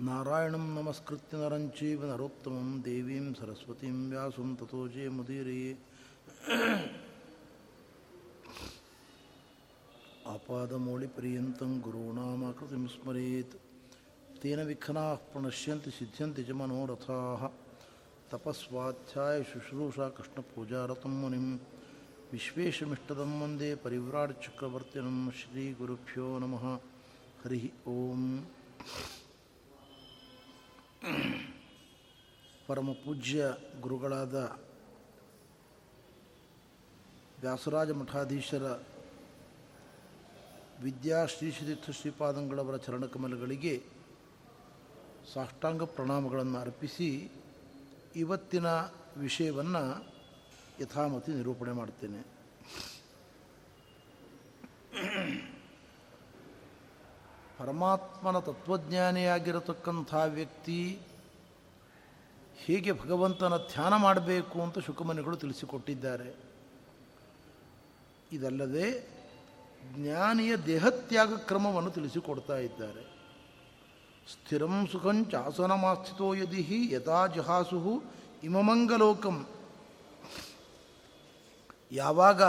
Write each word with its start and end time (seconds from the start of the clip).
ನಾರಾಯಣಂ 0.00 0.74
ನಮಸ್ಕೃತ್ಯ 0.74 1.36
ನರಂಚೀವ 1.36 2.06
ನರೋತ್ತಮಂ 2.06 2.82
ದೇವೀಂ 2.84 3.36
ಸರಸ್ವತೀಂ 3.40 4.10
ವ್ಯಾಸಂ 4.10 4.56
ತಥೋಜೇ 4.56 5.08
ಮುದೀರೇ 5.08 5.78
आपादमौलिपर्यन्तं 10.29 11.71
गुरूणामाकृतिं 11.85 12.83
स्मरेत् 12.95 13.53
तेन 14.41 14.59
विघ्नाः 14.69 15.13
प्रणश्यन्ति 15.31 15.91
सिद्ध्यन्ति 15.91 16.43
च 16.43 16.51
मनोरथाः 16.59 17.41
तपस्वाध्यायशुश्रूषा 18.31 20.07
कृष्णपूजारतं 20.17 21.13
मुनिं 21.21 21.45
विश्वेशमिष्टदं 22.33 23.31
वन्दे 23.41 23.69
परिव्राट्चक्रवर्तिनं 23.85 25.17
श्रीगुरुभ्यो 25.39 26.27
नमः 26.43 26.65
हरिः 27.41 27.65
ಓಂ 27.89 28.21
ಪರಮ 32.67 32.89
ಪೂಜ್ಯ 33.01 33.39
ಗುರುಗಳಾದ 33.83 34.35
ವ್ಯಾಸರಾಜ 37.37 37.91
ಮಠಾಧೀಶರ 37.99 38.65
ವಿದ್ಯಾ 40.82 41.26
ಶ್ರೀಶ್ರೀತೀರ್ಥ 41.26 41.90
ಶ್ರೀಪಾದಂಗಳವರ 41.90 42.76
ಚರಣಕಮಲಗಳಿಗೆ 42.76 43.82
ಸಾಷ್ಟಾಂಗ 45.34 45.82
ಪ್ರಣಾಮಗಳನ್ನು 45.82 46.58
ಅರ್ಪಿಸಿ 46.58 47.30
ಇವತ್ತಿನ 48.16 48.66
ವಿಷಯವನ್ನು 49.16 49.82
ಯಥಾಮತಿ 50.80 51.32
ನಿರೂಪಣೆ 51.32 51.72
ಮಾಡ್ತೇನೆ. 51.72 52.20
ಪರಮಾತ್ಮನ 57.58 58.38
ತತ್ವಜ್ಞಾನಿಯಾಗಿರತಕ್ಕಂಥ 58.38 60.14
ವ್ಯಕ್ತಿ 60.28 61.00
ಹೇಗೆ 62.56 62.92
ಭಗವಂತನ 62.92 63.56
ಧ್ಯಾನ 63.56 63.96
ಮಾಡಬೇಕು 63.96 64.62
ಅಂತ 64.62 64.78
ಶುಕಮನಿಗಳು 64.78 65.36
ತಿಳಿಸಿಕೊಟ್ಟಿದ್ದಾರೆ. 65.36 66.36
ಇದಲ್ಲದೆ 68.32 69.19
ಜ್ಞಾನಿಯ 69.84 70.56
ದೇಹತ್ಯಾಗ 70.56 71.34
ಕ್ರಮವನ್ನು 71.36 71.90
ತಿಳಿಸಿಕೊಡ್ತಾ 71.90 72.56
ಇದ್ದಾರೆ. 72.56 73.10
ಸ್ಥಿರಂ 74.32 74.88
ಸುಖಂಚಾಸನಮಾಸ್ಥಿತೋ 74.92 76.34
ಯದಿ 76.34 76.94
ಯಥಾ 76.94 77.26
ಜಹಾಸು 77.26 78.02
ಇಮಮಂಗಲೋಕಂ. 78.42 79.46
ಯಾವಾಗ 81.92 82.42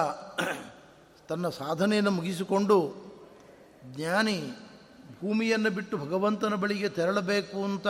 ತನ್ನ 1.30 1.50
ಸಾಧನೆಯನ್ನು 1.50 2.12
ಮುಗಿಸಿಕೊಂಡು 2.12 2.94
ಜ್ಞಾನಿ 3.86 4.52
ಭೂಮಿಯನ್ನು 5.22 5.70
ಬಿಟ್ಟು 5.70 5.97
ಭಗವಂತನ 5.97 6.56
ಬಳಿಗೆ 6.56 6.90
ತೆರಳಬೇಕು 6.90 7.64
ಅಂತ 7.64 7.88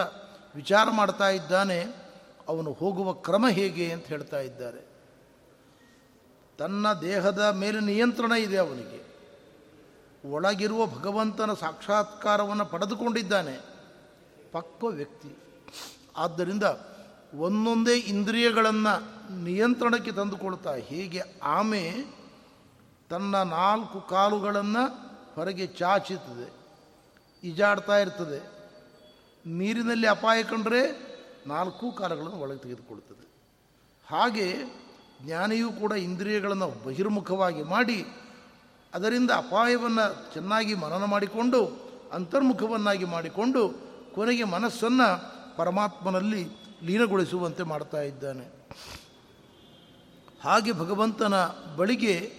ವಿಚಾರ 0.56 0.88
ಮಾಡ್ತಾ 0.92 1.30
ಇದ್ದಾನೆ, 1.30 2.10
ಅವನು 2.48 2.74
ಹೋಗುವ 2.74 3.14
ಕ್ರಮ 3.14 3.48
ಹೇಗೆ 3.50 3.92
ಅಂತ 3.92 4.06
ಹೇಳ್ತಾ 4.06 4.40
ಇದ್ದಾರೆ. 4.40 4.88
ತನ್ನ 6.58 6.94
ದೇಹದ 6.94 7.56
ಮೇಲೆ 7.60 7.80
ನಿಯಂತ್ರಣ 7.80 8.32
ಇದೆ 8.32 8.58
ಅವನಿಗೆ. 8.58 9.11
ಒಳಗಿರುವ 10.26 10.86
ಭಗವಂತನ 10.86 11.54
ಸಾಕ್ಷಾತ್ಕಾರವನ್ನು 11.54 12.66
ಪಡೆದುಕೊಂಡಿದ್ದಾನೆ. 12.66 13.60
ಪಕ್ವ 14.52 14.88
ವ್ಯಕ್ತಿ. 14.88 15.38
ಆದ್ದರಿಂದ 16.18 16.64
ಒಂದೊಂದೇ 17.40 17.98
ಇಂದ್ರಿಯಗಳನ್ನು 17.98 18.94
ನಿಯಂತ್ರಣಕ್ಕೆ 19.44 20.12
ತಂದುಕೊಳ್ತಾ 20.12 20.74
ಹೀಗೆ 20.76 21.22
ಆಮೆ 21.44 21.94
ತನ್ನ 23.10 23.44
ನಾಲ್ಕು 23.44 24.02
ಕಾಲುಗಳನ್ನು 24.02 24.88
ಹೊರಗೆ 25.36 25.68
ಚಾಚುತ್ತದೆ 25.68 26.54
ಈಜಾಡ್ತಾ 27.44 27.98
ಇರ್ತದೆ. 28.00 28.62
ನೀರಿನಲ್ಲಿ 29.46 30.08
ಅಪಾಯ 30.08 30.44
ಕಂಡರೆ 30.44 31.12
ನಾಲ್ಕು 31.48 31.92
ಕಾಲಗಳನ್ನು 31.92 32.40
ಒಳಗೆ 32.40 32.60
ತೆಗೆದುಕೊಳ್ತದೆ 32.60 33.28
ಹಾಗೆ 34.10 34.58
ಜ್ಞಾನಿಯೂ 35.22 35.72
ಕೂಡ 35.72 35.92
ಇಂದ್ರಿಯಗಳನ್ನು 35.92 36.86
ಬಹಿರ್ಮುಖವಾಗಿ 36.86 37.64
ಮಾಡಿ 37.64 38.06
ಅದರಿಂದ 38.94 39.32
ಅಪಾಯವನ್ನು 39.32 40.34
ಚೆನ್ನಾಗಿ 40.34 40.74
ಮನನ 40.74 41.04
ಮಾಡಿಕೊಂಡು, 41.04 41.92
ಅಂತರ್ಮುಖವನ್ನಾಗಿ 42.14 43.06
ಮಾಡಿಕೊಂಡು 43.06 43.70
ಕೊನೆಗೆ 44.16 44.44
ಮನಸ್ಸನ್ನು 44.44 45.32
ಪರಮಾತ್ಮನಲ್ಲಿ 45.58 46.50
ಲೀನಗೊಳಿಸುವಂತೆ 46.84 47.64
ಮಾಡ್ತಾ 47.64 48.02
ಇದ್ದಾನೆ. 48.02 48.46
ಹಾಗೆ 50.44 50.72
ಭಗವಂತನ 50.72 51.46
ಬಳಿಗೆ 51.78 52.34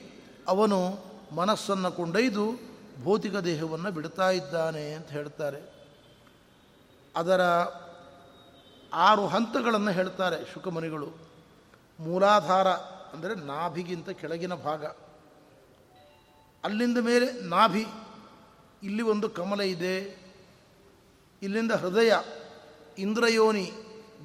ಅವನು 0.49 0.99
ಮನಸ್ಸನ್ನು 1.35 1.93
ಕೊಂಡೊಯ್ದು 1.93 2.61
ಭೌತಿಕ 3.05 3.37
ದೇಹವನ್ನು 3.37 3.91
ಬಿಡ್ತಾ 3.91 4.31
ಇದ್ದಾನೆ 4.31 4.93
ಅಂತ 4.93 5.09
ಹೇಳ್ತಾರೆ. 5.09 5.73
ಅದರ 7.17 7.41
ಆರು 8.95 9.27
ಹಂತಗಳನ್ನು 9.27 9.91
ಹೇಳ್ತಾರೆ 9.91 10.53
ಶುಕಮನಿಗಳು. 10.55 11.07
ಮೂಲಾಧಾರ 12.01 12.69
ಅಂದರೆ 13.13 13.35
ನಾಭಿಗಿಂತ 13.35 14.11
ಕೆಳಗಿನ 14.11 14.55
ಭಾಗ. 14.55 14.85
ಅಲ್ಲಿಂದ 16.65 16.99
ಮೇಲೆ 16.99 17.33
ನಾಭಿ, 17.33 17.87
ಇಲ್ಲಿ 18.83 19.03
ಒಂದು 19.03 19.29
ಕಮಲ 19.29 19.61
ಇದೆ, 19.61 20.23
ಇಲ್ಲಿಂದ 21.43 21.73
ಹೃದಯ, 21.73 22.13
ಇಂದ್ರಯೋನಿ, 22.99 23.73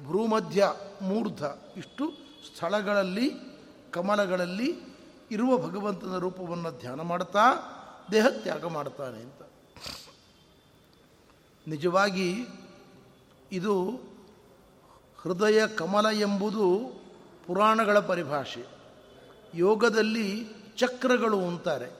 ಭ್ರೂಮಧ್ಯ, 0.06 0.72
ಮೂರ್ಧ, 1.02 1.42
ಇಷ್ಟು 1.76 2.12
ಸ್ಥಳಗಳಲ್ಲಿ, 2.54 3.30
ಕಮಲಗಳಲ್ಲಿ 3.90 4.74
ಇರುವ 5.30 5.58
ಭಗವಂತನ 5.58 6.18
ರೂಪವನ್ನು 6.18 6.80
ಧ್ಯಾನ 6.80 7.00
ಮಾಡ್ತಾ 7.00 7.40
ದೇಹ 8.12 8.26
ತ್ಯಾಗ 8.28 8.64
ಮಾಡ್ತಾನೆ 8.64 9.18
ಅಂತ. 9.18 9.42
ನಿಜವಾಗಿ 11.68 12.46
ಇದು 13.52 13.90
ಹೃದಯ 15.22 15.66
ಕಮಲ 15.66 16.06
ಎಂಬುದು 16.06 16.94
ಪುರಾಣಗಳ 17.46 17.98
ಪರಿಭಾಷೆ. 17.98 18.64
ಯೋಗದಲ್ಲಿ 19.54 20.46
ಚಕ್ರಗಳು 20.76 21.40
ಅಂತಾರೆ 21.40 21.97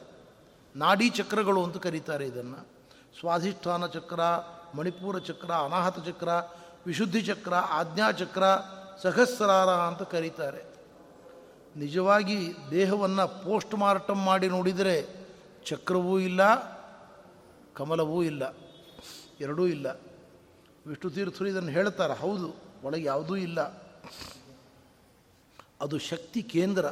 ನಾಡಿ 0.77 1.11
ಚಕ್ರಗಳು 1.11 1.65
ಅಂತ 1.65 1.77
ಕರೀತಾರೆ 1.77 2.27
ಇದನ್ನು. 2.27 2.69
ಸ್ವಾಧಿಷ್ಠಾನ 3.21 3.87
ಚಕ್ರ, 3.87 4.21
ಮಣಿಪೂರ 4.75 5.19
ಚಕ್ರ, 5.19 5.51
ಅನಾಹತ 5.51 6.09
ಚಕ್ರ, 6.09 6.29
ವಿಶುದ್ಧಿ 6.87 7.23
ಚಕ್ರ 7.23 7.55
ಆಜ್ಞಾಚಕ್ರ 7.55 8.43
ಸಹಸ್ರಾರ 9.03 9.69
ಅಂತ 9.69 10.03
ಕರೀತಾರೆ. 10.03 10.69
ನಿಜವಾಗಿ 11.77 12.55
ದೇಹವನ್ನು 12.71 13.45
ಪೋಸ್ಟ್ 13.45 13.75
ಮಾರ್ಟಮ್ 13.75 14.25
ಮಾಡಿ 14.25 14.49
ನೋಡಿದರೆ 14.49 15.09
ಚಕ್ರವೂ 15.67 16.19
ಇಲ್ಲ, 16.19 16.41
ಕಮಲವೂ 17.75 18.23
ಇಲ್ಲ, 18.23 18.55
ಎರಡೂ 19.41 19.67
ಇಲ್ಲ. 19.67 19.87
ವಿಷ್ಣು 20.87 21.11
ತೀರ್ಥರು 21.11 21.49
ಇದನ್ನು 21.49 21.71
ಹೇಳ್ತಾರೆ, 21.71 22.15
ಹೌದು, 22.15 22.55
ಒಳಗೆ 22.83 23.05
ಯಾವುದೂ 23.05 23.37
ಇಲ್ಲ. 23.37 23.61
ಅದು 25.81 25.99
ಶಕ್ತಿ 25.99 26.43
ಕೇಂದ್ರ. 26.43 26.87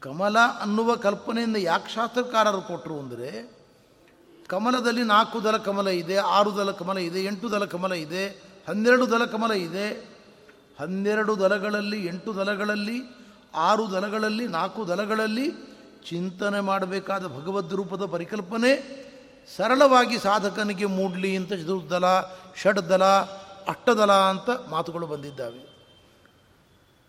ಕಮಲ 0.00 0.38
ಅನ್ನುವ 0.60 0.96
ಕಲ್ಪನೆಯಿಂದ 0.96 1.56
ಯಾಕೆ 1.56 1.92
ಶಾಸ್ತ್ರಕಾರರು 1.92 2.62
ಕೊಟ್ಟರು 2.62 2.98
ಅಂದರೆ, 2.98 3.54
ಕಮಲದಲ್ಲಿ 4.48 5.02
ನಾಲ್ಕು 5.02 5.44
ದಲ 5.44 5.56
ಕಮಲ 5.56 5.88
ಇದೆ, 5.88 6.16
ಆರು 6.16 6.56
ದಲ 6.56 6.70
ಕಮಲ 6.70 6.98
ಇದೆ, 6.98 7.24
ಎಂಟು 7.24 7.50
ದಲ 7.50 7.64
ಕಮಲ 7.64 7.92
ಇದೆ, 7.92 8.28
ಹನ್ನೆರಡು 8.68 9.10
ದಲ 9.10 9.24
ಕಮಲ 9.24 9.50
ಇದೆ. 9.50 9.88
ಹನ್ನೆರಡು 10.80 11.40
ದಲಗಳಲ್ಲಿ 11.40 12.06
ಎಂಟು 12.06 12.36
ದಲಗಳಲ್ಲಿ 12.36 13.02
ಆರು 13.54 13.92
ದಲಗಳಲ್ಲಿ 13.92 14.46
ನಾಲ್ಕು 14.46 14.88
ದಲಗಳಲ್ಲಿ 14.88 15.50
ಚಿಂತನೆ 16.08 16.60
ಮಾಡಬೇಕಾದ 16.60 17.26
ಭಗವದ್ 17.26 17.72
ರೂಪದ 17.72 18.04
ಪರಿಕಲ್ಪನೆ, 18.04 18.72
ಸರಳವಾಗಿ 19.56 20.18
ಸಾಧಕನಿಗೆ 20.18 20.86
ಮೂಡಲಿ 20.86 21.36
ಅಂತ 21.36 21.52
ಚತುರ್ದಲ 21.52 22.04
ಷಡ್ದಲ 22.62 23.04
ಅಷ್ಟದಲ 23.68 24.12
ಅಂತ 24.12 24.50
ಮಾತುಗಳು 24.68 25.06
ಬಂದಿದ್ದಾವೆ. 25.06 25.62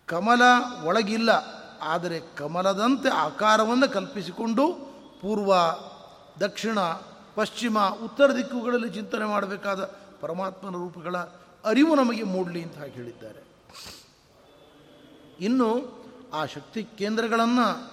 ಕಮಲ 0.08 0.42
ಒಳಗಿಲ್ಲ. 0.84 1.61
ಆದರೆ 1.81 2.19
ಕಮಲದಂತೆ 2.19 3.10
ಆಕಾರವನ್ನು 3.10 3.89
ಕಲ್ಪಿಸಿಕೊಂಡು 3.89 4.92
ಪೂರ್ವ, 5.22 5.54
ದಕ್ಷಿಣ, 6.39 6.80
ಪಶ್ಚಿಮ, 7.36 7.80
ಉತ್ತರ 7.80 8.36
ದಿಕ್ಕುಗಳಲ್ಲಿ 8.36 8.89
ಚಿಂತನೆ 8.89 9.25
ಮಾಡಬೇಕಾದ 9.25 9.83
ಪರಮಾತ್ಮನ 10.22 10.74
ರೂಪಗಳ 10.74 11.18
ಅರಿವು 11.66 11.95
ನಮಗೆ 11.95 12.24
ಮೂಡಲಿ 12.24 12.63
ಅಂತ 12.63 12.78
ಹೇಳಿದ್ದಾರೆ. 12.78 13.44
ಇನ್ನು 15.39 16.01
ಆ 16.33 16.45
ಶಕ್ತಿ 16.45 16.83
ಕೇಂದ್ರಗಳನ್ನು 16.83 17.92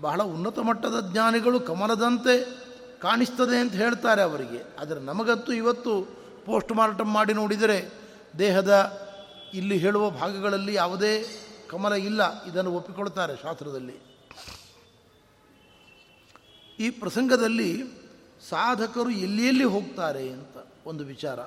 ಬಹಳ 0.00 0.22
ಉನ್ನತ 0.22 0.58
ಮಟ್ಟದ 0.58 1.10
ಜ್ಞಾನಿಗಳು 1.12 1.60
ಕಮಲದಂತೆ 1.60 2.62
ಕಾಣಿಸ್ತದೆ 3.00 3.60
ಅಂತ 3.60 3.72
ಹೇಳ್ತಾರೆ 3.72 4.22
ಅವರಿಗೆ. 4.22 4.80
ಆದರೆ 4.80 5.00
ನಮಗಂತೂ 5.00 5.52
ಇವತ್ತು 5.52 6.08
ಪೋಸ್ಟ್ 6.46 6.72
ಮಾರ್ಟಮ್ 6.72 7.14
ಮಾಡಿ 7.14 7.34
ನೋಡಿದರೆ 7.34 7.90
ದೇಹದ 8.38 8.98
ಇಲ್ಲಿ 9.54 9.76
ಹೇಳುವ 9.76 10.10
ಭಾಗಗಳಲ್ಲಿ 10.10 10.74
ಯಾವುದೇ 10.74 11.24
ಕಮಲ 11.72 11.92
ಇಲ್ಲ, 11.92 12.22
ಇದನ್ನು 12.44 12.72
ಒಪ್ಪಿಕೊಳ್ತಾರೆ 12.72 13.34
ಶಾಸ್ತ್ರದಲ್ಲಿ. 13.42 13.96
ಈ 16.78 16.90
ಪ್ರಸಂಗದಲ್ಲಿ 16.90 17.70
ಸಾಧಕರು 18.48 19.10
ಎಲ್ಲಿ 19.10 19.44
ಎಲ್ಲಿ 19.48 19.64
ಹೋಗ್ತಾರೆ 19.64 20.24
ಅಂತ 20.28 20.56
ಒಂದು 20.86 21.04
ವಿಚಾರ. 21.04 21.40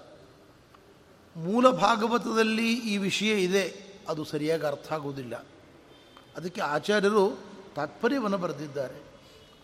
ಮೂಲ 1.35 1.69
ಭಾಗವತದಲ್ಲಿ 1.69 2.69
ಈ 2.91 2.97
ವಿಷಯ 2.97 3.31
ಇದೆ, 3.43 3.63
ಅದು 4.09 4.23
ಸರಿಯಾಗಿ 4.23 4.65
ಅರ್ಥ 4.65 4.93
ಆಗುವುದಿಲ್ಲ. 4.93 5.35
ಅದಕ್ಕೆ 6.37 6.61
ಆಚಾರ್ಯರು 6.61 7.23
ತಾತ್ಪರ್ಯವನ್ನು 7.75 8.37
ಬರೆದಿದ್ದಾರೆ. 8.37 8.99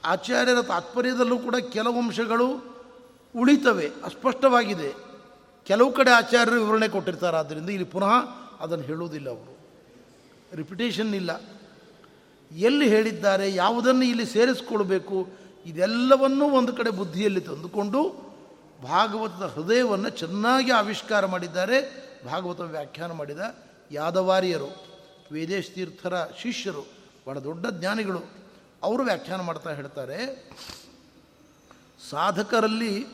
ಆಚಾರ್ಯರ 0.06 0.62
ತಾತ್ಪರ್ಯದಲ್ಲೂ 0.62 1.38
ಕೂಡ 1.40 1.56
ಕೆಲವು 1.56 1.98
ಅಂಶಗಳು 2.02 2.48
ಉಳಿತವೆ, 3.36 3.88
ಅಸ್ಪಷ್ಟವಾಗಿದೆ. 4.04 4.90
ಕೆಲವು 5.66 5.92
ಕಡೆ 5.92 6.12
ಆಚಾರ್ಯರು 6.12 6.64
ವಿವರಣೆ 6.64 6.88
ಕೊಟ್ಟಿರ್ತಾರೆ 6.88 7.38
ಆದ್ದರಿಂದ 7.38 7.70
ಇಲ್ಲಿ 7.70 7.90
ಪುನಃ 7.96 8.14
ಅದನ್ನು 8.60 8.86
ಹೇಳುವುದಿಲ್ಲ 8.86 9.30
ಅವರು. 9.30 9.51
ರಿಪಿಟೇಷನ್ 10.56 11.16
ಇಲ್ಲ. 11.16 11.32
ಎಲ್ಲಿ 12.52 12.90
ಹೇಳಿದ್ದಾರೆ, 12.90 13.54
ಯಾವುದನ್ನು 13.54 14.06
ಇಲ್ಲಿ 14.06 14.26
ಸೇರಿಸ್ಕೊಳ್ಬೇಕು 14.26 15.28
ಇದೆಲ್ಲವನ್ನೂ 15.66 16.50
ಒಂದು 16.50 16.74
ಕಡೆ 16.74 16.90
ಬುದ್ಧಿಯಲ್ಲಿ 16.90 17.42
ತಂದುಕೊಂಡು 17.42 18.32
ಭಾಗವತದ 18.84 19.46
ಹೃದಯವನ್ನು 19.46 20.10
ಚೆನ್ನಾಗಿ 20.10 20.72
ಆವಿಷ್ಕಾರ 20.72 21.26
ಮಾಡಿದ್ದಾರೆ 21.26 21.78
ಭಾಗವತ 22.26 22.60
ವ್ಯಾಖ್ಯಾನ 22.60 23.12
ಮಾಡಿದ 23.12 23.40
ಯಾದವಾರಿಯರು 23.92 24.86
ವೇದೇಶ 25.32 25.70
ತೀರ್ಥರ 25.74 26.26
ಶಿಷ್ಯರು, 26.26 26.84
ಬಹಳ 27.28 27.40
ದೊಡ್ಡ 27.40 27.66
ಜ್ಞಾನಿಗಳು, 27.68 28.22
ಅವರು 28.84 29.04
ವ್ಯಾಖ್ಯಾನ 29.04 29.42
ಮಾಡ್ತಾ 29.42 29.74
ಹೇಳ್ತಾರೆ, 29.74 30.50
ಸಾಧಕರಲ್ಲಿ 32.10 33.06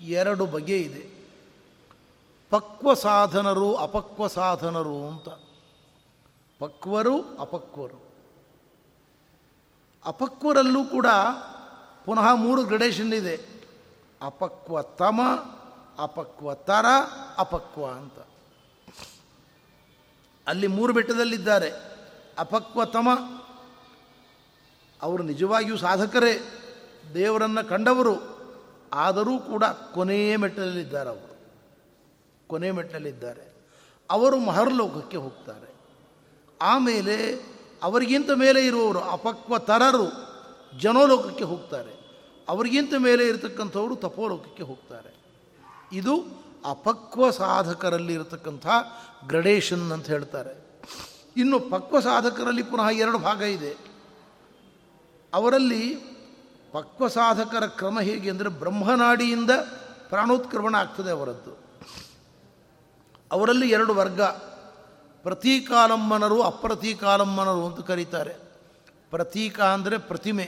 ಎರಡು 0.00 0.46
ಬಗೆ 0.46 0.78
ಇದೆ. 0.78 1.22
ಪಕ್ವ 2.50 2.94
ಸಾಧನರು, 2.94 3.74
ಅಪಕ್ವ 3.74 4.26
ಸಾಧನರು 4.26 5.08
ಅಂತ. 5.08 5.28
ಪಕ್ವರು 6.62 7.36
ಅಪಕ್ವರು. 7.38 8.12
ಅಪಕ್ವರಲ್ಲೂ 10.04 10.84
ಕೂಡ 10.84 11.06
ಪುನಃ 12.04 12.34
ಮೂರು 12.34 12.64
ಗ್ರಡೇಷನ್ 12.64 13.14
ಇದೆ. 13.14 13.40
ಅಪಕ್ವ 14.22 14.82
ತಮ 14.82 15.20
ಅಪಕ್ವ 17.38 17.86
ಅಂತ. 17.86 18.18
ಅಲ್ಲಿ 20.46 20.66
ಮೂರು 20.66 20.92
ಬೆಟ್ಟದಲ್ಲಿದ್ದಾರೆ. 20.92 21.70
ಅಪಕ್ವ 22.38 22.84
ತಮ 22.84 23.08
ಅವರು 25.02 25.22
ನಿಜವಾಗಿಯೂ 25.22 25.76
ಸಾಧಕರೇ, 25.76 26.40
ದೇವರನ್ನು 27.14 27.68
ಕಂಡವರು, 27.68 28.14
ಆದರೂ 28.92 29.38
ಕೂಡ 29.38 29.64
ಕೊನೆಯ 29.64 30.36
ಮೆಟ್ಟಲಲ್ಲಿದ್ದಾರೆ 30.36 31.10
ಅವರು. 31.10 31.38
ಕೊನೆಯ 32.46 32.72
ಮೆಟ್ಟಲಿದ್ದಾರೆ 32.72 33.54
ಅವರು 34.10 34.38
ಮಹರ್ಲೋಕಕ್ಕೆ 34.38 35.16
ಹೋಗ್ತಾರೆ. 35.16 35.71
ಆಮೇಲೆ 36.62 37.16
ಅವರಿಗಿಂತ 37.82 38.30
ಮೇಲೆ 38.30 38.66
ಇರುವವರು 38.66 39.00
ಅಪಕ್ವ 39.00 39.58
ತರರು 39.58 40.06
ಜನೋಲೋಕಕ್ಕೆ 40.78 41.44
ಹೋಗ್ತಾರೆ. 41.44 42.02
ಅವರಿಗಿಂತ 42.48 42.94
ಮೇಲೆ 42.98 43.26
ಇರತಕ್ಕಂಥವರು 43.26 43.96
ತಪೋಲೋಕಕ್ಕೆ 43.96 44.62
ಹೋಗ್ತಾರೆ. 44.62 45.14
ಇದು 45.92 46.42
ಅಪಕ್ವ 46.64 47.30
ಸಾಧಕರಲ್ಲಿ 47.30 48.14
ಇರತಕ್ಕಂಥ 48.14 48.66
ಗ್ರಡೇಷನ್ 49.26 49.92
ಅಂತ 49.92 50.06
ಹೇಳ್ತಾರೆ. 50.06 50.82
ಇನ್ನು 51.36 51.60
ಪಕ್ವ 51.60 52.00
ಸಾಧಕರಲ್ಲಿ 52.00 52.62
ಪುನಃ 52.62 52.88
ಎರಡು 52.88 53.18
ಭಾಗ 53.18 53.42
ಇದೆ. 53.42 53.76
ಅವರಲ್ಲಿ 55.34 55.94
ಪಕ್ವ 56.72 57.08
ಸಾಧಕರ 57.08 57.66
ಕ್ರಮ 57.66 58.00
ಹೇಗೆ 58.00 58.30
ಅಂದರೆ 58.30 58.48
ಬ್ರಹ್ಮನಾಡಿಯಿಂದ 58.48 59.50
ಪ್ರಾಣೋತ್ಕ್ರಮಣ 60.08 60.74
ಆಗ್ತದೆ 60.74 61.10
ಅವರದ್ದು. 61.10 61.58
ಅವರಲ್ಲಿ 63.32 63.70
ಎರಡು 63.70 63.94
ವರ್ಗ. 63.94 64.20
ಪ್ರತೀಕಾಲಮ್ಮನರು 65.22 66.42
ಅಪ್ರತೀಕಾಲಮ್ಮನರು 66.42 67.66
ಅಂತ 67.66 67.80
ಕರೀತಾರೆ. 67.80 68.34
ಪ್ರತೀಕ 69.10 69.60
ಅಂದರೆ 69.60 69.98
ಪ್ರತಿಮೆ. 69.98 70.46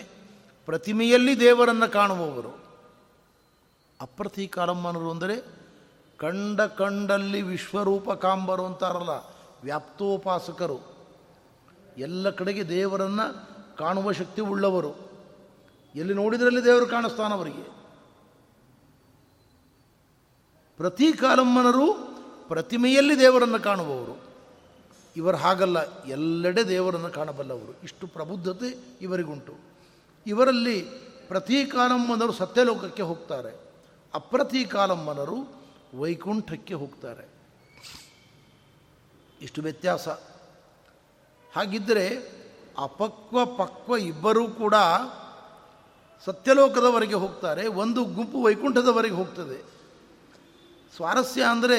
ಪ್ರತಿಮೆಯಲ್ಲಿ 0.68 1.40
ದೇವರನ್ನು 1.40 1.92
ಕಾಣುವವರು. 1.92 2.52
ಅಪ್ರತೀಕಾಲಮ್ಮನರು 4.00 5.10
ಅಂದರೆ 5.10 5.36
ಕಂಡ 6.18 6.60
ಕಂಡಲ್ಲಿ 6.60 7.42
ವಿಶ್ವರೂಪ 7.42 8.12
ಕಾಂಬರು 8.12 8.66
ಅಂತಾರಲ್ಲ, 8.66 9.14
ವ್ಯಾಪ್ತೋಪಾಸಕರು. 9.64 10.78
ಎಲ್ಲ 11.98 12.30
ಕಡೆಗೆ 12.30 12.68
ದೇವರನ್ನು 12.68 13.26
ಕಾಣುವ 13.76 14.12
ಶಕ್ತಿ 14.12 14.42
ಉಳ್ಳವರು. 14.42 14.92
ಎಲ್ಲಿ 15.94 16.14
ನೋಡಿದ್ರಲ್ಲಿ 16.14 16.64
ದೇವರು 16.64 16.86
ಕಾಣಿಸ್ತಾನವರಿಗೆ 16.86 17.64
ಪ್ರತೀಕಾಲಮ್ಮನರು 20.76 21.86
ಪ್ರತಿಮೆಯಲ್ಲಿ 22.48 23.18
ದೇವರನ್ನು 23.18 23.60
ಕಾಣುವವರು. 23.60 24.33
ಇವರು 25.16 25.36
ಹಾಗಲ್ಲ, 25.36 26.04
ಎಲ್ಲೆಡೆ 26.04 26.62
ದೇವರನ್ನು 26.68 27.10
ಕಾಣಬಲ್ಲವರು. 27.10 27.72
ಇಷ್ಟು 27.82 28.06
ಪ್ರಬುದ್ಧತೆ 28.06 28.98
ಇವರಿಗುಂಟು. 29.00 29.54
ಇವರಲ್ಲಿ 30.26 30.80
ಪ್ರತೀಕಾಲಮ್ಮನರು 31.28 32.32
ಸತ್ಯಲೋಕಕ್ಕೆ 32.32 33.02
ಹೋಗ್ತಾರೆ. 33.02 33.52
ಅಪ್ರತೀಕಾಲಮ್ಮನರು 34.14 35.38
ವೈಕುಂಠಕ್ಕೆ 35.98 36.74
ಹೋಗ್ತಾರೆ. 36.74 37.28
ಇಷ್ಟು 39.42 39.62
ವ್ಯತ್ಯಾಸ. 39.62 40.08
ಹಾಗಿದ್ದರೆ 41.56 42.06
ಅಪಕ್ವ 42.78 43.46
ಪಕ್ವ 43.46 43.96
ಇಬ್ಬರೂ 43.96 44.48
ಕೂಡ 44.48 44.74
ಸತ್ಯಲೋಕದವರೆಗೆ 46.26 47.14
ಹೋಗ್ತಾರೆ, 47.14 47.66
ಒಂದು 47.66 48.04
ಗುಂಪು 48.04 48.42
ವೈಕುಂಠದವರೆಗೆ 48.42 49.14
ಹೋಗ್ತದೆ. 49.14 49.58
ಸ್ವಾರಸ್ಯ 50.96 51.42
ಅಂದರೆ 51.42 51.78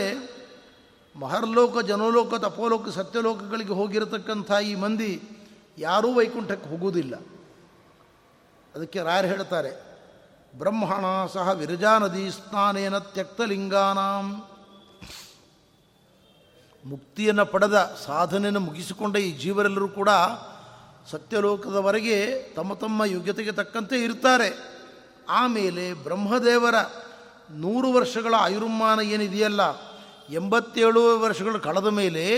ಮಹರ್ಲೋಕ, 1.16 1.80
ಜನಲೋಕ, 1.80 2.34
ತಪೋಲೋಕ, 2.36 2.90
ಸತ್ಯಲೋಕಗಳಿಗೆ 2.90 3.74
ಹೋಗಿರತಕ್ಕಂಥ 3.74 4.52
ಈ 4.52 4.76
ಮಂದಿ 4.76 5.22
ಯಾರೂ 5.78 6.14
ವೈಕುಂಠಕ್ಕೆ 6.14 6.70
ಹೋಗುವುದಿಲ್ಲ. 6.70 7.16
ಅದಕ್ಕೆ 8.76 9.00
ರಾಯರು 9.04 9.28
ಹೇಳ್ತಾರೆ, 9.28 9.72
ಬ್ರಹ್ಮಣ 10.58 11.06
ಸಹ 11.34 11.50
ವಿರಜಾ 11.52 11.98
ನದಿ 11.98 12.32
ಸ್ನಾನೇನ 12.32 12.98
ತ್ಯಕ್ತಲಿಂಗಾನಾಂ. 12.98 14.28
ಮುಕ್ತಿಯನ್ನು 16.86 17.46
ಪಡೆದ 17.46 17.98
ಸಾಧನೆಯನ್ನು 18.06 18.60
ಮುಗಿಸಿಕೊಂಡ 18.60 19.16
ಈ 19.18 19.32
ಜೀವರೆಲ್ಲರೂ 19.32 19.88
ಕೂಡ 19.88 20.10
ಸತ್ಯಲೋಕದವರೆಗೆ 21.12 22.42
ತಮ್ಮ 22.56 22.74
ತಮ್ಮ 22.74 23.06
ಯೋಗ್ಯತೆಗೆ 23.06 23.52
ತಕ್ಕಂತೆ 23.52 24.04
ಇರ್ತಾರೆ 24.04 24.50
ಆಮೇಲೆ 25.30 25.94
ಬ್ರಹ್ಮದೇವರ 25.94 26.76
ನೂರು 27.50 27.92
ವರ್ಷಗಳ 27.94 28.34
ಆಯುರ್ಮಾನ 28.38 29.00
ಏನಿದೆಯಲ್ಲ 29.00 29.62
ಎಂಬತ್ತೇಳು 30.30 31.20
ವರ್ಷಗಳು 31.20 31.60
ಕಳೆದ 31.60 31.86
ಮೇಲೆ 31.86 32.38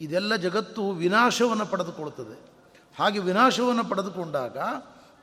ಇದೆಲ್ಲ 0.00 0.36
ಜಗತ್ತು 0.36 0.90
ವಿನಾಶವನ್ನು 0.90 1.66
ಪಡೆದುಕೊಳ್ತದೆ 1.66 2.52
ಹಾಗೆ 2.98 3.18
ವಿನಾಶವನ್ನು 3.18 3.84
ಪಡೆದುಕೊಂಡಾಗ 3.84 4.58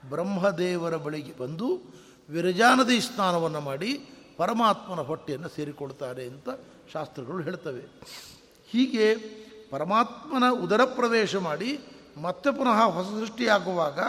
ಬ್ರಹ್ಮದೇವರ 0.09 0.95
ಬಳಿಗೆ 0.95 1.37
ಬಂದು 1.37 1.81
ವಿರಜಾನದಿ 2.29 3.01
ಸ್ನಾನವನ್ನು 3.01 3.59
ಮಾಡಿ 3.61 3.93
ಪರಮಾತ್ಮನ 4.37 4.99
ಹೊಟ್ಟೆಯನ್ನು 4.99 5.49
ಸೇರಿಕೊಳ್ತಾರೆ 5.49 6.27
ಅಂತ 6.27 6.49
ಶಾಸ್ತ್ರಗಳು 6.93 7.43
ಹೇಳ್ತವೆ. 7.43 8.01
ಹೀಗೆ 8.71 9.15
ಪರಮಾತ್ಮನ 9.69 10.43
ಉದರ 10.51 10.81
ಪ್ರವೇಶ 10.85 11.35
ಮಾಡಿ 11.35 11.79
ಮತ್ತೆ 12.21 12.51
ಪುನಃ 12.51 12.81
ಹೊಸ 12.81 13.05
ಸೃಷ್ಟಿಯಾಗುವಾಗ 13.05 13.99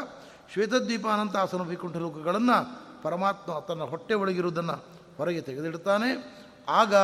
ಶ್ವೇತದ್ವೀಪಾನಂತಾಸನ 0.53 1.61
ವೈಕುಂಠ 1.69 1.97
ಲೋಕಗಳನ್ನು 1.97 2.81
ಪರಮಾತ್ಮ 3.03 3.59
ತನ್ನ 3.59 3.83
ಹೊಟ್ಟೆ 3.83 4.15
ಒಳಗಿರುವುದನ್ನು 4.15 4.85
ಹೊರಗೆ 5.17 5.41
ತೆಗೆದಿಡ್ತಾನೆ. 5.41 6.41
ಆಗ 6.69 6.95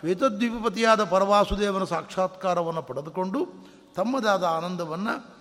ಶ್ವೇತದ್ವೀಪಪತಿಯಾದ 0.00 1.04
ಪರವಾಸುದೇವನ 1.04 1.84
ಸಾಕ್ಷಾತ್ಕಾರವನ್ನು 1.84 2.82
ಪಡೆದುಕೊಂಡು 2.82 3.46
ತಮ್ಮದಾದ 3.96 4.44
ಆನಂದವನ್ನು 4.44 5.36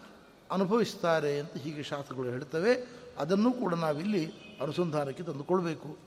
ಅನುಭವಿಸ್ತಾರೆ 0.52 1.40
ಅಂತ 1.40 1.54
ಹೀಗೆ 1.54 1.84
ಶಾಸ್ತ್ರಗಳು 1.84 2.30
ಹೇಳ್ತವೆ. 2.30 2.74
ಅದನ್ನು 3.18 3.52
ಕೂಡ 3.52 3.74
ನಾವಿಲ್ಲಿ 3.74 4.26
ಅನುಸಂಧಾನಕ್ಕೆ 4.62 5.24
ತಂದುಕೊಳ್ಬೇಕು. 5.24 5.98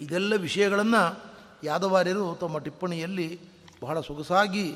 ಇದೆಲ್ಲ 0.00 0.36
ವಿಷಯಗಳನ್ನು 0.36 1.34
ಯಾದವಾರ್ಯರು 1.64 2.38
ತಮ್ಮ 2.40 2.58
ಟಿಪ್ಪಣಿಯಲ್ಲಿ 2.58 3.40
ಬಹಳ 3.82 4.00
ಸೊಗಸಾಗಿ 4.00 4.72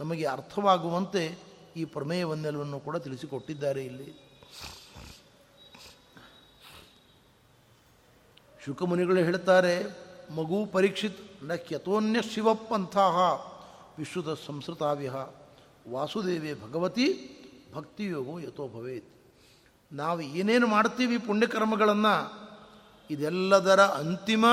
ನಮಗೆ 0.00 0.24
ಅರ್ಥವಾಗುವಂತೆ 0.24 1.38
ಈ 1.76 1.84
ಪ್ರಮೇಯವನ್ನೆಲ್ಲವನ್ನು 1.84 2.80
ಕೂಡ 2.80 2.96
ತಿಳಿಸಿಕೊಟ್ಟಿದ್ದಾರೆ 2.96 3.84
ಇಲ್ಲಿ. 3.84 4.24
ಶುಕಮುನಿಗಳು 8.64 9.16
ಹೇಳ್ತಾರೆ 9.16 10.03
ಮಗು 10.30 10.66
ಪರೀಕ್ಷಿತ್ನ 10.66 11.54
ಕ್ಯತೋನ್ಯ 11.54 12.22
ಶಿವಪ್ಪಂಥ 12.22 12.96
ವಿಶ್ವದ 13.98 14.36
ಸಂಸ್ಕೃತಾವಿಹ 14.46 15.14
ವಾಸುದೇವಿ 15.90 16.54
ಭಗವತಿ 16.54 17.06
ಭಕ್ತಿಯೋಗೋ 17.74 18.38
ಯಥೋ 18.38 18.68
ಭವೇತ್. 18.68 19.08
ನಾವು 19.92 20.20
ಏನೇನು 20.20 20.66
ಮಾಡ್ತೀವಿ 20.66 21.18
ಪುಣ್ಯಕರ್ಮಗಳನ್ನು, 21.18 22.14
ಇದೆಲ್ಲದರ 23.10 23.80
ಅಂತಿಮ 23.80 24.46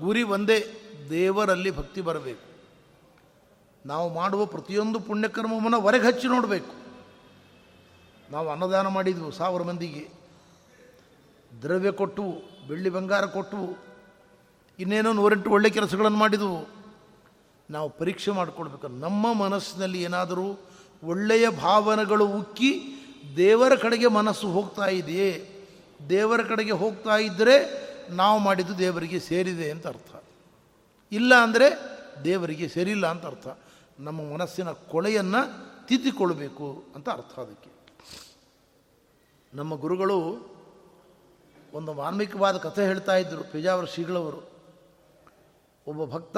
ಗುರಿ 0.00 0.22
ಒಂದೇ, 0.22 0.58
ದೇವರಲ್ಲಿ 1.10 1.70
ಭಕ್ತಿ 1.70 2.00
ಬರಬೇಕು. 2.00 2.48
ನಾವು 3.86 4.14
ಮಾಡುವ 4.14 4.46
ಪ್ರತಿಯೊಂದು 4.46 5.00
ಪುಣ್ಯಕರ್ಮವನ್ನು 5.00 5.80
ಹೊರಗೆ 5.80 6.06
ಹಚ್ಚಿ 6.06 6.26
ನೋಡಬೇಕು. 6.26 6.74
ನಾವು 8.32 8.48
ಅನ್ನದಾನ 8.48 8.86
ಮಾಡಿದ್ವು 8.86 9.30
ಸಾವಿರ 9.30 9.62
ಮಂದಿಗೆ. 9.62 10.08
ದ್ರವ್ಯ 11.62 11.90
ಕೊಟ್ಟು, 11.90 12.22
ಬೆಳ್ಳಿ 12.68 12.90
ಬಂಗಾರ 12.90 13.24
ಕೊಟ್ಟು 13.24 13.87
ಇನ್ನೇನೋ 14.78 15.12
ನೂರೆಂಟು 15.12 15.50
ಒಳ್ಳೆ 15.50 15.70
ಕೆಲಸಗಳನ್ನು 15.70 16.18
ಮಾಡಿದವು. 16.18 16.78
ನಾವು 17.70 17.90
ಪರೀಕ್ಷೆ 17.90 18.30
ಮಾಡಿಕೊಳ್ಬೇಕು 18.30 18.88
ನಮ್ಮ 18.88 19.32
ಮನಸ್ಸಿನಲ್ಲಿ 19.32 20.02
ಏನಾದರೂ 20.02 20.58
ಒಳ್ಳೆಯ 21.04 21.48
ಭಾವನೆಗಳು 21.48 22.26
ಉಕ್ಕಿ 22.26 22.80
ದೇವರ 23.36 23.74
ಕಡೆಗೆ 23.74 24.06
ಮನಸ್ಸು 24.06 24.48
ಹೋಗ್ತಾ 24.48 24.86
ಇದೆಯೇ? 24.86 25.50
ದೇವರ 26.08 26.42
ಕಡೆಗೆ 26.42 26.70
ಹೋಗ್ತಾ 26.70 27.16
ಇದ್ದರೆ 27.16 27.88
ನಾವು 28.10 28.38
ಮಾಡಿದ್ದು 28.38 28.78
ದೇವರಿಗೆ 28.78 29.20
ಸೇರಿದೆ 29.20 29.70
ಅಂತ 29.70 29.86
ಅರ್ಥ. 29.86 30.24
ಇಲ್ಲ 31.12 31.34
ಅಂದರೆ 31.34 31.78
ದೇವರಿಗೆ 32.24 32.68
ಸೇರಿಲ್ಲ 32.68 33.06
ಅಂತ 33.06 33.26
ಅರ್ಥ. 33.26 33.48
ನಮ್ಮ 33.98 34.32
ಮನಸ್ಸಿನ 34.34 34.70
ಕೊಳೆಯನ್ನು 34.70 35.68
ತಿದ್ದಿಕೊಳ್ಬೇಕು 35.86 36.84
ಅಂತ 36.94 37.08
ಅರ್ಥ 37.08 37.38
ಅದಕ್ಕೆ. 37.38 37.70
ನಮ್ಮ 39.54 39.74
ಗುರುಗಳು 39.74 40.48
ಒಂದು 41.72 41.92
ಮಾರ್ಮಿಕವಾದ 41.92 42.56
ಕಥೆ 42.56 42.86
ಹೇಳ್ತಾ 42.86 43.16
ಇದ್ದರು 43.16 43.52
ಪೇಜಾವರ 43.52 43.84
ಶ್ರೀಗಳವರು. 43.84 44.47
ಒಬ್ಬ 45.88 46.14
ಭಕ್ತ 46.14 46.36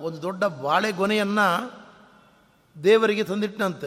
ಒಂದು 0.00 0.22
ದೊಡ್ಡ 0.22 0.44
ಬಾಳೆಗೊನೆಯನ್ನು 0.44 1.72
ದೇವರಿಗೆ 2.84 3.24
ತಂದಿಟ್ಟನಂತೆ. 3.24 3.86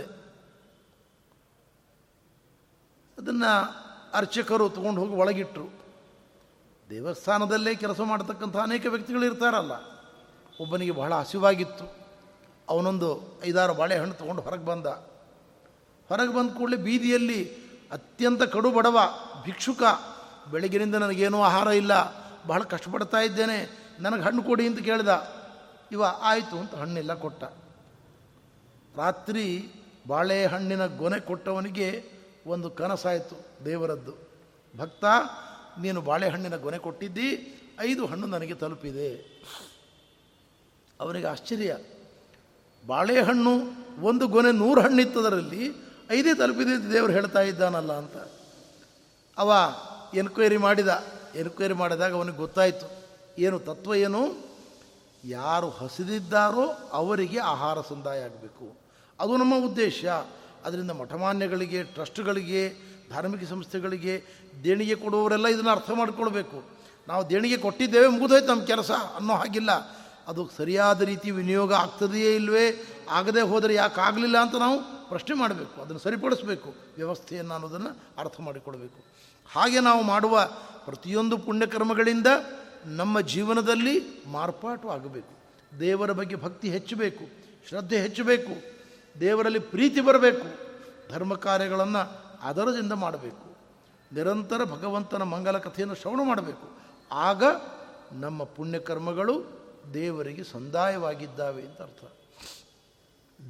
ಅದನ್ನು 3.18 3.76
ಅರ್ಚಕರು 4.14 4.70
ತಗೊಂಡು 4.70 5.02
ಹೋಗಿ 5.02 5.14
ಒಳಗಿಟ್ಟರು 5.14 5.72
ದೇವಸ್ಥಾನದಲ್ಲೇ 6.90 7.76
ಕೆಲಸ 7.76 8.02
ಮಾಡತಕ್ಕಂಥ 8.02 8.58
ಅನೇಕ 8.58 8.86
ವ್ಯಕ್ತಿಗಳು 8.86 9.26
ಇರ್ತಾರಲ್ಲ. 9.26 9.72
ಒಬ್ಬನಿಗೆ 10.60 10.92
ಬಹಳ 10.92 11.16
ಹಸಿವಾಗಿತ್ತು. 11.16 11.96
ಅವನೊಂದು 12.70 13.40
ಐದಾರು 13.46 13.74
ಬಾಳೆಹಣ್ಣು 13.74 14.14
ತೊಗೊಂಡು 14.14 14.42
ಹೊರಗೆ 14.42 14.66
ಬಂದ. 14.66 14.86
ಹೊರಗೆ 16.08 16.34
ಬಂದ 16.34 16.52
ಕೂಡಲೇ 16.52 16.78
ಬೀದಿಯಲ್ಲಿ 16.78 17.56
ಅತ್ಯಂತ 17.92 18.44
ಕಡು 18.44 18.72
ಬಡವ, 18.72 19.00
ಭಿಕ್ಷುಕ 19.44 19.84
ಬೆಳಗಿನಿಂದ 20.52 20.96
ನನಗೇನೂ 20.96 21.42
ಆಹಾರ 21.42 21.68
ಇಲ್ಲ, 21.68 21.94
ಬಹಳ 22.46 22.64
ಕಷ್ಟಪಡ್ತಾ 22.64 23.20
ಇದ್ದೇನೆ 23.20 23.85
ನನಗೆ 24.00 24.22
ಹಣ್ಣು 24.22 24.44
ಕೊಡಿ 24.44 24.68
ಅಂತ 24.68 24.80
ಕೇಳಿದ. 24.80 25.36
ಇವ, 25.92 26.04
ಆಯಿತು 26.04 26.60
ಅಂತ 26.60 26.76
ಹಣ್ಣೆಲ್ಲ 26.76 27.14
ಕೊಟ್ಟ. 27.14 27.44
ರಾತ್ರಿ 28.98 29.70
ಬಾಳೆಹಣ್ಣಿನ 30.08 30.86
ಗೊನೆ 30.86 31.20
ಕೊಟ್ಟವನಿಗೆ 31.20 32.06
ಒಂದು 32.48 32.70
ಕನಸಾಯಿತು 32.70 33.66
ದೇವರದ್ದು. 33.66 34.14
ಭಕ್ತ, 34.78 35.06
ನೀನು 35.80 36.02
ಬಾಳೆಹಣ್ಣಿನ 36.02 36.56
ಗೊನೆ 36.56 36.78
ಕೊಟ್ಟಿದ್ದಿ, 36.78 37.56
ಐದು 37.80 38.06
ಹಣ್ಣು 38.06 38.28
ನನಗೆ 38.28 38.54
ತಲುಪಿದೆ. 38.54 39.16
ಅವನಿಗೆ 41.00 41.28
ಆಶ್ಚರ್ಯ. 41.28 41.78
ಬಾಳೆಹಣ್ಣು 42.88 43.52
ಒಂದು 44.02 44.28
ಗೊನೆ 44.28 44.52
ನೂರು 44.52 44.82
ಹಣ್ಣಿತ್ತದರಲ್ಲಿ 44.82 45.76
ಐದೇ 46.12 46.34
ತಲುಪಿದೆ 46.34 46.76
ಅಂತ 46.76 46.94
ದೇವರು 46.94 47.12
ಹೇಳ್ತಾ 47.12 47.42
ಇದ್ದಾನಲ್ಲ 47.42 47.94
ಅಂತ. 47.94 48.18
ಅವ, 49.38 49.54
ಎನ್ಕ್ವೈರಿ 50.14 50.58
ಮಾಡಿದ. 50.58 51.04
ಎನ್ಕ್ವೈರಿ 51.36 51.74
ಮಾಡಿದಾಗ 51.74 52.14
ಅವನಿಗೆ 52.14 52.38
ಗೊತ್ತಾಯಿತು. 52.38 53.05
ಏನು 53.40 53.60
ತತ್ವ 53.60 53.96
ಏನು? 53.96 54.46
ಯಾರು 55.24 55.70
ಹಸಿದಿದ್ದಾರೋ 55.70 56.90
ಅವರಿಗೆ 56.92 57.40
ಆಹಾರ 57.40 57.78
ಸಂದಾಯ 57.82 58.22
ಆಗಬೇಕು. 58.24 58.78
ಅದು 59.20 59.38
ನಮ್ಮ 59.38 59.56
ಉದ್ದೇಶ. 59.66 60.06
ಅದರಿಂದ 60.66 60.92
ಮಠಮಾನ್ಯಗಳಿಗೆ, 60.92 61.84
ಟ್ರಸ್ಟ್ಗಳಿಗೆ, 61.84 62.74
ಧಾರ್ಮಿಕ 63.10 63.50
ಸಂಸ್ಥೆಗಳಿಗೆ 63.50 64.24
ದೇಣಿಗೆ 64.64 64.96
ಕೊಡುವವರೆಲ್ಲ 64.96 65.48
ಇದನ್ನು 65.48 65.70
ಅರ್ಥ 65.70 65.92
ಮಾಡಿಕೊಳ್ಬೇಕು. 65.92 66.64
ನಾವು 67.08 67.30
ದೇಣಿಗೆ 67.30 67.58
ಕೊಟ್ಟಿದ್ದೇವೆ, 67.58 68.08
ಮುಗಿದೋಯ್ತು 68.08 68.48
ನಮ್ಮ 68.48 68.64
ಕೆಲಸ. 68.64 68.92
ಅನ್ನೋ 68.92 69.34
ಹಾಗಿಲ್ಲ. 69.34 69.72
ಅದು 70.28 70.50
ಸರಿಯಾದ 70.58 71.02
ರೀತಿ 71.02 71.32
ವಿನಿಯೋಗ 71.32 71.74
ಆಗ್ತದೆಯೇ 71.74 72.36
ಇಲ್ಲವೇ 72.36 72.84
ಆಗದೆ 73.10 73.42
ಹೋದರೆ 73.42 73.74
ಯಾಕೆ 73.74 74.02
ಆಗಲಿಲ್ಲ 74.02 74.38
ಅಂತ 74.38 74.56
ನಾವು 74.56 75.08
ಪ್ರಶ್ನೆ 75.10 75.36
ಮಾಡಬೇಕು. 75.36 75.82
ಅದನ್ನು 75.82 76.00
ಸರಿಪಡಿಸಬೇಕು. 76.00 76.74
ವ್ಯವಸ್ಥೆಯನ್ನು 76.96 77.54
ಅನ್ನೋದನ್ನು 77.54 77.90
ಅರ್ಥ 78.18 78.42
ಮಾಡಿಕೊಳ್ಬೇಕು. 78.42 79.04
ಹಾಗೆ 79.52 79.80
ನಾವು 79.80 80.04
ಮಾಡುವ 80.04 80.50
ಪ್ರತಿಯೊಂದು 80.86 81.38
ಪುಣ್ಯಕರ್ಮಗಳಿಂದ 81.38 82.28
ನಮ್ಮ 82.86 83.22
ಜೀವನದಲ್ಲಿ 83.22 84.24
ಮಾರ್ಪಾಟು 84.28 84.90
ಆಗಬೇಕು. 84.90 85.36
ದೇವರ 85.80 86.12
ಬಗ್ಗೆ 86.12 86.36
ಭಕ್ತಿ 86.36 86.70
ಹೆಚ್ಚಬೇಕು, 86.70 87.24
ಶ್ರದ್ಧೆ 87.70 88.02
ಹೆಚ್ಚಬೇಕು, 88.02 88.76
ದೇವರಲ್ಲಿ 89.20 89.60
ಪ್ರೀತಿ 89.60 90.02
ಬರಬೇಕು, 90.02 90.48
ಧರ್ಮ 91.10 91.34
ಕಾರ್ಯಗಳನ್ನು 91.36 92.26
ಅದರದಿಂದ 92.42 92.92
ಮಾಡಬೇಕು. 92.92 93.58
ನಿರಂತರ 94.14 94.64
ಭಗವಂತನ 94.64 95.24
ಮಂಗಲ 95.24 95.58
ಕಥೆಯನ್ನು 95.58 95.96
ಶ್ರವಣ 95.96 96.20
ಮಾಡಬೇಕು. 96.24 96.78
ಆಗ 97.12 97.44
ನಮ್ಮ 98.12 98.44
ಪುಣ್ಯಕರ್ಮಗಳು 98.44 99.66
ದೇವರಿಗೆ 99.94 100.44
ಸಂದಾಯವಾಗಿದ್ದಾವೆ 100.44 101.62
ಅಂತ 101.62 101.82
ಅರ್ಥ. 101.82 102.12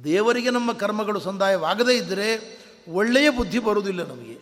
ದೇವರಿಗೆ 0.04 0.50
ನಮ್ಮ 0.50 0.72
ಕರ್ಮಗಳು 0.72 1.20
ಸಂದಾಯವಾಗದೇ 1.20 1.96
ಇದ್ದರೆ 1.96 2.58
ಒಳ್ಳೆಯ 2.88 3.30
ಬುದ್ಧಿ 3.30 3.58
ಬರುವುದಿಲ್ಲ 3.58 4.08
ನಮಗೆ. 4.08 4.38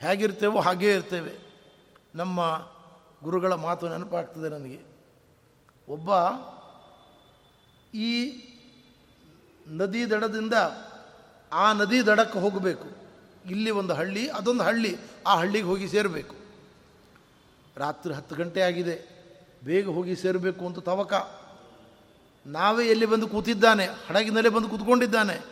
ಹೇಗಿರ್ತೇವೋ 0.00 0.60
ಹಾಗೇ 0.60 0.94
ಇರ್ತೇವೆ. 0.94 1.38
ನಮ್ಮ 2.14 2.40
ಗುರುಗಳ 3.26 3.52
ಮಾತು 3.52 3.88
ನೆನಪಾಗ್ತದೆ 3.88 4.48
ನನಗೆ. 4.48 4.80
ಒಬ್ಬ 5.88 6.10
ಈ 7.94 8.30
ನದಿ 9.66 10.10
ದಡದಿಂದ 10.10 10.52
ಆ 11.52 11.72
ನದಿ 11.72 12.06
ದಡಕ್ಕೆ 12.06 12.38
ಹೋಗಬೇಕು. 12.38 12.84
ಇಲ್ಲಿ 13.50 13.70
ಒಂದು 13.70 13.94
ಹಳ್ಳಿ, 13.94 14.30
ಅದೊಂದು 14.30 14.62
ಹಳ್ಳಿ, 14.62 14.96
ಆ 15.26 15.36
ಹಳ್ಳಿಗೆ 15.36 15.64
ಹೋಗಿ 15.64 15.88
ಸೇರಬೇಕು. 15.88 16.34
ರಾತ್ರಿ 17.76 18.14
ಹತ್ತು 18.14 18.36
ಗಂಟೆ 18.36 18.60
ಆಗಿದೆ. 18.60 19.16
ಬೇಗ 19.64 19.88
ಹೋಗಿ 19.88 20.16
ಸೇರಬೇಕು 20.16 20.66
ಅಂತ 20.66 20.78
ತವಕ. 20.78 21.14
ನಾವೇ 22.46 22.86
ಎಲ್ಲಿ 22.86 23.06
ಬಂದು 23.06 23.28
ಕೂತಿದ್ದಾನೆ? 23.28 23.86
ಹಡಗಿನಲ್ಲೇ 23.86 24.48
ಬಂದು 24.48 24.68
ಕೂತ್ಕೊಂಡಿದ್ದಾನೆ. 24.68 25.42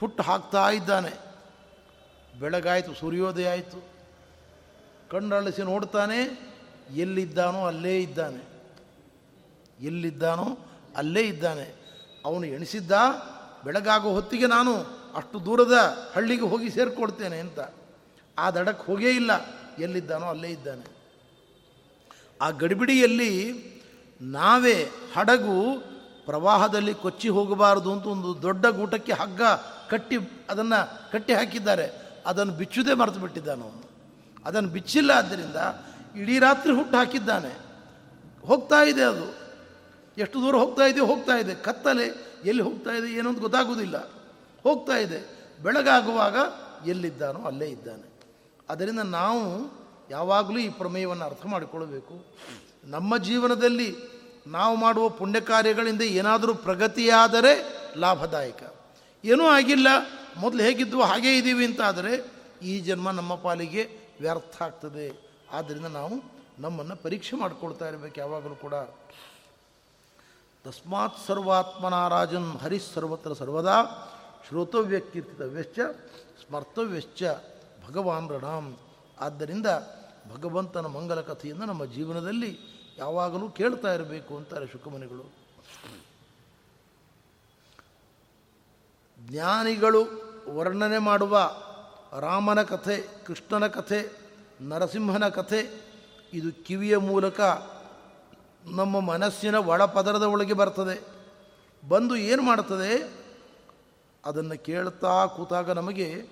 ಹುಟ್ಟು 0.00 0.22
ಹಾಕ್ತಾ 0.22 0.70
ಇದ್ದಾನೆ. 0.70 1.18
ಬೆಳಗಾಯಿತು, 2.40 2.94
ಸೂರ್ಯೋದಯ 2.94 3.48
ಆಯಿತು. 3.48 3.88
ಕಣ್ಣಳಿಸಿ 5.10 5.62
ನೋಡ್ತಾನೆ. 5.62 6.51
ಎಲ್ಲಿದ್ದಾನೋ 6.96 7.66
ಅಲ್ಲೇ 7.66 7.98
ಇದ್ದಾನೆ. 7.98 8.52
ಎಲ್ಲಿದ್ದಾನೋ 9.84 10.58
ಅಲ್ಲೇ 10.96 11.20
ಇದ್ದಾನೆ. 11.20 11.74
ಅವನು 12.24 12.46
ಎಣಿಸಿದ್ದ 12.46 12.92
ಬೆಳಗಾಗೋ 13.64 14.10
ಹೊತ್ತಿಗೆ 14.10 14.46
ನಾನು 14.46 15.02
ಅಷ್ಟು 15.16 15.44
ದೂರದ 15.44 15.98
ಹಳ್ಳಿಗೆ 16.12 16.42
ಹೋಗಿ 16.42 16.70
ಸೇರಿಕೊಡ್ತೇನೆ 16.70 17.38
ಅಂತ. 17.38 17.60
ಆ 18.38 18.50
ದಡಕ್ಕೆ 18.50 18.86
ಹೋಗೇ 18.86 19.10
ಇಲ್ಲ. 19.10 19.30
ಎಲ್ಲಿದ್ದಾನೋ 19.78 20.26
ಅಲ್ಲೇ 20.26 20.48
ಇದ್ದಾನೆ. 20.48 21.02
ಆ 22.42 22.50
ಗಡಿಬಿಡಿಯಲ್ಲಿ 22.50 23.52
ನಾವೇ 24.20 24.90
ಹಡಗು 25.16 25.82
ಪ್ರವಾಹದಲ್ಲಿ 26.26 26.94
ಕೊಚ್ಚಿ 26.94 27.28
ಹೋಗಬಾರದು 27.28 27.92
ಅಂತ 27.92 28.06
ಒಂದು 28.06 28.42
ದೊಡ್ಡ 28.42 28.66
ಗೂಟಕ್ಕೆ 28.66 29.12
ಹಗ್ಗ 29.12 29.42
ಕಟ್ಟಿ 29.90 30.16
ಅದನ್ನು 30.50 31.12
ಕಟ್ಟಿ 31.12 31.34
ಹಾಕಿದ್ದಾರೆ. 31.34 32.12
ಅದನ್ನು 32.26 32.52
ಬಿಚ್ಚುದೇ 32.52 32.94
ಮರೆತು 32.94 33.18
ಬಿಟ್ಟಿದ್ದಾನು 33.18 33.64
ಅವನು. 33.64 33.90
ಅದನ್ನು 34.44 34.68
ಬಿಚ್ಚಿಲ್ಲ 34.68 35.10
ಆದ್ದರಿಂದ 35.10 35.56
ಇಡೀ 36.16 36.38
ರಾತ್ರಿ 36.38 36.72
ಹುಟ್ಟು 36.72 36.96
ಹಾಕಿದ್ದಾನೆ. 36.96 37.58
ಹೋಗ್ತಾ 38.46 38.82
ಇದೆ 38.82 39.02
ಅದು. 39.02 39.42
ಎಷ್ಟು 40.18 40.40
ದೂರ 40.40 40.56
ಹೋಗ್ತಾ 40.56 40.82
ಇದೆಯೋ 40.82 41.06
ಹೋಗ್ತಾ 41.06 41.36
ಇದೆ. 41.36 41.54
ಕತ್ತಲೆ, 41.54 42.26
ಎಲ್ಲಿ 42.44 42.62
ಹೋಗ್ತಾ 42.62 42.90
ಇದೆ 42.90 43.12
ಏನೋ 43.12 43.28
ಅಂತ 43.28 43.38
ಗೊತ್ತಾಗೋದಿಲ್ಲ. 43.38 44.10
ಹೋಗ್ತಾ 44.62 44.96
ಇದೆ. 44.96 45.42
ಬೆಳಗಾಗುವಾಗ 45.62 46.36
ಎಲ್ಲಿದ್ದಾನೋ 46.86 47.44
ಅಲ್ಲೇ 47.44 47.68
ಇದ್ದಾನೆ. 47.68 48.12
ಅದರಿಂದ 48.68 48.98
ನಾವು 48.98 49.72
ಯಾವಾಗಲೂ 50.10 50.58
ಈ 50.58 50.68
ಪ್ರಮೇಯವನ್ನು 50.68 51.24
ಅರ್ಥ 51.24 51.46
ಮಾಡಿಕೊಳ್ಳಬೇಕು 51.46 52.24
ನಮ್ಮ 52.84 53.16
ಜೀವನದಲ್ಲಿ 53.16 53.96
ನಾವು 54.46 54.76
ಮಾಡುವ 54.76 55.08
ಪುಣ್ಯ 55.08 55.40
ಕಾರ್ಯಗಳಿಂದ 55.40 56.02
ಏನಾದರೂ 56.02 56.54
ಪ್ರಗತಿಯಾದರೆ 56.54 57.76
ಲಾಭದಾಯಕ. 57.96 58.74
ಏನೂ 59.24 59.46
ಆಗಿಲ್ಲ. 59.46 59.88
ಮೊದಲು 60.36 60.62
ಹೇಗಿದ್ವು 60.62 61.02
ಹಾಗೇ 61.02 61.36
ಇದ್ದೀವಿ 61.36 61.64
ಅಂತಾದರೆ 61.64 62.32
ಈ 62.62 62.80
ಜನ್ಮ 62.80 63.10
ನಮ್ಮ 63.10 63.34
ಪಾಲಿಗೆ 63.34 63.90
ವ್ಯರ್ಥ 64.20 64.62
ಆಗ್ತದೆ. 64.62 65.31
ಆದ್ದರಿಂದ 65.52 65.86
ನಾವು 65.86 66.14
ನಮ್ಮನ್ನು 66.58 66.96
ಪರೀಕ್ಷೆ 66.96 67.36
ಮಾಡಿಕೊಳ್ತಾ 67.36 67.88
ಇರಬೇಕು 67.88 68.20
ಯಾವಾಗಲೂ 68.20 68.54
ಕೂಡ. 68.54 68.74
ತಸ್ಮಾತ್ 70.64 71.18
ಸರ್ವಾತ್ಮನಾರಾಜನ್ 71.26 72.52
ಹರಿ 72.52 72.80
ಸರ್ವತ್ರ 72.94 73.32
ಸರ್ವದಾ 73.32 73.82
ಶ್ರೋತವ್ಯ 74.48 75.00
ಕೀರ್ತಿತವ್ಯಶ್ಚ 75.00 75.78
ಸ್ಮರ್ತವ್ಯಶ್ಚ 76.46 77.22
ಭಗವಾನ್ 77.88 78.30
ರಣಾಮ್ 78.30 78.76
ಆದ್ದರಿಂದ 79.20 79.66
ಭಗವಂತನ 80.32 80.86
ಮಂಗಲ 80.86 81.20
ಕಥೆಯನ್ನು 81.20 81.66
ನಮ್ಮ 81.66 81.84
ಜೀವನದಲ್ಲಿ 81.84 82.58
ಯಾವಾಗಲೂ 82.98 83.48
ಕೇಳ್ತಾ 83.48 83.94
ಇರಬೇಕು 83.94 84.36
ಅಂತಾರೆ 84.36 84.66
ಶುಕಮನಿಗಳು. 84.66 85.32
ಜ್ಞಾನಿಗಳು 89.20 90.04
ವರ್ಣನೆ 90.54 90.98
ಮಾಡುವ 90.98 91.50
ರಾಮನ 92.20 92.62
ಕಥೆ, 92.62 93.24
ಕೃಷ್ಣನ 93.24 93.66
ಕಥೆ 93.66 94.21
ನರಸಿಂಹನ 94.68 95.28
ಕಥೆ. 95.28 95.92
ಇದು 96.32 96.64
ಕಿವಿಯ 96.64 96.96
ಮೂಲಕ 96.96 97.40
ನಮ್ಮ 98.64 99.00
ಮನಸ್ಸಿನ 99.00 99.54
ಒಳಪದರದ 99.54 100.22
ಒಳಗೆ 100.22 100.52
ಬರ್ತದೆ. 100.52 101.02
ಬಂದು 101.88 102.16
ಏನು 102.16 102.42
ಮಾಡ್ತದೆ 102.42 103.22
ಅದನ್ನು 104.24 104.64
ಕೇಳ್ತಾ 104.64 105.26
ಕೂತಾಗ 105.26 105.70
ನಮಗೆ 105.70 106.22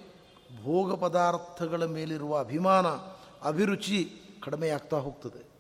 ಭೋಗ 0.63 1.01
ಪದಾರ್ಥಗಳ 1.01 1.85
ಮೇಲಿರುವ 1.85 2.39
ಅಭಿಮಾನ, 2.39 2.87
ಅಭಿರುಚಿ 3.49 4.23
ಕಡಿಮೆಯಾಗ್ತಾ 4.45 4.97
ಹೋಗ್ತದೆ. 4.97 5.51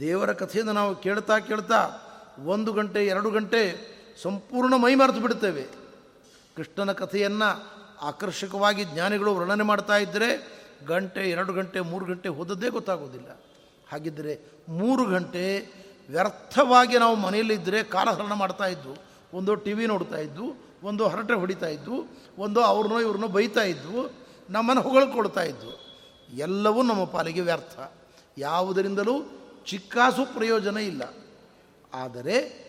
ದೇವರ 0.00 0.32
ಕಥೆಯನ್ನು 0.32 0.72
ನಾವು 0.72 0.94
ಕೇಳ್ತಾ 0.96 1.38
ಕೇಳ್ತಾ 1.38 1.90
ಒಂದು 2.44 2.72
ಗಂಟೆ, 2.72 3.06
ಎರಡು 3.06 3.30
ಗಂಟೆ 3.30 3.92
ಸಂಪೂರ್ಣ 4.22 4.74
ಮೈ 4.74 4.94
ಮರೆತು 4.94 5.20
ಬಿಡ್ತೇವೆ 5.20 5.68
ಕೃಷ್ಣನ 6.56 6.92
ಕಥೆಯನ್ನು 6.92 7.72
ಆಕರ್ಷಕವಾಗಿ 8.02 8.84
ಜ್ಞಾನಿಗಳು 8.84 9.36
ವರ್ಣನೆ 9.36 9.62
ಮಾಡ್ತಾ 9.62 9.96
ಇದ್ದರೆ 9.96 10.61
ಗಂಟೆ, 10.86 11.30
ಎರಡು 11.30 11.52
ಗಂಟೆ, 11.52 11.80
ಮೂರು 11.80 12.06
ಗಂಟೆ 12.06 12.28
ಹೋದದ್ದೇ 12.28 12.68
ಗೊತ್ತಾಗೋದಿಲ್ಲ. 12.68 13.40
ಹಾಗಿದ್ದರೆ 13.92 14.40
ಮೂರು 14.68 15.04
ಗಂಟೆ 15.04 15.58
ವ್ಯರ್ಥವಾಗಿ 16.10 16.98
ನಾವು 16.98 17.16
ಮನೆಯಲ್ಲಿದ್ದರೆ 17.16 17.82
ಕಾಲಹರಣ 17.82 18.32
ಮಾಡ್ತಾ 18.32 18.66
ಇದ್ವು. 18.66 18.96
ಒಂದು 19.36 19.54
ಟಿ 19.54 19.72
ವಿ 19.72 19.86
ನೋಡ್ತಾ 19.86 20.16
ಇದ್ವು, 20.16 20.54
ಒಂದು 20.84 21.08
ಹರಟೆ 21.08 21.34
ಹೊಡಿತಾ 21.34 21.66
ಇದ್ವು, 21.66 22.04
ಒಂದು 22.38 22.60
ಅವ್ರನ್ನೋ 22.60 23.00
ಇವ್ರನ್ನೋ 23.00 23.28
ಬೈತಾ 23.28 23.62
ಇದ್ವು, 23.62 24.10
ನಮ್ಮನ್ನು 24.50 24.82
ಹೊಗಳ್ಕೊಡ್ತಾ 24.82 25.42
ಇದ್ವು. 25.42 25.82
ಎಲ್ಲವೂ 26.36 26.82
ನಮ್ಮ 26.82 27.04
ಪಾಲಿಗೆ 27.04 27.40
ವ್ಯರ್ಥ. 27.40 27.92
ಯಾವುದರಿಂದಲೂ 28.38 29.42
ಚಿಕ್ಕಾಸು 29.66 30.34
ಪ್ರಯೋಜನ 30.34 30.76
ಇಲ್ಲ. 30.76 31.02
ಆದರೆ 31.94 32.62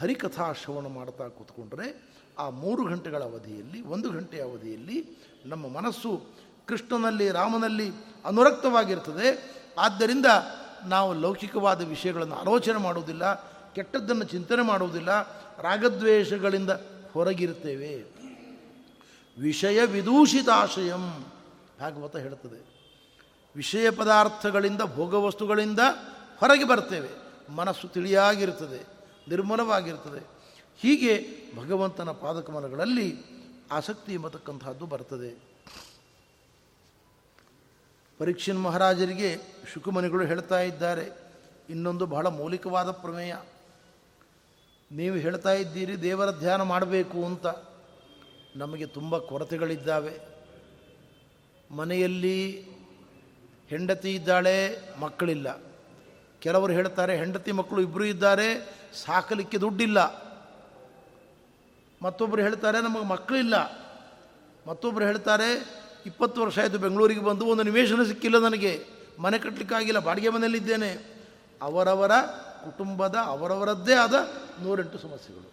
ಹರಿಕಥಾ 0.00 0.52
ಶ್ರವಣ 0.52 0.86
ಮಾಡ್ತಾ 0.86 1.28
ಕೂತ್ಕೊಂಡ್ರೆ 1.28 2.16
ಆ 2.38 2.50
ಮೂರು 2.50 2.84
ಗಂಟೆಗಳ 2.84 3.22
ಅವಧಿಯಲ್ಲಿ, 3.22 3.80
ಒಂದು 3.82 4.10
ಗಂಟೆಯ 4.10 4.42
ಅವಧಿಯಲ್ಲಿ 4.42 5.26
ನಮ್ಮ 5.46 5.68
ಮನಸ್ಸು 5.68 6.22
ಕೃಷ್ಣನಲ್ಲಿ, 6.66 7.30
ರಾಮನಲ್ಲಿ 7.30 7.92
ಅನುರಕ್ತವಾಗಿರ್ತದೆ. 8.24 9.56
ಆದ್ದರಿಂದ 9.78 10.26
ನಾವು 10.86 11.14
ಲೌಕಿಕವಾದ 11.14 11.88
ವಿಷಯಗಳನ್ನು 11.88 12.34
ಆಲೋಚನೆ 12.34 12.78
ಮಾಡುವುದಿಲ್ಲ, 12.78 13.34
ಕೆಟ್ಟದ್ದನ್ನು 13.74 14.24
ಚಿಂತನೆ 14.24 14.62
ಮಾಡುವುದಿಲ್ಲ, 14.62 15.22
ರಾಗದ್ವೇಷಗಳಿಂದ 15.62 16.70
ಹೊರಗಿರ್ತೇವೆ 17.12 18.04
ವಿಷಯ 19.40 19.84
ವಿದೂಷಿತಾಶಯಂ, 19.84 21.24
ಭಾಗವತ 21.80 22.16
ಹೇಳ್ತದೆ 22.16 22.76
ವಿಷಯ 23.56 23.90
ಪದಾರ್ಥಗಳಿಂದ 23.90 24.80
ಭೋಗವಸ್ತುಗಳಿಂದ 24.82 25.80
ಹೊರಗೆ 26.38 26.64
ಬರ್ತೇವೆ. 26.64 27.08
ಮನಸ್ಸು 27.52 27.88
ತಿಳಿಯಾಗಿರ್ತದೆ 27.88 28.86
ನಿರ್ಮಲವಾಗಿರ್ತದೆ 29.28 30.26
ಹೀಗೆ 30.76 31.26
ಭಗವಂತನ 31.56 32.10
ಪಾದಕಮಲಗಳಲ್ಲಿ 32.10 33.16
ಆಸಕ್ತಿ 33.72 34.14
ಎಂಬತಕ್ಕಂಥದ್ದು 34.14 34.86
ಬರ್ತದೆ. 34.86 35.45
ಪರೀಕ್ಷನ್ 38.18 38.62
ಮಹಾರಾಜರಿಗೆ 38.62 39.36
ಶುಕುಮನಿಗಳು 39.74 40.24
ಹೇಳ್ತಾ 40.24 40.60
ಇದ್ದಾರೆ. 40.60 41.10
ಇನ್ನೊಂದು 41.68 42.06
ಬಹಳ 42.06 42.26
ಮೌಲಿಕವಾದ 42.26 42.90
ಪ್ರಮೇಯ. 42.90 43.36
ನೀವು 44.92 45.16
ಹೇಳ್ತಾ 45.16 45.52
ಇದ್ದೀರಿ, 45.52 46.02
ದೇವರ 46.02 46.30
ಧ್ಯಾನ 46.30 46.62
ಮಾಡಬೇಕು 46.62 47.24
ಅಂತ. 47.24 47.46
ನಮಗೆ 48.56 48.86
ತುಂಬ 48.86 49.18
ಕೊರತೆಗಳಿದ್ದಾವೆ. 49.18 50.20
ಮನೆಯಲ್ಲಿ 51.70 52.68
ಹೆಂಡತಿ 53.68 54.14
ಇದ್ದಾಳೆ, 54.14 54.78
ಮಕ್ಕಳಿಲ್ಲ. 55.00 55.62
ಕೆಲವರು 56.40 56.72
ಹೇಳ್ತಾರೆ, 56.72 57.16
ಹೆಂಡತಿ 57.16 57.52
ಮಕ್ಕಳು 57.52 57.80
ಇಬ್ಬರು 57.80 58.04
ಇದ್ದಾರೆ, 58.04 58.76
ಸಾಕಲಿಕ್ಕೆ 59.04 59.58
ದುಡ್ಡಿಲ್ಲ. 59.58 60.26
ಮತ್ತೊಬ್ಬರು 62.02 62.42
ಹೇಳ್ತಾರೆ, 62.42 62.80
ನಮಗೆ 62.80 63.04
ಮಕ್ಕಳಿಲ್ಲ. 63.04 63.86
ಮತ್ತೊಬ್ಬರು 64.68 65.04
ಹೇಳ್ತಾರೆ 65.04 65.85
ಇಪ್ಪತ್ತು 66.06 66.42
ವರ್ಷ 66.42 66.58
ಆಯಿತು 66.58 66.78
ಬೆಂಗಳೂರಿಗೆ 66.78 67.20
ಬಂದು, 67.20 67.46
ಒಂದು 67.46 67.62
ನಿವೇಶನ 67.62 68.02
ಸಿಕ್ಕಿಲ್ಲ 68.02 68.38
ನನಗೆ. 68.38 68.84
ಮನೆ 69.18 69.38
ಕಟ್ಟಲಿಕ್ಕಾಗಿಲ್ಲ 69.38 69.98
ಬಾಡಿಗೆ 69.98 70.28
ಮನೆಯಲ್ಲಿದ್ದೇನೆ. 70.28 71.16
ಅವರವರ 71.62 72.10
ಕುಟುಂಬದ 72.64 73.14
ಅವರವರದ್ದೇ 73.14 73.94
ಆದ 73.94 74.14
ನೂರೆಂಟು 74.62 74.98
ಸಮಸ್ಯೆಗಳು. 74.98 75.52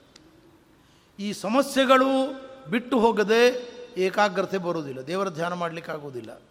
ಈ 1.20 1.34
ಸಮಸ್ಯೆಗಳು 1.34 2.42
ಬಿಟ್ಟು 2.70 3.00
ಹೋಗದೆ 3.00 3.74
ಏಕಾಗ್ರತೆ 3.98 4.58
ಬರೋದಿಲ್ಲ 4.58 5.02
ದೇವರ 5.02 5.30
ಧ್ಯಾನ 5.30 5.54
ಮಾಡಲಿಕ್ಕಾಗೋದಿಲ್ಲ 5.54 6.42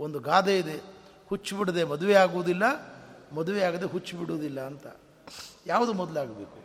ಒಂದು 0.00 0.18
ಗಾದೆ 0.18 0.58
ಇದೆ 0.58 0.82
ಹುಚ್ಚು 1.26 1.56
ಬಿಡದೆ 1.56 1.84
ಮದುವೆ 1.84 2.14
ಆಗುವುದಿಲ್ಲ, 2.14 2.62
ಮದುವೆ 3.32 3.62
ಆಗದೆ 3.62 3.84
ಹುಚ್ಚು 3.84 4.16
ಬಿಡುವುದಿಲ್ಲ 4.16 4.60
ಅಂತ. 4.60 4.86
ಯಾವುದು 5.66 5.92
ಮೊದಲಾಗಬೇಕು? 5.92 6.64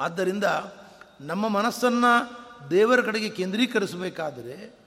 ಆದ್ದರಿಂದ 0.00 0.44
ನಮ್ಮ 1.20 1.48
ಮನಸ್ಸನ್ನು 1.48 2.12
ದೇವರ 2.70 3.00
ಕಡೆಗೆ 3.00 3.28
ಕೇಂದ್ರೀಕರಿಸಬೇಕಾದರೆ 3.28 4.77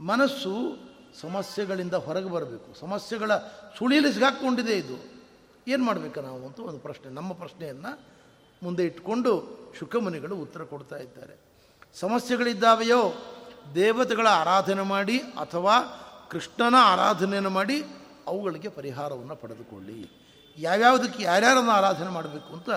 ಮನಸ್ಸು 0.00 0.78
ಸಮಸ್ಯೆಗಳಿಂದ 1.20 1.94
ಹೊರಗೆ 1.94 2.30
ಬರಬೇಕು. 2.30 2.80
ಸಮಸ್ಯೆಗಳ 2.80 3.36
ಸುಳಿಯಲ್ಲಿ 3.78 4.12
ಸಿಗಾಕ್ಕೊಂಡಿದೆ 4.12 4.78
ಇದು. 4.78 5.20
ಏನು 5.68 5.84
ಮಾಡಬೇಕು 5.84 6.20
ನಾವು 6.20 6.46
ಅಂತ 6.46 6.60
ಒಂದು 6.60 6.78
ಪ್ರಶ್ನೆ, 6.78 7.12
ನಮ್ಮ 7.12 7.32
ಪ್ರಶ್ನೆಯನ್ನು 7.32 8.00
ಮುಂದೆ 8.62 8.84
ಇಟ್ಟುಕೊಂಡು 8.84 9.60
ಶುಕಮುನಿಗಳು 9.78 10.36
ಉತ್ತರ 10.36 10.62
ಕೊಡ್ತಾ 10.62 10.96
ಇದ್ದಾರೆ. 10.96 11.36
ಸಮಸ್ಯೆಗಳಿದ್ದಾವೆಯೋ, 11.94 13.12
ದೇವತೆಗಳ 13.74 14.26
ಆರಾಧನೆ 14.26 14.82
ಮಾಡಿ 14.82 15.18
ಅಥವಾ 15.18 15.80
ಕೃಷ್ಣನ 16.30 16.74
ಆರಾಧನೆಯನ್ನು 16.78 17.50
ಮಾಡಿ 17.50 17.84
ಅವುಗಳಿಗೆ 18.26 18.68
ಪರಿಹಾರವನ್ನು 18.68 19.36
ಪಡೆದುಕೊಳ್ಳಿ. 19.36 20.10
ಯಾವ್ಯಾವುದಕ್ಕೆ 20.58 21.22
ಯಾರ್ಯಾರನ್ನು 21.22 21.70
ಆರಾಧನೆ 21.70 22.08
ಮಾಡಬೇಕು 22.08 22.54
ಅಂತ 22.54 22.68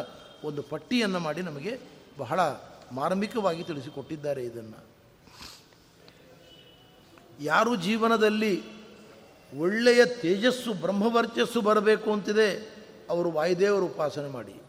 ಒಂದು 0.43 0.63
ಪಟ್ಟಿಯನ್ನು 0.63 1.19
ಮಾಡಿ 1.19 1.41
ನಮಗೆ 1.41 1.79
ಬಹಳ 2.17 2.39
ಮಾರ್ಮಿಕವಾಗಿ 2.91 3.63
ತಿಳಿಸಿಕೊಟ್ಟಿದ್ದಾರೆ 3.63 4.43
ಇದನ್ನು. 4.45 4.92
ಯಾರು 7.43 7.75
ಜೀವನದಲ್ಲಿ 7.75 8.63
ಒಳ್ಳೆಯ 9.59 10.05
ತೇಜಸ್ಸು, 10.05 10.73
ಬ್ರಹ್ಮವರ್ಚಸ್ಸು 10.73 11.61
ಬರಬೇಕು 11.61 12.13
ಅಂತಿದೆ, 12.13 12.73
ಅವರು 13.09 13.31
ವಾಯುದೇವರು 13.31 13.85
ಉಪಾಸನೆ 13.85 14.27
ಮಾಡಿ. 14.27 14.61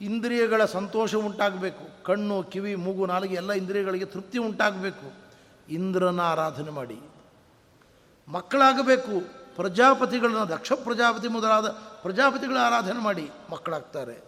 ಇಂದ್ರಿಯಗಳ 0.00 0.64
ಸಂತೋಷ 0.64 1.14
ಉಂಟಾಗಬೇಕು. 1.14 2.04
ಕಣ್ಣು, 2.04 2.42
ಕಿವಿ, 2.42 2.74
ಮೂಗು, 2.74 3.06
ನಾಲಿಗೆ 3.06 3.34
ಎಲ್ಲ 3.34 3.52
ಇಂದ್ರಿಯಗಳಿಗೆ 3.52 4.04
ತೃಪ್ತಿ 4.04 4.38
ಉಂಟಾಗಬೇಕು. 4.38 5.12
ಇಂದ್ರನ 5.68 6.20
ಆರಾಧನೆ 6.20 6.70
ಮಾಡಿ. 6.70 7.00
ಮಕ್ಕಳಾಗಬೇಕು. 8.28 9.20
ಪ್ರಜಾಪತಿಗಳನ್ನ 9.56 10.44
ದಕ್ಷ 10.44 10.72
ಪ್ರಜಾಪತಿ 10.72 11.28
ಮೊದಲಾದ 11.28 11.68
ಪ್ರಜಾಪತಿಗಳ 12.02 12.56
ಆರಾಧನೆ 12.56 13.02
ಮಾಡಿ 13.02 13.30
ಮಕ್ಕಳಾಗ್ತಾರೆ. 13.50 14.24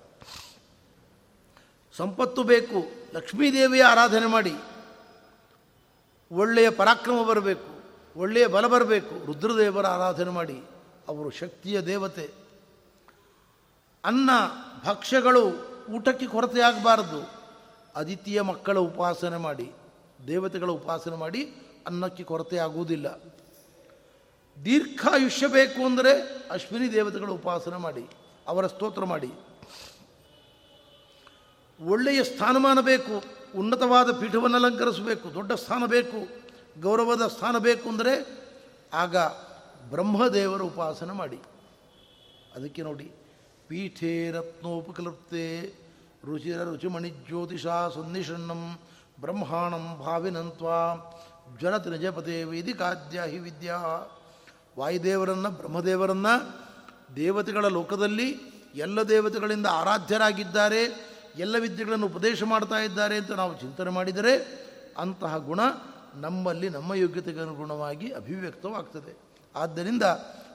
ಸಂಪತ್ತು 1.97 2.43
ಬೇಕು. 2.43 2.85
ಲಕ್ಷ್ಮೀದೇವಿಯ 3.15 3.83
ಆರಾಧನೆ 3.83 4.27
ಮಾಡಿ. 4.27 4.53
ಒಳ್ಳೆಯ 6.33 6.71
ಪರಾಕ್ರಮ 6.71 7.23
ಬರಬೇಕು, 7.23 7.71
ಒಳ್ಳೆಯ 8.17 8.47
ಬಲ 8.47 8.67
ಬರಬೇಕು. 8.67 9.27
ರುದ್ರದೇವರ 9.27 9.87
ಆರಾಧನೆ 9.87 10.31
ಮಾಡಿ. 10.31 10.63
ಅವರು 11.09 11.31
ಶಕ್ತಿಯ 11.31 11.81
ದೇವತೆ. 11.81 12.31
ಅನ್ನ, 14.05 14.31
ಭಕ್ಷ್ಯಗಳು 14.87 15.45
ಊಟಕ್ಕೆ 15.91 16.27
ಕೊರತೆಯಾಗಬಾರದು 16.27 17.31
ಅದಿತಿಯ 17.97 18.41
ಮಕ್ಕಳ 18.41 18.79
ಉಪಾಸನೆ 18.79 19.37
ಮಾಡಿ, 19.37 19.73
ದೇವತೆಗಳ 20.27 20.71
ಉಪಾಸನೆ 20.71 21.17
ಮಾಡಿ 21.17 21.43
ಅನ್ನಕ್ಕೆ 21.87 22.25
ಕೊರತೆ 22.25 22.59
ಆಗುವುದಿಲ್ಲ. 22.59 23.07
ದೀರ್ಘಾಯುಷ್ಯ 24.65 25.47
ಬೇಕು 25.47 25.87
ಅಂದರೆ 25.87 26.13
ಅಶ್ವಿನಿ 26.51 26.93
ದೇವತೆಗಳ 26.93 27.29
ಉಪಾಸನೆ 27.29 27.77
ಮಾಡಿ, 27.77 28.07
ಅವರ 28.47 28.67
ಸ್ತೋತ್ರ 28.67 29.05
ಮಾಡಿ. 29.05 29.31
ಒಳ್ಳೆಯ 31.81 32.25
ಸ್ಥಾನಮಾನ 32.25 32.81
ಬೇಕು. 32.81 33.40
ಉನ್ನತವಾದ 33.57 34.21
ಪೀಠವನ್ನು 34.21 34.57
ಅಲಂಕರಿಸಬೇಕು, 34.57 35.35
ದೊಡ್ಡ 35.35 35.53
ಸ್ಥಾನ 35.53 35.87
ಬೇಕು, 35.87 36.29
ಗೌರವದ 36.81 37.27
ಸ್ಥಾನ 37.27 37.59
ಬೇಕು 37.59 37.89
ಅಂದರೆ 37.89 38.15
ಆಗ 38.93 39.17
ಬ್ರಹ್ಮದೇವರ 39.91 40.63
ಉಪಾಸನೆ 40.63 41.13
ಮಾಡಿ. 41.13 41.39
ಅದಕ್ಕೆ 42.55 42.83
ನೋಡಿ, 42.83 43.11
ಪೀಠೇ 43.69 44.31
ರತ್ನೋಪಕಲೃಪ್ತೆ 44.31 45.75
ರುಚಿರ 46.25 46.63
ರುಚಿಮಣಿ 46.63 47.11
ಜ್ಯೋತಿಷ 47.11 47.67
ಸನ್ನಿಷಣ್ಣಂ 47.67 48.79
ಬ್ರಹ್ಮಾಣಂ 49.21 49.99
ಭಾವಿನಂತ್ವಾ 50.07 50.79
ಜ್ವರತ್ 51.59 51.89
ನಿಜಪತೆ 51.89 52.45
ವೇದಿಕಾದ್ಯ 52.45 53.21
ಹಿ 53.21 53.39
ವಿದ್ಯಾ. 53.39 53.79
ವಾಯುದೇವರನ್ನು, 54.79 55.51
ಬ್ರಹ್ಮದೇವರನ್ನು 55.51 56.35
ದೇವತೆಗಳ 57.17 57.67
ಲೋಕದಲ್ಲಿ 57.67 58.29
ಎಲ್ಲ 58.75 59.03
ದೇವತೆಗಳಿಂದ 59.03 59.67
ಆರಾಧ್ಯರಾಗಿದ್ದಾರೆ. 59.71 61.10
ಎಲ್ಲ 61.39 61.59
ವಿದ್ಯೆಗಳನ್ನು 61.59 62.07
ಉಪದೇಶ 62.07 62.43
ಮಾಡ್ತಾ 62.43 62.77
ಇದ್ದಾರೆ 62.77 63.17
ಅಂತ 63.17 63.31
ನಾವು 63.31 63.61
ಚಿಂತನೆ 63.61 63.91
ಮಾಡಿದರೆ 63.91 64.61
ಅಂತಹ 64.99 65.37
ಗುಣ 65.37 65.61
ನಮ್ಮಲ್ಲಿ 66.15 66.69
ನಮ್ಮ 66.69 66.95
ಯೋಗ್ಯತೆಗೆ 66.95 67.41
ಅನುಗುಣವಾಗಿ 67.41 68.13
ಅಭಿವ್ಯಕ್ತವಾಗ್ತದೆ. 68.13 69.19
ಆದ್ದರಿಂದ 69.57 70.03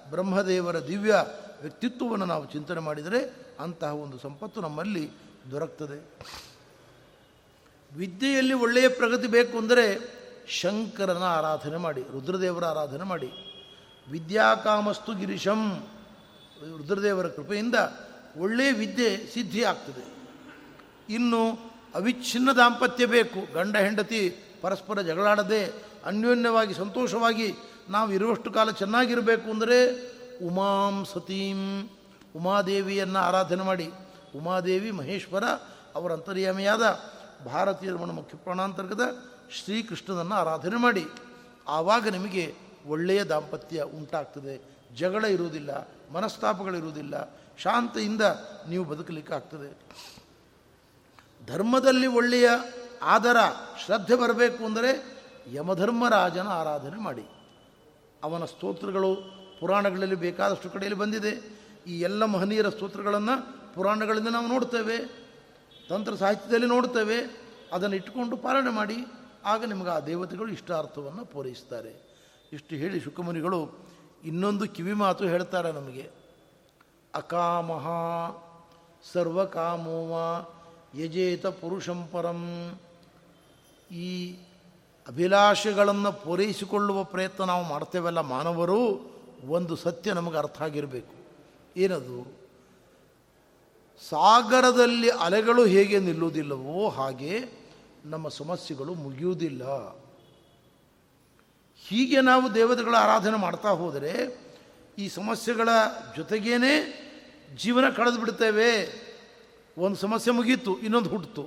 ಬ್ರಹ್ಮದೇವರ 0.09 0.79
ದಿವ್ಯ 0.79 1.25
ವ್ಯಕ್ತಿತ್ವವನ್ನು 1.61 2.25
ನಾವು 2.25 2.45
ಚಿಂತನೆ 2.45 2.79
ಮಾಡಿದರೆ 2.79 3.33
ಅಂತಹ 3.59 3.95
ಒಂದು 3.95 4.19
ಸಂಪತ್ತು 4.19 4.61
ನಮ್ಮಲ್ಲಿ 4.61 5.11
ದೊರಕ್ತದೆ. 5.51 6.09
ವಿದ್ಯೆಯಲ್ಲಿ 7.97 8.53
ಒಳ್ಳೆಯ 8.53 8.87
ಪ್ರಗತಿ 8.87 9.27
ಬೇಕು 9.27 9.57
ಅಂದರೆ 9.57 10.15
ಶಂಕರನ 10.47 11.23
ಆರಾಧನೆ 11.23 11.77
ಮಾಡಿ, 11.77 12.01
ರುದ್ರದೇವರ 12.01 12.65
ಆರಾಧನೆ 12.65 13.03
ಮಾಡಿ. 13.03 13.31
ವಿದ್ಯಾಕಾಮಸ್ತು 14.11 15.13
ಗಿರೀಶಂ, 15.13 15.87
ರುದ್ರದೇವರ 16.77 17.27
ಕೃಪೆಯಿಂದ 17.27 17.75
ಒಳ್ಳೆಯ 18.37 18.71
ವಿದ್ಯೆ 18.71 19.33
ಸಿದ್ಧಿ 19.33 19.63
ಆಗ್ತದೆ 19.63 20.14
ಇನ್ನು 21.09 21.59
ಅವಿಚ್ಛಿನ್ನ 21.95 22.51
ದಾಂಪತ್ಯ 22.51 23.05
ಬೇಕು. 23.05 23.53
ಗಂಡ, 23.53 23.77
ಹೆಂಡತಿ 23.77 24.35
ಪರಸ್ಪರ 24.61 25.01
ಜಗಳಾಡದೆ 25.01 25.65
ಅನ್ಯೋನ್ಯವಾಗಿ, 26.05 26.73
ಸಂತೋಷವಾಗಿ 26.73 27.53
ನಾವು 27.89 28.11
ಇರುವಷ್ಟು 28.11 28.51
ಕಾಲ 28.51 28.71
ಚೆನ್ನಾಗಿರಬೇಕು 28.71 29.49
ಅಂದರೆ 29.49 29.77
ಉಮಾಂ 30.45 31.05
ಸತೀಂ, 31.13 31.89
ಉಮಾದೇವಿಯನ್ನು 32.35 33.19
ಆರಾಧನೆ 33.19 33.63
ಮಾಡಿ. 33.63 33.91
ಉಮಾದೇವಿ 34.35 34.91
ಮಹೇಶ್ವರ 34.91 35.43
ಅವರ 35.95 36.11
ಅಂತರ್ಯಾಮಿಯಾದ 36.11 36.99
ಭಾರತೀಯ 37.45 37.89
ರಮಣ 37.89 38.11
ಮುಖ್ಯ 38.11 38.37
ಪ್ರಾಣಾಂತರ್ಗದ 38.37 39.01
ಶ್ರೀಕೃಷ್ಣನನ್ನು 39.51 40.35
ಆರಾಧನೆ 40.35 40.75
ಮಾಡಿ. 40.75 41.05
ಆವಾಗ 41.67 42.07
ನಿಮಗೆ 42.07 42.55
ಒಳ್ಳೆಯ 42.85 43.23
ದಾಂಪತ್ಯ 43.23 43.83
ಉಂಟಾಗ್ತದೆ. 43.83 44.61
ಜಗಳ 44.95 45.25
ಇರುವುದಿಲ್ಲ, 45.25 45.89
ಮನಸ್ತಾಪಗಳಿರುವುದಿಲ್ಲ, 46.11 47.33
ಶಾಂತಿಯಿಂದ 47.57 48.21
ನೀವು 48.69 48.83
ಬದುಕಲಿಕ್ಕೆ 48.83 49.33
ಆಗ್ತದೆ 49.33 49.69
ಧರ್ಮದಲ್ಲಿ 51.47 52.07
ಒಳ್ಳೆಯ 52.07 52.49
ಆದರ, 53.01 53.37
ಶ್ರದ್ಧೆ 53.85 54.15
ಬರಬೇಕು 54.15 54.65
ಅಂದರೆ 54.65 54.91
ಯಮಧರ್ಮರಾಜನ 55.53 56.47
ಆರಾಧನೆ 56.47 56.99
ಮಾಡಿ. 57.01 57.25
ಅವನ 58.23 58.45
ಸ್ತೋತ್ರಗಳು 58.45 59.11
ಪುರಾಣಗಳಲ್ಲಿ 59.59 60.15
ಬೇಕಾದಷ್ಟು 60.15 60.69
ಕಡೆಯಲ್ಲಿ 60.69 60.99
ಬಂದಿದೆ. 60.99 61.33
ಈ 61.87 61.99
ಎಲ್ಲ 62.01 62.25
ಮಹನೀಯರ 62.25 62.69
ಸ್ತೋತ್ರಗಳನ್ನು 62.69 63.35
ಪುರಾಣಗಳಿಂದ 63.75 64.27
ನಾವು 64.27 64.47
ನೋಡ್ತೇವೆ, 64.47 64.97
ತಂತ್ರ 65.89 66.15
ಸಾಹಿತ್ಯದಲ್ಲಿ 66.15 66.67
ನೋಡ್ತೇವೆ, 66.67 67.17
ಅದನ್ನು 67.73 67.95
ಇಟ್ಟುಕೊಂಡು 67.95 68.37
ಪಾಲನೆ 68.37 68.69
ಮಾಡಿ. 68.69 68.97
ಆಗ 69.45 69.65
ನಿಮಗೆ 69.65 69.89
ಆ 69.89 69.99
ದೇವತೆಗಳು 69.99 70.49
ಇಷ್ಟಾರ್ಥವನ್ನು 70.51 71.25
ಪೂರೈಸ್ತಾರೆ. 71.25 71.93
ಇಷ್ಟು 72.53 72.75
ಹೇಳಿ 72.75 72.99
ಶುಕಮುನಿಗಳು 72.99 73.59
ಇನ್ನೊಂದು 74.23 74.65
ಕಿವಿ 74.67 74.93
ಮಾತು 74.93 75.23
ಹೇಳ್ತಾರೆ 75.27 75.71
ನಮಗೆ. 75.71 76.05
ಅಕಾಮಹ 77.15 77.85
ಸರ್ವಕಾಮೋವ 79.13 80.13
ಯಜೇತ 80.95 81.45
ಪುರುಷಂಪರಂ 81.45 82.71
ಈ 83.91 84.35
ಅಭಿಲಾಷೆಗಳನ್ನು 85.07 86.11
ಪೂರೈಸಿಕೊಳ್ಳುವ 86.13 87.03
ಪ್ರಯತ್ನ 87.03 87.43
ನಾವು 87.43 87.63
ಮಾಡ್ತೇವಲ್ಲ 87.63 88.19
ಮಾನವರು, 88.19 89.11
ಒಂದು 89.47 89.75
ಸತ್ಯ 89.75 90.13
ನಮಗೆ 90.13 90.37
ಅರ್ಥ 90.37 90.61
ಆಗಿರಬೇಕು. 90.61 91.13
ಏನದು? 91.77 92.37
ಸಾಗರದಲ್ಲಿ 94.09 95.09
ಅಲೆಗಳು 95.09 95.65
ಹೇಗೆ 95.65 95.99
ನಿಲ್ಲುವುದಿಲ್ಲವೋ 95.99 96.89
ಹಾಗೆ 96.89 97.43
ನಮ್ಮ 98.05 98.27
ಸಮಸ್ಯೆಗಳು 98.27 98.93
ಮುಗಿಯುವುದಿಲ್ಲ. 98.93 99.63
ಹೀಗೆ 101.87 102.21
ನಾವು 102.21 102.55
ದೇವತೆಗಳ 102.55 102.95
ಆರಾಧನೆ 102.95 103.37
ಮಾಡ್ತಾ 103.37 103.69
ಹೋದರೆ 103.69 104.45
ಈ 104.97 105.07
ಸಮಸ್ಯೆಗಳ 105.07 105.69
ಜೊತೆಗೇನೆ 106.15 107.05
ಜೀವನ 107.55 107.89
ಕಳೆದು 107.89 108.19
ಬಿಡ್ತೇವೆ 108.19 109.04
ಒಂದು 109.77 109.97
ಸಮಸ್ಯೆ 109.97 110.31
ಮುಗೀತು, 110.33 110.71
ಇನ್ನೊಂದು 110.79 111.09
ಹುಟ್ಟಿತು 111.09 111.43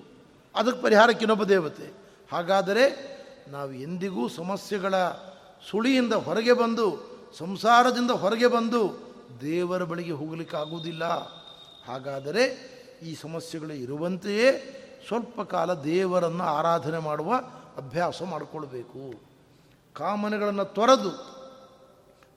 ಅದಕ್ಕೆ 0.54 0.82
ಪರಿಹಾರಕ್ಕೆ 0.82 1.22
ಇನ್ನೊಬ್ಬ 1.24 1.44
ದೇವತೆ. 1.44 1.86
ಹಾಗಾದರೆ 2.32 2.84
ನಾವು 3.48 3.72
ಎಂದಿಗೂ 3.72 4.28
ಸಮಸ್ಯೆಗಳ 4.28 4.94
ಸುಳಿಯಿಂದ 5.70 6.12
ಹೊರಗೆ 6.12 6.52
ಬಂದು, 6.52 6.86
ಸಂಸಾರದಿಂದ 7.38 8.10
ಹೊರಗೆ 8.10 8.46
ಬಂದು 8.46 8.80
ದೇವರ 9.40 9.82
ಬಳಿಗೆ 9.84 10.12
ಹೋಗಲಿಕ್ಕಾಗುವುದಿಲ್ಲ 10.12 11.04
ಹಾಗಾದರೆ 11.88 12.44
ಈ 13.02 13.14
ಸಮಸ್ಯೆಗಳು 13.14 13.72
ಇರುವಂತೆಯೇ 13.72 14.48
ಸ್ವಲ್ಪ 15.08 15.40
ಕಾಲ 15.40 15.74
ದೇವರನ್ನು 15.74 16.44
ಆರಾಧನೆ 16.44 16.98
ಮಾಡುವ 16.98 17.32
ಅಭ್ಯಾಸ 17.76 18.22
ಮಾಡಿಕೊಳ್ಬೇಕು. 18.22 19.02
ಕಾಮನೆಗಳನ್ನು 19.94 20.64
ತೊರೆದು, 20.64 21.12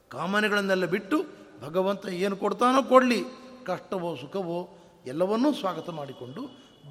ಕಾಮನೆಗಳನ್ನೆಲ್ಲ 0.09 0.85
ಬಿಟ್ಟು 0.85 1.17
ಭಗವಂತ 1.65 2.05
ಏನು 2.07 2.35
ಕೊಡ್ತಾನೋ 2.35 2.81
ಕೊಡಲಿ, 2.83 3.21
ಕಷ್ಟವೋ 3.65 4.15
ಸುಖವೋ 4.15 4.59
ಎಲ್ಲವನ್ನೂ 5.05 5.53
ಸ್ವಾಗತ 5.53 5.89
ಮಾಡಿಕೊಂಡು 5.89 6.41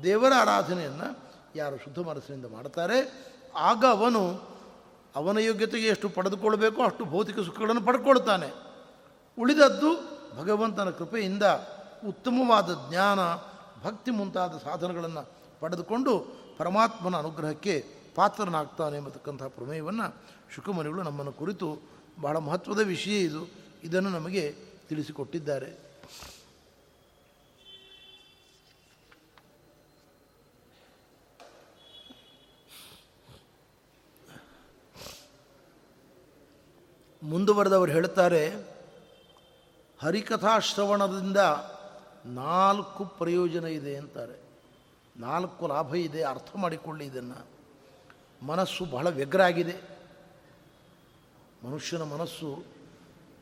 ದೇವರ 0.03 0.33
ಆರಾಧನೆಯನ್ನು 0.41 1.19
ಯಾರು 1.57 1.77
ಶುದ್ಧ 1.77 1.99
ಮನಸ್ಸಿನಿಂದ 1.99 2.47
ಮಾಡ್ತಾರೆ. 2.47 3.31
ಆಗ 3.57 3.85
ಅವನು 3.91 4.51
ಅವನ 5.17 5.39
ಯೋಗ್ಯತೆಗೆ 5.39 5.87
ಎಷ್ಟು 5.87 6.09
ಪಡೆದುಕೊಳ್ಬೇಕೋ 6.09 6.83
ಅಷ್ಟು 6.83 7.05
ಭೌತಿಕ 7.05 7.41
ಸುಖಗಳನ್ನು 7.41 7.85
ಪಡ್ಕೊಳ್ತಾನೆ. 7.85 8.53
ಉಳಿದದ್ದು 9.39 10.21
ಭಗವಂತನ 10.39 10.91
ಕೃಪೆಯಿಂದ 10.91 11.43
ಉತ್ತಮವಾದ 12.09 12.71
ಜ್ಞಾನ, 12.91 13.19
ಭಕ್ತಿ 13.85 14.11
ಮುಂತಾದ 14.11 14.61
ಸಾಧನಗಳನ್ನು 14.65 15.29
ಪಡೆದುಕೊಂಡು 15.61 16.41
ಪರಮಾತ್ಮನ 16.59 17.17
ಅನುಗ್ರಹಕ್ಕೆ 17.17 17.85
ಪಾತ್ರನಾಗ್ತಾನೆ 18.15 18.97
ಎಂಬತಕ್ಕಂಥ 18.97 19.43
ಪ್ರಮೇಯವನ್ನು 19.43 20.17
ಶುಕಮನಿಗಳು 20.55 21.03
ನಮ್ಮನ್ನು 21.03 21.33
ಕುರಿತು 21.33 21.79
ಬಹಳ 22.21 22.37
ಮಹತ್ವದ 22.37 22.79
ವಿಷಯ 22.79 23.19
ಇದು. 23.19 23.49
ಇದನ್ನು 23.83 24.11
ನಮಗೆ 24.11 24.55
ತಿಳಿಸಿಕೊಟ್ಟಿದ್ದಾರೆ. 24.89 25.90
ಮುಂದುವರೆದವರು 37.23 37.91
ಹೇಳ್ತಾರೆ 37.91 38.43
ಹರಿಕಥಾಶ್ರವಣದಿಂದ 40.03 41.37
ನಾಲ್ಕು 42.27 43.05
ಪ್ರಯೋಜನ 43.05 43.65
ಇದೆ 43.65 43.97
ಅಂತಾರೆ. 43.97 44.41
ನಾಲ್ಕು 45.17 45.67
ಲಾಭ 45.67 45.95
ಇದೆ, 45.95 46.23
ಅರ್ಥ 46.23 46.57
ಮಾಡಿಕೊಳ್ಳಿ 46.57 47.07
ಇದನ್ನು. 47.07 47.47
ಮನಸ್ಸು 48.47 48.85
ಬಹಳ 48.85 49.09
ವ್ಯಗ್ರ 49.09 49.43
ಆಗಿದೆ 49.43 49.77
ಮನುಷ್ಯನ 51.65 52.03
ಮನಸ್ಸು 52.03 52.65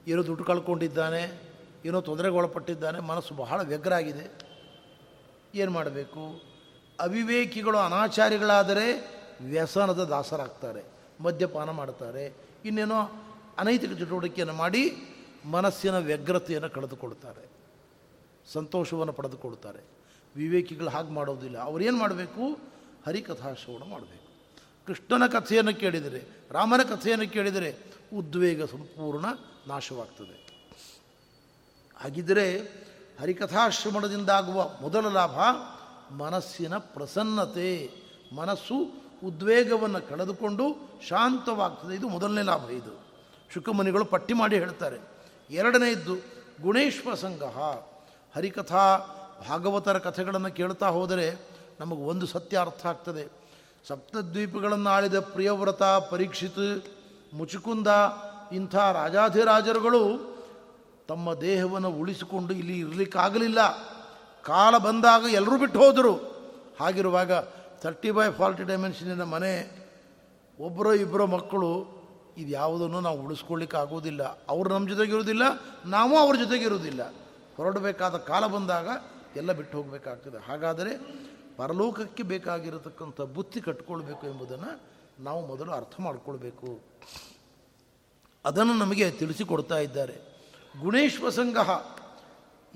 ಏನೋ 0.07 0.27
ದುಡ್ಡು 0.27 0.45
ಕಳ್ಕೊಂಡಿದ್ದಾನೆ, 0.45 1.41
ಏನೋ 1.85 2.01
ತೊಂದರೆಗೊಳಪಟ್ಟಿದ್ದಾನೆ, 2.01 3.01
ಮನಸ್ಸು 3.01 3.35
ಬಹಳ 3.35 3.62
ವ್ಯಗ್ರ 3.62 3.95
ಆಗಿದೆ 3.95 4.31
ಏನು 5.55 5.71
ಮಾಡಬೇಕು? 5.71 6.43
ಅವಿವೇಕಿಗಳು 7.01 7.79
ಅನಾಚಾರಿಗಳಾದರೆ 7.79 8.87
ವ್ಯಸನದ 9.41 10.05
ದಾಸರಾಗ್ತಾರೆ, 10.05 10.85
ಮದ್ಯಪಾನ 11.21 11.71
ಮಾಡ್ತಾರೆ, 11.71 12.35
ಇನ್ನೇನೋ 12.64 13.28
ಅನೈತಿಕ 13.59 13.92
ಚಟುವಟಿಕೆಯನ್ನು 13.92 14.55
ಮಾಡಿ 14.55 14.97
ಮನಸ್ಸಿನ 15.51 15.99
ವ್ಯಗ್ರತೆಯನ್ನು 15.99 16.71
ಕಳೆದುಕೊಳ್ತಾರೆ. 16.71 17.49
ಸಂತೋಷವನ್ನು 18.53 19.12
ಪಡೆದುಕೊಳ್ತಾರೆ. 19.12 19.81
ವಿವೇಕಿಗಳು 20.37 20.88
ಹಾಗೆ 20.88 21.11
ಮಾಡೋದಿಲ್ಲ. 21.11 21.59
ಅವರೇನು 21.59 21.97
ಮಾಡಬೇಕು? 21.97 22.59
ಹರಿಕಥಾಶ್ರವಣ 23.07 23.90
ಮಾಡಬೇಕು. 23.90 24.29
ಕೃಷ್ಣನ 24.87 25.27
ಕಥೆಯನ್ನು 25.27 25.75
ಕೇಳಿದರೆ, 25.75 26.23
ರಾಮನ 26.51 26.83
ಕಥೆಯನ್ನು 26.83 27.29
ಕೇಳಿದರೆ 27.29 27.77
ಉದ್ವೇಗ 28.16 28.64
ಸಂಪೂರ್ಣ 28.64 29.25
ನಾಶವಾಗ್ತದೆ. 29.66 30.49
ಹಾಗಿದ್ದರೆ 31.97 32.59
ಹರಿಕಥಾಶ್ರಮಣದಿಂದಾಗುವ 33.21 34.71
ಮೊದಲ 34.83 35.09
ಲಾಭ 35.09 35.38
ಮನಸ್ಸಿನ 36.14 36.77
ಪ್ರಸನ್ನತೆ. 36.77 37.90
ಮನಸ್ಸು 38.37 39.09
ಉದ್ವೇಗವನ್ನು 39.25 40.09
ಕಳೆದುಕೊಂಡು 40.09 40.90
ಶಾಂತವಾಗ್ತದೆ. 41.09 41.94
ಇದು 41.94 42.09
ಮೊದಲನೇ 42.09 42.42
ಲಾಭ 42.42 42.71
ಇದು. 42.71 43.08
ಶುಕಮುನಿಗಳು 43.55 44.05
ಪಟ್ಟಿ 44.05 44.35
ಮಾಡಿ 44.35 44.59
ಹೇಳ್ತಾರೆ. 44.59 44.99
ಎರಡನೆಯದ್ದು, 45.51 46.15
ಗುಣೇಶ್ವ 46.63 47.15
ಸಂಗಹ 47.15 47.59
ಹರಿಕಥಾ, 48.37 48.99
ಭಾಗವತರ 49.49 49.99
ಕಥೆಗಳನ್ನು 49.99 50.51
ಕೇಳ್ತಾ 50.57 50.89
ಹೋದರೆ 50.89 51.41
ನಮಗೆ 51.81 52.01
ಒಂದು 52.01 52.27
ಸತ್ಯ 52.27 52.59
ಅರ್ಥ 52.59 52.87
ಆಗ್ತದೆ. 52.87 53.29
ಸಪ್ತದ್ವೀಪಗಳನ್ನು 53.89 54.91
ಆಳಿದ 54.91 55.19
ಪ್ರಿಯವ್ರತ, 55.19 55.83
ಪರೀಕ್ಷಿತ್, 55.83 56.87
ಮುಚುಕುಂದ, 57.35 57.87
ಇಂಥ 58.53 58.77
ರಾಜಾಧಿರಾಜರುಗಳು 58.77 60.03
ತಮ್ಮ 61.09 61.35
ದೇಹವನ್ನು 61.35 61.91
ಉಳಿಸಿಕೊಂಡು 61.91 62.55
ಇಲ್ಲಿ 62.55 62.79
ಇರಲಿಕ್ಕಾಗಲಿಲ್ಲ. 62.79 63.59
ಕಾಲ 64.43 64.79
ಬಂದಾಗ 64.79 65.25
ಎಲ್ಲರೂ 65.33 65.59
ಬಿಟ್ಟು 65.59 65.79
ಹೋದರು. 65.79 66.15
ಹಾಗಿರುವಾಗ 66.81 67.33
ತರ್ಟಿ 67.83 68.11
ಬೈ 68.11 68.33
ಫಾರ್ಟಿ 68.33 68.63
ಡೈಮೆನ್ಷನಿನ 68.63 69.23
ಮನೆ 69.23 69.53
ಒಬ್ಬರೋ 70.61 70.93
ಇಬ್ಬರೋ 70.93 71.27
ಮಕ್ಕಳು 71.27 71.98
ಇದು 72.38 72.51
ಯಾವುದನ್ನು 72.51 73.01
ನಾವು 73.01 73.22
ಉಳಿಸ್ಕೊಳ್ಳಿಕ್ಕೆ 73.22 73.77
ಆಗೋದಿಲ್ಲ 73.77 74.22
ಅವರು 74.22 74.74
ನಮ್ಮ 74.74 74.88
ಜೊತೆಗೆ 74.88 75.12
ಇರೋದಿಲ್ಲ 75.12 75.42
ನಾವು 75.87 76.18
ಅವ್ರ 76.18 76.37
ಜೊತೆಗೆ 76.37 76.64
ಇರೋದಿಲ್ಲ 76.64 77.14
ಹೊರಡಬೇಕಾದ 77.57 78.16
ಕಾಲ 78.16 78.46
ಬಂದಾಗ 78.46 78.88
ಎಲ್ಲ 79.37 79.53
ಬಿಟ್ಟು 79.53 79.83
ಹೋಗಬೇಕಾಗ್ತದೆ. 79.83 80.46
ಹಾಗಾದರೆ 80.46 80.90
ಪರಲೋಕಕ್ಕೆ 81.57 82.22
ಬೇಕಾಗಿರತಕ್ಕಂಥ 82.22 83.20
ಬುತ್ತಿ 83.20 83.61
ಕಟ್ಕೊಳ್ಬೇಕು 83.61 84.27
ಎಂಬುದನ್ನು 84.27 84.81
ನಾವು 85.24 85.46
ಮೊದಲು 85.46 85.72
ಅರ್ಥ 85.72 85.94
ಮಾಡಿಕೊಳ್ಬೇಕು. 86.01 86.81
ಅದನ್ನು 88.44 88.74
ನಮಗೆ 88.74 89.11
ತಿಳಿಸಿಕೊಡ್ತಾ 89.11 89.79
ಇದ್ದಾರೆ. 89.79 90.14
ಗುಣೇಶ್ವ 90.81 91.31
ಸಂಘ 91.31 91.57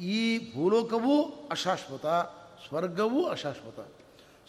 ಈ 0.00 0.38
ಭೂಲೋಕವೂ 0.38 1.22
ಅಶಾಶ್ವತ, 1.50 2.06
ಸ್ವರ್ಗವೂ 2.68 3.26
ಅಶಾಶ್ವತ. 3.26 3.88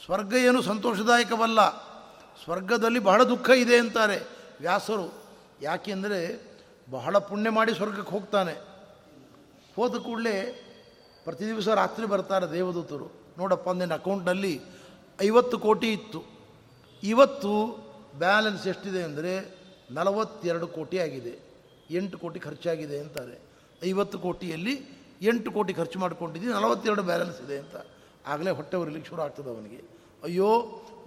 ಸ್ವರ್ಗ 0.06 0.34
ಏನು 0.34 0.62
ಸಂತೋಷದಾಯಕವಲ್ಲ. 0.62 1.72
ಸ್ವರ್ಗದಲ್ಲಿ 2.44 3.00
ಬಹಳ 3.00 3.24
ದುಃಖ 3.24 3.50
ಇದೆ 3.50 3.78
ಅಂತಾರೆ. 3.78 4.43
ವ್ಯಾಸರು. 4.64 5.08
ಯಾಕೆಂದರೆ 5.62 6.20
ಬಹಳ 6.90 7.18
ಪುಣ್ಯ 7.18 7.50
ಮಾಡಿ 7.50 7.72
ಸ್ವರ್ಗಕ್ಕೆ 7.74 8.12
ಹೋಗ್ತಾನೆ. 8.12 8.54
ಹೋದ 9.76 9.96
ಕೂಡಲೇ 9.98 10.36
ಪ್ರತಿ 11.24 11.46
ದಿವಸ 11.46 11.68
ರಾತ್ರಿ 11.68 12.06
ಬರ್ತಾರೆ 12.06 12.52
ದೇವದೂತರು. 12.52 13.08
ನೋಡಪ್ಪ 13.38 13.70
ನಿನ್ನ 13.70 13.94
ಅಕೌಂಟ್ನಲ್ಲಿ 13.94 14.62
ಐವತ್ತು 15.22 15.60
ಕೋಟಿ 15.60 15.90
ಇತ್ತು. 15.92 16.20
ಇವತ್ತು 17.04 17.52
ಬ್ಯಾಲೆನ್ಸ್ 18.18 18.68
ಎಷ್ಟಿದೆ 18.68 19.04
ಅಂದರೆ 19.04 19.34
ನಲವತ್ತೆರಡು 19.92 20.68
ಕೋಟಿ 20.68 20.98
ಆಗಿದೆ. 21.00 21.34
ಎಂಟು 21.92 22.18
ಕೋಟಿ 22.18 22.40
ಖರ್ಚಾಗಿದೆ 22.40 23.00
ಅಂತಾರೆ. 23.00 23.42
ಐವತ್ತು 23.84 24.20
ಕೋಟಿಯಲ್ಲಿ 24.20 24.74
ಎಂಟು 25.22 25.52
ಕೋಟಿ 25.52 25.74
ಖರ್ಚು 25.74 26.00
ಮಾಡ್ಕೊಂಡಿದ್ದೀನಿ 26.00 26.54
ನಲವತ್ತೆರಡು 26.54 27.04
ಬ್ಯಾಲೆನ್ಸ್ 27.04 27.42
ಇದೆ 27.42 27.58
ಅಂತ. 27.58 27.76
ಆಗಲೇ 28.26 28.52
ಹೊಟ್ಟೆ 28.52 28.78
ಉರಿಲಿಕ್ಕೆ 28.78 29.10
ಶುರು 29.10 29.22
ಆಗ್ತದೆ 29.22 29.50
ಅವನಿಗೆ. 29.50 29.80
ಅಯ್ಯೋ, 30.24 30.50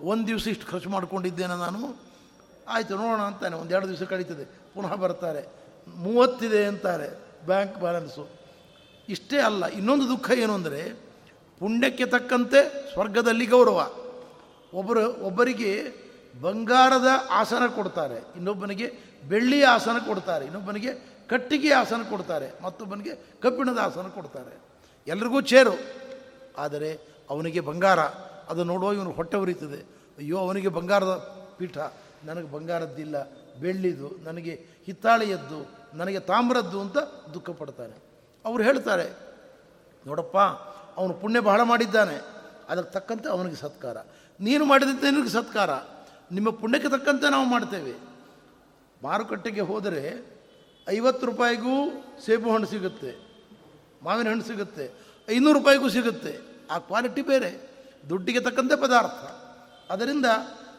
ಒಂದು 0.03 0.27
ದಿವಸ 0.27 0.47
ಇಷ್ಟು 0.49 0.67
ಖರ್ಚು 0.67 0.91
ಮಾಡ್ಕೊಂಡಿದ್ದೇನೆ 0.91 1.57
ನಾನು? 1.65 2.06
ಆಯಿತು 2.69 2.97
ನೋಡೋಣ 2.97 3.21
ಅಂತಾನೆ, 3.21 3.57
ಒಂದು 3.57 3.75
ಎರಡು 3.75 3.89
ದಿವಸ 3.89 4.03
ಕಳೀತದೆ. 4.03 4.45
ಪುನಃ 4.45 4.95
ಬರ್ತಾರೆ. 4.95 5.49
ಮೂವತ್ತಿದೆ 5.89 6.65
ಅಂತಾರೆ, 6.65 7.09
ಬ್ಯಾಂಕ್ 7.47 7.77
ಬ್ಯಾಲೆನ್ಸು. 7.79 8.29
ಇಷ್ಟೇ 9.09 9.39
ಅಲ್ಲ, 9.39 9.67
ಇನ್ನೊಂದು 9.67 10.09
ದುಃಖ 10.09 10.31
ಏನು 10.31 10.55
ಅಂದರೆ, 10.55 10.81
ಪುಣ್ಯಕ್ಕೆ 11.59 12.07
ತಕ್ಕಂತೆ 12.07 12.93
ಸ್ವರ್ಗದಲ್ಲಿ 12.93 13.47
ಗೌರವ. 13.47 13.91
ಒಬ್ಬರು, 14.75 15.13
ಒಬ್ಬರಿಗೆ 15.23 16.07
ಬಂಗಾರದ 16.43 17.07
ಆಸನ 17.31 17.67
ಕೊಡ್ತಾರೆ, 17.67 18.19
ಇನ್ನೊಬ್ಬನಿಗೆ 18.37 18.93
ಬೆಳ್ಳಿಯ 19.29 19.67
ಆಸನ 19.67 19.99
ಕೊಡ್ತಾರೆ, 20.07 20.45
ಇನ್ನೊಬ್ಬನಿಗೆ 20.45 20.93
ಕಟ್ಟಿಗೆ 21.29 21.73
ಆಸನ 21.73 22.03
ಕೊಡ್ತಾರೆ, 22.11 22.53
ಮತ್ತೊಬ್ಬನಿಗೆ 22.63 23.15
ಕಬ್ಬಿಣದ 23.15 23.79
ಆಸನ 23.79 24.09
ಕೊಡ್ತಾರೆ. 24.09 24.61
ಎಲ್ರಿಗೂ 25.07 25.41
ಚೇರು. 25.41 25.79
ಆದರೆ 26.59 26.91
ಅವನಿಗೆ 27.31 27.61
ಬಂಗಾರ. 27.61 27.99
ಅದು 28.49 28.65
ನೋಡುವ 28.65 28.93
ಇವನು 28.93 29.11
ಹೊಟ್ಟೆ 29.11 29.37
ಉರಿತದೆ. 29.37 29.81
ಅಯ್ಯೋ, 30.19 30.39
ಅವನಿಗೆ 30.39 30.69
ಬಂಗಾರದ 30.69 31.15
ಪೀಠ. 31.59 31.79
ನನಗೆ 32.25 32.49
ಬಂಗಾರದ್ದಿಲ್ಲ, 32.51 33.17
ಬೆಳ್ಳಿದು, 33.61 34.09
ನನಗೆ 34.23 34.55
ಹಿತ್ತಾಳೆಯದ್ದು, 34.87 35.61
ನನಗೆ 35.95 36.21
ತಾಮ್ರದ್ದು 36.21 36.81
ಅಂತ 36.81 36.99
ದುಃಖ 37.35 37.51
ಪಡ್ತಾನೆ 37.51 37.97
ಅವ್ರು 38.45 38.63
ಹೇಳ್ತಾರೆ, 38.65 39.07
ನೋಡಪ್ಪ, 40.07 40.39
ಅವನು 40.97 41.15
ಪುಣ್ಯ 41.15 41.41
ಬಹಳ 41.41 41.61
ಮಾಡಿದ್ದಾನೆ, 41.63 42.17
ಅದಕ್ಕೆ 42.69 42.93
ತಕ್ಕಂತೆ 42.93 43.29
ಅವನಿಗೆ 43.29 43.57
ಸತ್ಕಾರ. 43.57 43.97
ನೀನು 44.41 44.65
ಮಾಡಿದಂತೆ 44.65 45.11
ನಿನಗೆ 45.11 45.29
ಸತ್ಕಾರ. 45.29 45.71
ನಿಮ್ಮ 46.33 46.51
ಪುಣ್ಯಕ್ಕೆ 46.51 46.89
ತಕ್ಕಂತೆ 46.89 47.31
ನಾವು 47.31 47.45
ಮಾಡ್ತೇವೆ. 47.45 47.95
ಮಾರುಕಟ್ಟೆಗೆ 49.03 49.61
ಹೋದರೆ 49.61 50.03
ಐವತ್ತು 50.89 51.27
ರೂಪಾಯಿಗೂ 51.27 51.75
ಸೇಬು 52.25 52.53
ಹಣ್ಣು 52.53 52.67
ಸಿಗುತ್ತೆ, 52.67 53.11
ಮಾವಿನ 54.03 54.29
ಹಣ್ಣು 54.29 54.45
ಸಿಗುತ್ತೆ, 54.45 54.87
ಐನೂರು 55.29 55.59
ರೂಪಾಯಿಗೂ 55.59 55.89
ಸಿಗುತ್ತೆ. 55.89 56.33
ಆ 56.71 56.79
ಕ್ವಾಲಿಟಿ 56.79 57.23
ಬೇರೆ. 57.23 57.51
ದುಡ್ಡಿಗೆ 58.09 58.41
ತಕ್ಕಂತೆ 58.41 58.77
ಪದಾರ್ಥ. 58.83 59.23
ಅದರಿಂದ 59.91 60.27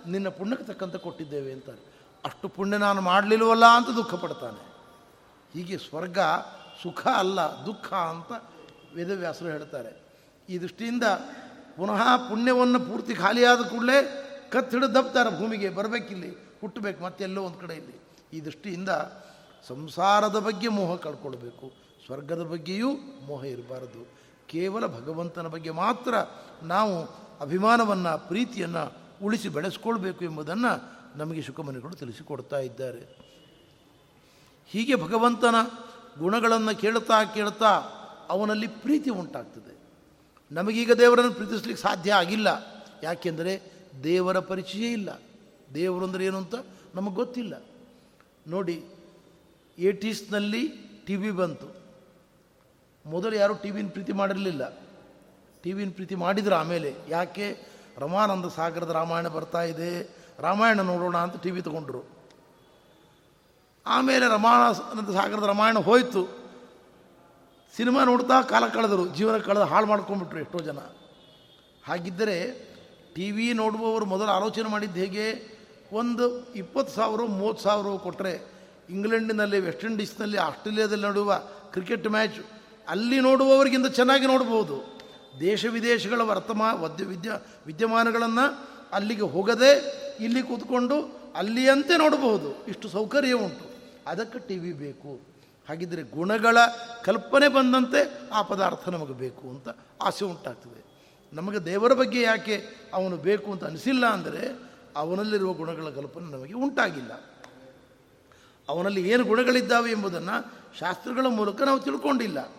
ನಿನ್ನ 0.07 0.29
ಪುಣ್ಯಕ್ಕೆ 0.29 0.65
ತಕ್ಕಂತೆ 0.65 0.97
ಕೊಟ್ಟಿದ್ದೇವೆ 0.97 1.51
ಅಂತಾರೆ. 1.51 1.81
ಅಷ್ಟು 2.25 2.47
ಪುಣ್ಯ 2.49 2.77
ನಾನು 2.77 3.01
ಮಾಡಲಿಲ್ಲವಲ್ಲ 3.01 3.65
ಅಂತ 3.65 3.89
ದುಃಖ 3.95 4.15
ಪಡ್ತಾನೆ. 4.15 4.62
ಹೀಗೆ 5.53 5.77
ಸ್ವರ್ಗ 5.77 6.19
ಸುಖ 6.83 7.07
ಅಲ್ಲ, 7.07 7.41
ದುಃಖ 7.41 7.93
ಅಂತ 7.93 8.31
ವೇದವ್ಯಾಸರು 8.95 9.47
ಹೇಳ್ತಾರೆ. 9.47 10.03
ಈ 10.49 10.57
ದೃಷ್ಟಿಯಿಂದ 10.57 11.03
ಪುನಃ 11.77 12.29
ಪುಣ್ಯವನ್ನು 12.29 12.79
ಪೂರ್ತಿ 12.79 13.13
ಖಾಲಿಯಾದ 13.13 13.60
ಕೂಡಲೇ 13.60 14.23
ಕತ್ತು 14.49 14.79
ಹಿಡಿದು 14.79 14.95
ದಬ್ತಾರೆ 14.95 15.39
ಭೂಮಿಗೆ 15.39 15.69
ಬರಬೇಕಿಲ್ಲಿ, 15.69 16.31
ಹುಟ್ಟಬೇಕು 16.62 17.03
ಮತ್ತೆಲ್ಲೋ 17.03 17.43
ಒಂದು 17.43 17.57
ಕಡೆ 17.57 17.73
ಇಲ್ಲಿ. 17.73 18.01
ಈ 18.33 18.41
ದೃಷ್ಟಿಯಿಂದ 18.41 18.89
ಸಂಸಾರದ 19.67 20.39
ಬಗ್ಗೆ 20.39 20.67
ಮೋಹ 20.67 20.95
ಕಳ್ಕೊಳ್ಬೇಕು. 20.95 21.71
ಸ್ವರ್ಗದ 22.05 22.43
ಬಗ್ಗೆಯೂ 22.43 22.91
ಮೋಹ 23.25 23.43
ಇರಬಾರದು. 23.45 24.07
ಕೇವಲ 24.47 24.86
ಭಗವಂತನ 24.86 25.47
ಬಗ್ಗೆ 25.47 25.69
ಮಾತ್ರ 25.69 26.13
ನಾವು 26.63 27.03
ಅಭಿಮಾನವನ್ನು, 27.41 28.27
ಪ್ರೀತಿಯನ್ನು 28.27 29.06
ಉಳಿಸಿ 29.23 29.49
ಬೆಳೆಸ್ಕೊಳ್ಬೇಕು 29.49 30.25
ಎಂಬುದನ್ನು 30.25 30.97
ನಮಗೆ 31.17 31.41
ಶುಕಮನಿಗಳು 31.41 31.95
ತಿಳಿಸಿಕೊಡ್ತಾ 31.95 32.60
ಇದ್ದಾರೆ. 32.60 33.17
ಹೀಗೆ 34.67 34.95
ಭಗವಂತನ 34.95 35.56
ಗುಣಗಳನ್ನು 36.19 36.80
ಕೇಳ್ತಾ 36.80 37.23
ಕೇಳ್ತಾ 37.23 37.69
ಅವನಲ್ಲಿ 38.30 38.67
ಪ್ರೀತಿ 38.67 39.10
ಉಂಟಾಗ್ತದೆ. 39.10 39.77
ನಮಗೀಗ 40.51 40.91
ದೇವರನ್ನು 40.91 41.34
ಪ್ರೀತಿಸ್ಲಿಕ್ಕೆ 41.34 41.84
ಸಾಧ್ಯ 41.84 42.13
ಆಗಿಲ್ಲ. 42.13 42.47
ಯಾಕೆಂದರೆ 43.03 43.71
ದೇವರ 44.03 44.39
ಪರಿಚಯ 44.39 44.91
ಇಲ್ಲ. 44.91 45.21
ದೇವರು 45.73 46.06
ಅಂದರೆ 46.06 46.25
ಏನು 46.25 46.38
ಅಂತ 46.38 46.56
ನಮಗೆ 46.95 47.15
ಗೊತ್ತಿಲ್ಲ. 47.15 47.63
ನೋಡಿ, 48.47 48.86
ಏಟೀಸ್ನಲ್ಲಿ 49.80 50.67
ಟಿ 51.06 51.15
ವಿ 51.15 51.32
ಬಂತು. 51.32 51.75
ಮೊದಲು 53.06 53.36
ಯಾರೂ 53.36 53.53
ಟಿ 53.53 53.71
ವಿನ 53.71 53.88
ಪ್ರೀತಿ 53.89 54.13
ಮಾಡಿರಲಿಲ್ಲ. 54.13 54.69
ಟಿ 55.63 55.73
ವಿನ 55.73 55.89
ಪ್ರೀತಿ 55.89 56.15
ಮಾಡಿದ್ರು 56.15 56.56
ಆಮೇಲೆ. 56.56 56.95
ಯಾಕೆ? 57.10 57.76
ರಮಾನಂದ 57.97 58.45
ಸಾಗರದ 58.45 58.89
ರಾಮಾಯಣ 58.89 59.27
ಬರ್ತಾ 59.27 59.63
ಇದೆ. 59.63 60.17
ರಾಮಾಯಣ 60.39 60.81
ನೋಡೋಣ 60.81 61.17
ಅಂತ 61.17 61.43
ಟಿ 61.43 61.51
ವಿ 61.51 61.62
ತೊಗೊಂಡ್ರು. 61.62 62.17
ಆಮೇಲೆ 63.86 64.27
ರಮಾನಂದ 64.27 65.13
ಸಾಗರದ 65.13 65.43
ರಾಮಾಯಣ 65.43 65.77
ಹೋಯಿತು. 65.77 66.47
ಸಿನಿಮಾ 67.77 68.03
ನೋಡ್ತಾ 68.03 68.41
ಕಾಲ 68.41 68.67
ಕಳೆದರು. 68.67 69.07
ಜೀವನ 69.07 69.38
ಕಳೆದು 69.38 69.65
ಹಾಳು 69.65 69.86
ಮಾಡ್ಕೊಂಡ್ಬಿಟ್ರು 69.86 70.39
ಎಷ್ಟೋ 70.39 70.60
ಜನ. 70.60 70.77
ಹಾಗಿದ್ದರೆ 71.88 72.67
ಟಿ 73.15 73.31
ವಿ 73.31 73.53
ನೋಡುವವರು 73.53 74.05
ಮೊದಲು 74.05 74.27
ಆಲೋಚನೆ 74.27 74.69
ಮಾಡಿದ್ದು 74.69 74.99
ಹೇಗೆ? 74.99 75.57
ಒಂದು 75.91 76.53
ಇಪ್ಪತ್ತು 76.53 76.93
ಸಾವಿರ, 76.93 77.21
ಮೂವತ್ತು 77.21 77.63
ಸಾವಿರ 77.63 77.97
ಕೊಟ್ಟರೆ 77.97 78.57
ಇಂಗ್ಲೆಂಡಿನಲ್ಲಿ, 78.89 79.60
ವೆಸ್ಟ್ 79.60 79.86
ಇಂಡೀಸ್ನಲ್ಲಿ, 79.86 80.38
ಆಸ್ಟ್ರೇಲಿಯಾದಲ್ಲಿ 80.38 81.07
ನಡೆಯುವ 81.07 81.38
ಕ್ರಿಕೆಟ್ 81.71 82.07
ಮ್ಯಾಚ್ 82.07 82.45
ಅಲ್ಲಿ 82.88 83.19
ನೋಡುವವರಿಗಿಂತ 83.19 83.88
ಚೆನ್ನಾಗಿ 83.88 84.25
ನೋಡ್ಬೋದು. 84.25 84.96
ದೇಶ 85.39 85.65
ವಿದೇಶಗಳ 85.65 86.21
ವರ್ತಮಾ 86.21 86.73
ವದ್ಯ 86.73 87.06
ವಿದ್ಯ 87.06 87.39
ವಿದ್ಯಮಾನಗಳನ್ನು 87.67 88.67
ಅಲ್ಲಿಗೆ 88.91 89.21
ಹೋಗದೆ 89.21 89.71
ಇಲ್ಲಿ 90.19 90.43
ಕೂತ್ಕೊಂಡು 90.43 91.17
ಅಲ್ಲಿಯಂತೆ 91.36 91.97
ನೋಡಬಹುದು. 91.97 92.65
ಇಷ್ಟು 92.65 92.89
ಸೌಕರ್ಯ 92.89 93.34
ಉಂಟು. 93.34 93.65
ಅದಕ್ಕೆ 94.08 94.47
ಟಿ 94.47 94.58
ವಿ 94.58 94.73
ಬೇಕು. 94.73 95.19
ಹಾಗಿದ್ದರೆ 95.69 96.04
ಗುಣಗಳ 96.04 96.58
ಕಲ್ಪನೆ 97.04 97.47
ಬಂದಂತೆ 97.47 98.30
ಆ 98.32 98.41
ಪದಾರ್ಥ 98.41 98.89
ನಮಗೆ 98.89 99.13
ಬೇಕು 99.13 99.50
ಅಂತ 99.50 99.69
ಆಸೆ 100.02 100.26
ಉಂಟಾಗ್ತದೆ. 100.26 100.86
ನಮಗೆ 101.34 101.60
ದೇವರ 101.60 101.93
ಬಗ್ಗೆ 101.93 102.21
ಯಾಕೆ 102.21 102.63
ಅವನು 102.93 103.17
ಬೇಕು 103.17 103.52
ಅಂತ 103.52 103.63
ಅನಿಸಿಲ್ಲ 103.63 104.06
ಅಂದರೆ 104.06 104.67
ಅವನಲ್ಲಿರುವ 104.95 105.54
ಗುಣಗಳ 105.54 105.89
ಕಲ್ಪನೆ 105.89 106.32
ನಮಗೆ 106.32 106.54
ಉಂಟಾಗಿಲ್ಲ. 106.54 107.12
ಅವನಲ್ಲಿ 108.69 109.10
ಏನು 109.10 109.23
ಗುಣಗಳಿದ್ದಾವೆ 109.23 109.91
ಎಂಬುದನ್ನು 109.91 110.54
ಶಾಸ್ತ್ರಗಳ 110.80 111.26
ಮೂಲಕ 111.26 111.62
ನಾವು 111.62 111.80
ತಿಳ್ಕೊಂಡಿಲ್ಲ. 111.80 112.50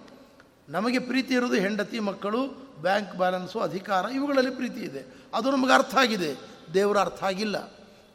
ನಮಗೆ 0.69 0.99
ಪ್ರೀತಿ 0.99 1.35
ಇರೋದು 1.35 1.55
ಹೆಂಡತಿ, 1.55 2.01
ಮಕ್ಕಳು, 2.01 2.47
ಬ್ಯಾಂಕ್ 2.81 3.17
ಬ್ಯಾಲೆನ್ಸು, 3.17 3.61
ಅಧಿಕಾರ, 3.61 4.05
ಇವುಗಳಲ್ಲಿ 4.15 4.51
ಪ್ರೀತಿ 4.51 4.81
ಇದೆ. 4.81 5.05
ಅದು 5.35 5.51
ನಮಗೆ 5.51 5.73
ಅರ್ಥ 5.73 5.95
ಆಗಿದೆ. 5.95 6.37
ದೇವರ 6.75 6.99
ಅರ್ಥ 6.99 7.25
ಆಗಿಲ್ಲ. 7.25 7.73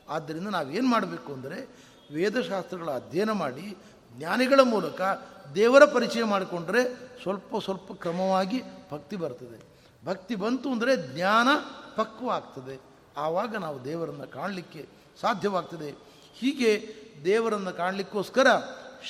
ಆದ್ದರಿಂದ 0.10 0.48
ನಾವೇನು 0.48 0.88
ಮಾಡಬೇಕು 0.88 1.34
ಅಂದರೆ 1.34 1.70
ವೇದಶಾಸ್ತ್ರಗಳ 2.14 2.92
ಅಧ್ಯಯನ 2.92 3.32
ಮಾಡಿ, 3.32 3.78
ಜ್ಞಾನಿಗಳ 4.18 4.60
ಮೂಲಕ 4.64 5.02
ದೇವರ 5.56 5.86
ಪರಿಚಯ 5.86 6.24
ಮಾಡಿಕೊಂಡ್ರೆ 6.24 6.84
ಸ್ವಲ್ಪ 7.22 7.58
ಸ್ವಲ್ಪ 7.64 7.94
ಕ್ರಮವಾಗಿ 7.94 8.62
ಭಕ್ತಿ 8.92 9.16
ಬರ್ತದೆ. 9.16 9.74
ಭಕ್ತಿ 10.06 10.36
ಬಂತು 10.36 10.72
ಅಂದರೆ 10.72 11.16
ಜ್ಞಾನ 11.16 11.48
ಪಕ್ವ 11.96 12.30
ಆಗ್ತದೆ 12.30 12.82
ಆವಾಗ 13.18 13.56
ನಾವು 13.56 13.86
ದೇವರನ್ನು 13.86 14.32
ಕಾಣಲಿಕ್ಕೆ 14.32 14.88
ಸಾಧ್ಯವಾಗ್ತದೆ. 15.22 15.96
ಹೀಗೆ 16.34 16.96
ದೇವರನ್ನು 17.26 17.74
ಕಾಣಲಿಕ್ಕೋಸ್ಕರ 17.74 18.48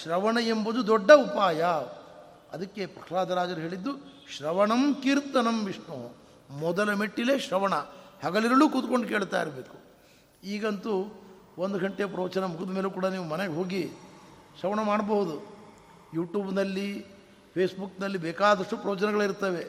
ಶ್ರವಣ 0.01 0.37
ಎಂಬುದು 0.37 0.87
ದೊಡ್ಡ 0.87 1.11
ಉಪಾಯ. 1.11 1.63
ಅದಕ್ಕೆ 2.53 2.85
ಪ್ರಹ್ಲಾದರಾಜರು 2.85 3.61
ಹೇಳಿದ್ದು, 3.61 3.91
ಶ್ರವಣಂ 4.35 4.83
ಕೀರ್ತನಂ 5.03 5.57
ವಿಷ್ಣು. 5.65 5.97
ಮೊದಲ 6.59 6.89
ಮೆಟ್ಟಿಲೇ 6.93 7.35
ಶ್ರವಣ. 7.39 7.73
ಹಗಲಿರಲು 8.23 8.65
ಕೂತ್ಕೊಂಡು 8.69 9.07
ಕೇಳ್ತಾ 9.07 9.37
ಇರಬೇಕು. 9.41 9.77
ಈಗಂತೂ 10.43 10.93
ಒಂದು 11.57 11.77
ಗಂಟೆ 11.79 12.03
ಪ್ರವಚನ 12.05 12.45
ಮುಗಿದ 12.45 12.71
ಮೇಲೂ 12.75 12.89
ಕೂಡ 12.91 13.05
ನೀವು 13.05 13.25
ಮನೆಗೆ 13.25 13.53
ಹೋಗಿ 13.53 13.81
ಶ್ರವಣ 14.59 14.79
ಮಾಡಬಹುದು. 14.81 15.35
ಯೂಟ್ಯೂಬ್ನಲ್ಲಿ, 16.13 16.87
ಫೇಸ್ಬುಕ್ನಲ್ಲಿ 17.53 18.17
ಬೇಕಾದಷ್ಟು 18.17 18.77
ಪ್ರವಚನಗಳಿರ್ತವೆ. 18.77 19.63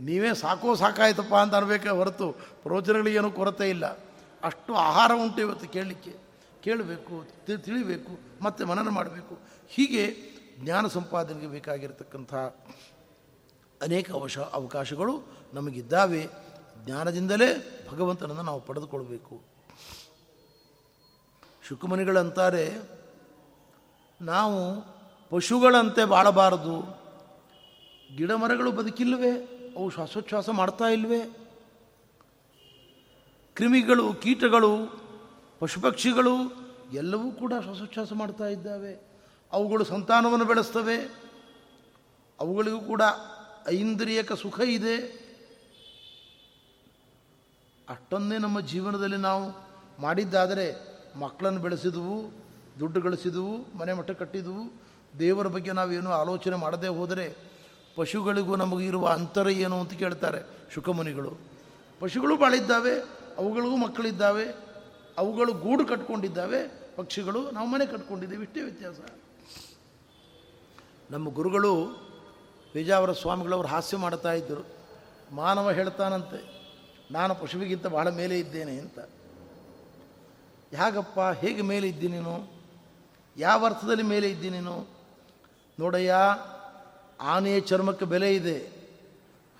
ನೀವೇ 0.00 0.30
ಸಾಕೋ 0.34 0.74
ಸಾಕಾಯ್ತಪ್ಪ 0.74 1.34
ಅಂತ 1.34 1.54
ಅನ್ಬೇಕೆ 1.54 1.88
ಹೊರತು 1.88 2.26
ಪ್ರವಚನಗಳಿಗೇನು 2.62 3.30
ಕೊರತೆ 3.30 3.66
ಇಲ್ಲ. 3.70 3.86
ಅಷ್ಟು 4.42 4.72
ಆಹಾರ 4.88 5.12
ಉಂಟು 5.14 5.40
ಇವತ್ತು 5.40 5.66
ಕೇಳಲಿಕ್ಕೆ. 5.68 6.12
ಕೇಳಬೇಕು 6.64 7.16
ತಿಳಿಬೇಕು, 7.64 8.12
ಮತ್ತು 8.44 8.66
ಮನನ 8.66 8.88
ಮಾಡಬೇಕು. 8.88 9.34
ಹೀಗೆ 9.68 10.04
ಜ್ಞಾನ 10.62 10.86
ಸಂಪಾದನೆಗೆ 10.86 11.46
ಬೇಕಾಗಿರತಕ್ಕಂಥ 11.46 12.34
ಅನೇಕ 13.82 14.12
ಅವಶ, 14.12 14.38
ಅವಕಾಶಗಳು 14.38 15.22
ನಮಗಿದ್ದಾವೆ. 15.54 16.28
ಜ್ಞಾನದಿಂದಲೇ 16.84 17.80
ಭಗವಂತನನ್ನು 17.92 18.42
ನಾವು 18.42 18.60
ಪಡೆದುಕೊಳ್ಬೇಕು. 18.60 19.42
ಶುಕುಮನಿಗಳಂತಾರೆ 21.68 22.78
ನಾವು 24.20 24.80
ಪಶುಗಳಂತೆ 25.30 26.04
ಬಾಳಬಾರದು. 26.04 27.02
ಗಿಡ 28.16 28.32
ಮರಗಳು 28.32 28.72
ಬದುಕಿಲ್ವೇ 28.72 29.30
ಅವು 29.76 29.90
ಶ್ವಾಸೋಚ್ಛ್ವಾಸ 29.90 30.50
ಮಾಡ್ತಾ 30.50 30.84
ಇಲ್ವೇ? 30.84 31.48
ಕ್ರಿಮಿಗಳು, 33.54 34.14
ಕೀಟಗಳು 34.14 35.02
ಪಶು 35.60 35.80
ಪಕ್ಷಿಗಳು 35.80 36.34
ಎಲ್ಲವೂ 36.92 37.32
ಕೂಡ 37.32 37.52
ಶ್ವಾಸೋಚ್ಛ್ವಾಸ 37.62 38.12
ಮಾಡ್ತಾ 38.12 38.46
ಇದ್ದಾವೆ. 38.46 39.11
ಅವುಗಳು 39.52 39.84
ಸಂತಾನವನ್ನು 39.84 40.44
ಬೆಳೆಸ್ತವೆ. 40.44 41.22
ಅವುಗಳಿಗೂ 42.40 42.80
ಕೂಡ 42.80 43.02
ಐಂದ್ರಿಯಕ 43.68 44.32
ಸುಖ 44.32 44.60
ಇದೆ. 44.60 45.22
ಅಷ್ಟೊಂದೇ 47.88 48.38
ನಮ್ಮ 48.38 48.60
ಜೀವನದಲ್ಲಿ 48.60 49.16
ನಾವು 49.16 49.72
ಮಾಡಿದ್ದಾದರೆ 50.00 50.92
ಮಕ್ಕಳನ್ನು 51.18 51.60
ಬೆಳೆಸಿದವು, 51.60 52.30
ದುಡ್ಡು 52.80 53.00
ಗಳಿಸಿದವು, 53.00 53.78
ಮನೆ 53.78 53.92
ಮಠ 53.92 54.10
ಕಟ್ಟಿದವು. 54.10 54.82
ದೇವರ 55.18 55.46
ಬಗ್ಗೆ 55.46 55.72
ನಾವೇನು 55.72 56.12
ಆಲೋಚನೆ 56.12 56.56
ಮಾಡದೆ 56.56 56.88
ಹೋದರೆ 56.88 57.36
ಪಶುಗಳಿಗೂ 57.96 58.56
ನಮಗಿರುವ 58.56 59.08
ಅಂತರ 59.08 59.48
ಏನು 59.48 59.80
ಅಂತ 59.80 59.92
ಕೇಳ್ತಾರೆ 59.92 60.70
ಶುಕಮುನಿಗಳು. 60.74 61.38
ಪಶುಗಳು 62.00 62.36
ಬಾಳಿದ್ದಾವೆ, 62.36 63.00
ಅವುಗಳಿಗೂ 63.38 63.76
ಮಕ್ಕಳಿದ್ದಾವೆ, 63.76 64.44
ಅವುಗಳು 65.18 65.52
ಗೂಡು 65.52 65.86
ಕಟ್ಕೊಂಡಿದ್ದಾವೆ, 65.86 66.82
ಪಕ್ಷಿಗಳು 66.96 67.50
ನಾವು 67.50 67.68
ಮನೆ 67.68 67.86
ಕಟ್ಕೊಂಡಿದ್ದೇವೆ. 67.86 68.42
ಇಷ್ಟೇ 68.42 68.60
ವ್ಯತ್ಯಾಸ. 68.60 68.96
ನಮ್ಮ 71.12 71.26
ಗುರುಗಳು 71.30 71.72
ಪೇಜಾವರ 72.72 73.12
ಸ್ವಾಮಿಗಳವರು 73.12 73.68
ಹಾಸ್ಯ 73.68 73.96
ಮಾಡ್ತಾ 73.96 74.32
ಇದ್ದರು. 74.32 74.62
ಮಾನವ 75.32 75.70
ಹೇಳ್ತಾನಂತೆ, 75.70 76.38
ನಾನು 77.10 77.32
ಪಶುವಿಗಿಂತ 77.34 77.86
ಬಹಳ 77.86 78.08
ಮೇಲೆ 78.10 78.38
ಇದ್ದೇನೆ 78.38 78.74
ಅಂತ. 78.78 78.98
ಹೇಗಪ್ಪ 80.76 81.20
ಹೇಗೆ 81.20 81.62
ಮೇಲೆ 81.62 81.86
ಇದ್ದೀನಿ 81.88 82.16
ನೀನು? 82.16 82.36
ಯಾವ 83.36 83.66
ಅರ್ಥದಲ್ಲಿ 83.66 84.02
ಮೇಲೆ 84.02 84.26
ಇದ್ದೀನಿ 84.30 84.56
ನೀನು? 84.58 84.76
ನೋಡಯ್ಯ, 85.78 86.14
ಆನೆಯ 87.20 87.60
ಚರ್ಮಕ್ಕೆ 87.60 88.04
ಬೆಲೆ 88.04 88.34
ಇದೆ, 88.34 88.56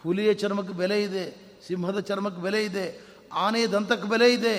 ಹುಲಿಯ 0.02 0.34
ಚರ್ಮಕ್ಕೆ 0.34 0.74
ಬೆಲೆ 0.74 1.02
ಇದೆ, 1.02 1.24
ಸಿಂಹದ 1.66 2.00
ಚರ್ಮಕ್ಕೆ 2.00 2.42
ಬೆಲೆ 2.42 2.64
ಇದೆ, 2.64 2.86
ಆನೆಯ 3.32 3.66
ದಂತಕ್ಕೆ 3.66 4.08
ಬೆಲೆ 4.08 4.28
ಇದೆ, 4.32 4.56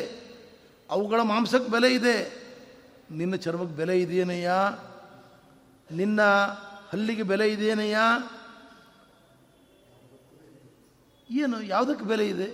ಅವುಗಳ 0.90 1.22
ಮಾಂಸಕ್ಕೆ 1.24 1.72
ಬೆಲೆ 1.72 1.90
ಇದೆ. 1.94 2.18
ನಿನ್ನ 3.12 3.36
ಚರ್ಮಕ್ಕೆ 3.36 3.76
ಬೆಲೆ 3.76 3.96
ಇದೆಯೇನಯ್ಯ? 4.02 4.52
ನಿನ್ನ 5.90 6.20
ಹಲ್ಲಿಗೆ 6.94 7.24
ಬೆಲೆ 7.24 7.46
ಇದೆಯೇನಯ್ಯ? 7.52 8.00
ಏನು, 11.30 11.62
ಯಾವುದಕ್ಕೆ 11.62 12.06
ಬೆಲೆ 12.06 12.26
ಇದೆ? 12.30 12.48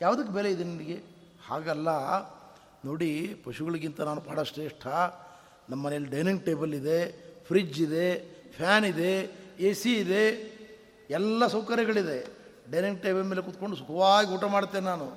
ಯಾವುದಕ್ಕೆ 0.00 0.32
ಬೆಲೆ 0.32 0.50
ಇದೆ 0.50 0.64
ನಿನಗೆ? 0.64 0.96
ಹಾಗಲ್ಲ, 1.46 1.88
ನೋಡಿ, 2.84 3.34
ಪಶುಗಳಿಗಿಂತ 3.44 4.00
ನಾನು 4.00 4.20
ಭಾಳ 4.20 4.42
ಶ್ರೇಷ್ಠ. 4.42 4.86
ನಮ್ಮ 5.70 5.80
ಮನೇಲಿ 5.86 6.08
ಡೈನಿಂಗ್ 6.10 6.44
ಟೇಬಲ್ 6.44 6.74
ಇದೆ 6.74 6.98
ಫ್ರಿಜ್ 7.46 7.82
ಇದೆ, 7.82 8.08
ಫ್ಯಾನ್ 8.56 8.84
ಇದೆ, 8.84 9.12
ಎ 9.60 9.72
ಸಿ 9.72 9.92
ಇದೆ, 9.92 10.24
ಎಲ್ಲ 11.10 11.46
ಸೌಕರ್ಯಗಳಿದೆ. 11.46 12.18
ಡೈನಿಂಗ್ 12.70 13.02
ಟೇಬಲ್ 13.02 13.24
ಮೇಲೆ 13.24 13.42
ಕೂತ್ಕೊಂಡು 13.42 13.76
ಸುಖವಾಗಿ 13.76 14.30
ಊಟ 14.30 14.44
ಮಾಡ್ತೇನೆ 14.44 14.84
ನಾನು. 14.84 15.08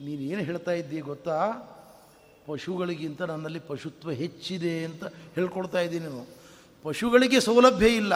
ನೀನೇನು 0.00 0.42
ಹೇಳ್ತಾ 0.42 0.72
ಇದ್ದೀಯ 0.72 1.00
ಗೊತ್ತಾ? 1.00 1.38
ಪಶುಗಳಿಗಿಂತ 2.46 3.22
ನನ್ನಲ್ಲಿ 3.22 3.58
ಪಶುತ್ವ 3.58 4.10
ಹೆಚ್ಚಿದೆ 4.10 4.84
ಅಂತ 4.84 5.04
ಹೇಳ್ಕೊಡ್ತಾ 5.34 5.80
ಇದ್ದೀನಿ 5.80 6.06
ನೀನು. 6.06 6.39
ಪಶುಗಳಿಗೆ 6.84 7.40
ಸೌಲಭ್ಯ 7.40 7.88
ಇಲ್ಲ, 7.88 8.14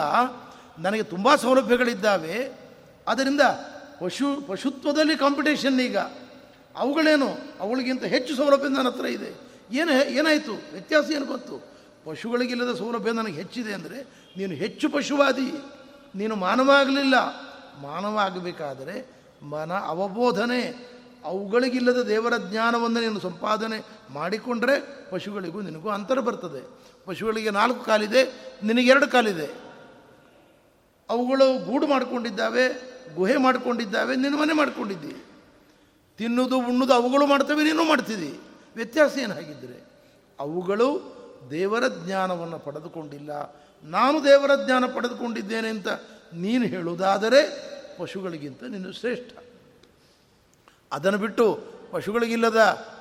ನನಗೆ 0.79 1.03
ತುಂಬ 1.03 1.35
ಸೌಲಭ್ಯಗಳಿದ್ದಾವೆ. 1.35 2.59
ಆದ್ದರಿಂದ 3.07 3.41
ಪಶು, 4.01 4.47
ಪಶುತ್ವದಲ್ಲಿ 4.47 5.17
ಕಾಂಪಿಟೇಷನ್ 5.17 5.81
ಈಗ. 5.81 5.97
ಅವುಗಳೇನು? 6.75 7.27
ಅವುಗಳಿಗಿಂತ 7.59 8.03
ಹೆಚ್ಚು 8.03 8.35
ಸೌಲಭ್ಯ 8.35 8.69
ನನ್ನ 8.69 8.87
ಹತ್ರ 8.87 9.05
ಇದೆ. 9.05 9.39
ಏನು, 9.71 10.09
ಏನಾಯಿತು? 10.09 10.51
ವ್ಯತ್ಯಾಸ 10.51 11.11
ಏನು 11.11 11.25
ಗೊತ್ತು? 11.25 11.75
ಪಶುಗಳಿಗಿಲ್ಲದ 12.05 12.75
ಸೌಲಭ್ಯ 12.75 13.11
ನನಗೆ 13.11 13.33
ಹೆಚ್ಚಿದೆ 13.33 13.73
ಅಂದರೆ 13.73 14.03
ನೀನು 14.37 14.53
ಹೆಚ್ಚು 14.53 14.89
ಪಶುವಾದಿ. 14.89 15.53
ನೀನು 16.15 16.35
ಮಾನವ 16.35 16.71
ಆಗಲಿಲ್ಲ. 16.71 17.15
ಮಾನವ 17.81 18.17
ಆಗಬೇಕಾದರೆ 18.17 19.09
ಮನ 19.41 19.73
ಅವಬೋಧನೆ. 19.73 20.94
ಅವುಗಳಿಗಿಲ್ಲದ 21.25 22.01
ದೇವರ 22.01 22.33
ಜ್ಞಾನವನ್ನು 22.37 22.99
ನೀನು 22.99 23.19
ಸಂಪಾದನೆ 23.19 23.85
ಮಾಡಿಕೊಂಡ್ರೆ 24.09 25.09
ಪಶುಗಳಿಗೂ 25.09 25.61
ನಿನಗೂ 25.61 25.89
ಅಂತರ 25.89 26.19
ಬರ್ತದೆ. 26.19 26.67
ಪಶುಗಳಿಗೆ 27.05 27.49
ನಾಲ್ಕು 27.49 27.83
ಕಾಲಿದೆ 27.83 28.51
ನಿನಗೆರಡು 28.63 29.07
ಕಾಲಿದೆ. 29.07 29.65
ಅವುಗಳು 31.09 31.65
ಗೂಡು 31.65 31.87
ಮಾಡಿಕೊಂಡಿದ್ದಾವೆ, 31.87 32.69
ಗುಹೆ 33.15 33.37
ಮಾಡಿಕೊಂಡಿದ್ದಾವೆ, 33.37 34.15
ನಿನ್ನ 34.15 34.39
ಮನೆ 34.39 34.53
ಮಾಡಿಕೊಂಡಿದ್ದಿ. 34.53 35.25
ತಿನ್ನುವುದು 36.17 36.57
ಉಣ್ಣುದು 36.57 36.93
ಅವುಗಳು 36.93 37.25
ಮಾಡ್ತವೆ, 37.25 37.63
ನೀನು 37.63 37.83
ಮಾಡ್ತಿದ್ದಿ. 37.83 38.39
ವ್ಯತ್ಯಾಸ 38.75 39.17
ಏನಾಗಿದ್ದರೆ, 39.17 39.85
ಅವುಗಳು 40.39 41.15
ದೇವರ 41.51 41.83
ಜ್ಞಾನವನ್ನು 41.87 42.59
ಪಡೆದುಕೊಂಡಿಲ್ಲ. 42.59 43.31
ನಾನು 43.83 44.23
ದೇವರ 44.23 44.51
ಜ್ಞಾನ 44.65 44.85
ಪಡೆದುಕೊಂಡಿದ್ದೇನೆ 44.85 45.67
ಅಂತ 45.67 45.87
ನೀನು 46.33 46.65
ಹೇಳುವುದಾದರೆ 46.65 47.41
ಪಶುಗಳಿಗಿಂತ 47.97 48.63
ನೀನು 48.63 48.91
ಶ್ರೇಷ್ಠ. 48.91 49.44
ಅದನ್ನು 50.95 51.19
ಬಿಟ್ಟು 51.19 51.59
ಪಶುಗಳಿಗಿಲ್ಲದ 51.91 52.57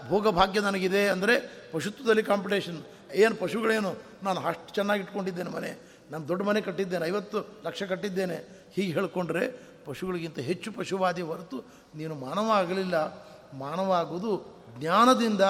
ಭೋಗಭಾಗ್ಯ 0.09 0.61
ನನಗಿದೆ 0.61 1.09
ಅಂದರೆ 1.09 1.35
ಪಶುತ್ವದಲ್ಲಿ 1.73 2.23
ಕಾಂಪಿಟೇಷನ್. 2.23 2.83
ಏನು 3.13 3.35
ಪಶುಗಳೇನು? 3.35 3.95
ನಾನು 4.23 4.41
ಅಷ್ಟು 4.41 4.75
ಚೆನ್ನಾಗಿ 4.75 5.03
ಇಟ್ಕೊಂಡಿದ್ದೇನೆ 5.03 5.51
ಮನೆ. 5.51 5.71
ನಾನು 6.11 6.29
ದೊಡ್ಡ 6.29 6.43
ಮನೆ 6.43 6.61
ಕಟ್ಟಿದ್ದೇನೆ, 6.61 7.07
ಐವತ್ತು 7.07 7.39
ಲಕ್ಷ 7.67 7.83
ಕಟ್ಟಿದ್ದೇನೆ. 7.83 8.69
ಹೀಗೆ 8.73 8.93
ಹೇಳ್ಕೊಂಡ್ರೆ 8.93 9.75
ಪಶುಗಳಿಗಿಂತ 9.85 10.39
ಹೆಚ್ಚು 10.39 10.73
ಪಶುವಾದಿ 10.73 11.23
ಹೊರತು 11.23 11.65
ನೀನು 11.95 12.15
ಮಾನವ 12.15 12.51
ಆಗಲಿಲ್ಲ. 12.51 12.95
ಮಾನವ 13.55 13.93
ಆಗುವುದು 13.93 14.33
ಜ್ಞಾನದಿಂದ. 14.79 15.41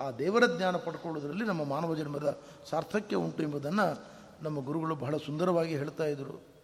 ಆ 0.00 0.10
ದೇವರ 0.18 0.42
ಜ್ಞಾನ 0.56 0.76
ಪಡ್ಕೊಳ್ಳೋದ್ರಲ್ಲಿ 0.76 1.44
ನಮ್ಮ 1.44 1.64
ಮಾನವ 1.64 1.94
ಜನ್ಮದ 1.94 2.38
ಸಾರ್ಥಕ್ಯ 2.70 3.16
ಉಂಟು 3.16 3.42
ಎಂಬುದನ್ನು 3.42 4.00
ನಮ್ಮ 4.42 4.64
ಗುರುಗಳು 4.64 4.94
ಬಹಳ 4.94 5.16
ಸುಂದರವಾಗಿ 5.16 5.76
ಹೇಳ್ತಾ 5.76 6.04
ಇದ್ದರು 6.04 6.55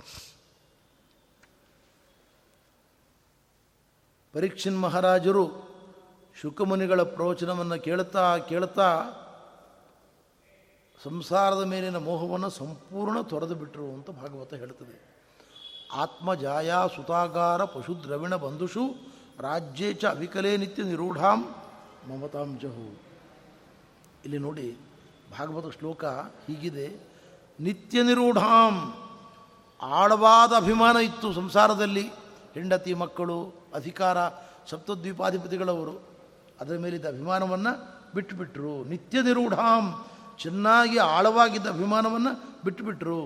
ಪರೀಕ್ಷನ್ 4.35 4.81
ಮಹಾರಾಜರು 4.81 5.49
ಶುಕಮುನಿಗಳ 6.41 7.03
ಪ್ರವಚನವನ್ನು 7.03 7.83
ಕೇಳ್ತಾ 7.83 8.39
ಕೇಳ್ತಾ 8.39 9.05
ಸಂಸಾರದ 11.05 11.65
ಮೇಲಿನ 11.65 11.97
ಮೋಹವನ್ನು 11.97 12.51
ಸಂಪೂರ್ಣ 12.51 13.21
ತೊರೆದು 13.21 13.55
ಬಿಟ್ಟರು 13.55 13.85
ಅಂತ 13.85 14.11
ಭಾಗವತ 14.11 14.55
ಹೇಳ್ತದೆ 14.55 15.13
ಆತ್ಮಜಾಯ 15.93 16.73
ಸುತಾಗಾರ 16.97 17.65
ಪಶು 17.65 18.05
ದ್ರವಿಣ 18.05 18.35
ಬಂಧುಷು 18.35 19.13
ರಾಜ್ಯೇ 19.41 19.95
ಚ 19.95 20.05
ಅವಿಕಲೇ 20.05 20.57
ನಿತ್ಯ 20.57 20.83
ನಿರೂಢಾಂ 20.83 21.55
ಮಮತಾಂಜಹು 22.11 22.99
ಇಲ್ಲಿ 24.25 24.39
ನೋಡಿ 24.39 24.77
ಭಾಗವತ 25.39 25.79
ಶ್ಲೋಕ 25.79 26.05
ಹೀಗಿದೆ. 26.05 27.01
ನಿತ್ಯ 27.61 28.03
ನಿರೂಢಾಂ. 28.03 28.95
ಆಳವಾದ 29.83 30.53
ಅಭಿಮಾನ 30.57 30.97
ಇತ್ತು 30.97 31.33
ಸಂಸಾರದಲ್ಲಿ. 31.33 32.09
ಹೆಂಡತಿ 32.55 32.95
ಮಕ್ಕಳು 32.95 33.62
ಅಧಿಕಾರ 33.75 34.17
ಸಪ್ತದ್ವೀಪಾಧಿಪತಿಗಳವರು 34.67 36.09
ಅದರ 36.61 36.77
ಮೇಲಿದ್ದ 36.79 37.07
ಅಭಿಮಾನವನ್ನು 37.07 37.73
ಬಿಟ್ಟುಬಿಟ್ರು. 38.15 38.85
ನಿತ್ಯ 38.85 39.23
ನಿರೂಢಾಂ, 39.23 40.05
ಚೆನ್ನಾಗಿ 40.39 40.99
ಆಳವಾಗಿದ್ದ 40.99 41.67
ಅಭಿಮಾನವನ್ನು 41.67 42.61
ಬಿಟ್ಟುಬಿಟ್ರು. 42.65 43.19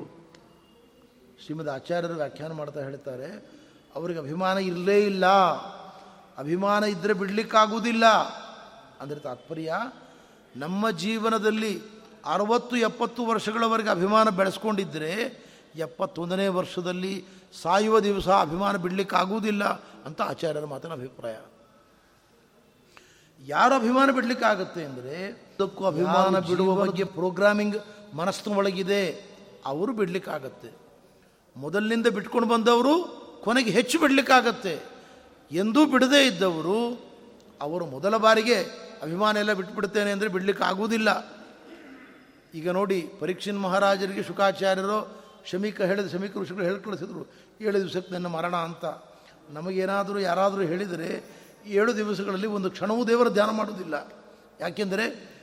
ಶ್ರೀಮದ್ 1.45 1.69
ಆಚಾರ್ಯರು 1.69 2.15
ವ್ಯಾಖ್ಯಾನ 2.15 2.53
ಮಾಡ್ತಾ 2.53 2.81
ಹೇಳ್ತಾರೆ, 2.81 3.51
ಅವರಿಗೆ 3.95 4.19
ಅಭಿಮಾನ 4.19 4.59
ಇರಲೇ 4.59 5.05
ಇಲ್ಲ. 5.05 5.27
ಅಭಿಮಾನ 6.39 6.85
ಇದ್ದರೆ 6.85 7.13
ಬಿಡಲಿಕ್ಕಾಗುವುದಿಲ್ಲ. 7.13 8.07
ಅಂದರೆ 9.01 9.21
ತಾತ್ಪರ್ಯ, 9.21 9.75
ನಮ್ಮ 10.57 10.91
ಜೀವನದಲ್ಲಿ 10.91 11.83
ಅರವತ್ತು 12.27 12.77
ಎಪ್ಪತ್ತು 12.77 13.27
ವರ್ಷಗಳವರೆಗೆ 13.27 13.89
ಅಭಿಮಾನ 13.89 14.29
ಬೆಳೆಸ್ಕೊಂಡಿದ್ದರೆ 14.29 15.13
ಎಪ್ಪತ್ತೊಂದನೇ 15.77 16.49
ವರ್ಷದಲ್ಲಿ 16.49 17.25
ಸಾಯುವ 17.62 18.01
ದಿವಸ 18.01 18.29
ಅಭಿಮಾನ 18.29 18.77
ಬಿಡಲಿಕ್ಕಾಗುವುದಿಲ್ಲ 18.77 19.64
ಅಂತ 20.07 20.21
ಆಚಾರ್ಯರ 20.23 20.64
ಮಾತಿನ 20.64 20.92
ಅಭಿಪ್ರಾಯ. 20.92 21.37
ಯಾರು 23.40 23.75
ಅಭಿಮಾನ 23.75 24.11
ಬಿಡಲಿಕ್ಕಾಗುತ್ತೆ 24.11 24.85
ಅಂದರೆ 24.85 25.16
ಅದಕ್ಕೂ 25.27 25.85
ಅಭಿಮಾನ 25.85 26.38
ಬಿಡುವ 26.38 26.75
ಬಗ್ಗೆ 26.75 27.05
ಪ್ರೋಗ್ರಾಮಿಂಗ್ 27.05 27.77
ಮನಸ್ಸಿನ 28.16 28.57
ಒಳಗಿದೆ 28.57 29.01
ಅವರು 29.66 29.92
ಬಿಡಲಿಕ್ಕಾಗತ್ತೆ. 29.92 30.71
ಮೊದಲಿನಿಂದ 31.57 32.07
ಬಿಟ್ಕೊಂಡು 32.07 32.49
ಬಂದವರು 32.49 32.95
ಕೊನೆಗೆ 33.45 33.71
ಹೆಚ್ಚು 33.71 33.97
ಬಿಡಲಿಕ್ಕಾಗತ್ತೆ. 33.99 34.75
ಎಂದೂ 35.51 35.87
ಬಿಡದೇ 35.87 36.21
ಇದ್ದವರು 36.27 36.79
ಅವರು 37.61 37.85
ಮೊದಲ 37.87 38.16
ಬಾರಿಗೆ 38.16 38.57
ಅಭಿಮಾನ 39.03 39.37
ಎಲ್ಲ 39.37 39.53
ಬಿಟ್ಬಿಡ್ತೇನೆ 39.53 40.11
ಅಂದರೆ 40.12 40.29
ಬಿಡಲಿಕ್ಕಾಗುವುದಿಲ್ಲ. 40.29 41.09
ಈಗ 42.55 42.71
ನೋಡಿ 42.71 42.99
ಪರೀಕ್ಷಿನ್ 43.21 43.62
ಮಹಾರಾಜರಿಗೆ 43.62 44.23
ಶುಕಾಚಾರ್ಯರು 44.23 45.26
ಶಮೀಕ 45.51 45.81
ಹೇಳಿದ 45.81 46.07
ಶಮೀಕ 46.13 46.37
ಋಷಿಗಳು 46.37 46.65
ಹೇಳಿ 46.65 46.83
ಕಳಿಸಿದ್ರು 46.83 47.27
ಏಳು 47.61 47.81
ದಿವಸಕ್ಕೆ 47.81 48.13
ನನ್ನ 48.13 48.27
ಮರಣ 48.27 48.57
ಅಂತ. 48.57 48.85
ನಮಗೇನಾದರೂ 49.51 50.19
ಯಾರಾದರೂ 50.19 50.61
ಹೇಳಿದರೆ 50.61 51.25
ಏಳು 51.67 51.97
ದಿವಸಗಳಲ್ಲಿ 51.97 52.47
ಒಂದು 52.47 52.71
ಕ್ಷಣವೂ 52.71 53.05
ದೇವರ 53.05 53.29
ಧ್ಯಾನ 53.29 53.51
ಮಾಡುವುದಿಲ್ಲ. 53.51 54.13
ಯಾಕೆಂದರೆ 54.61 55.37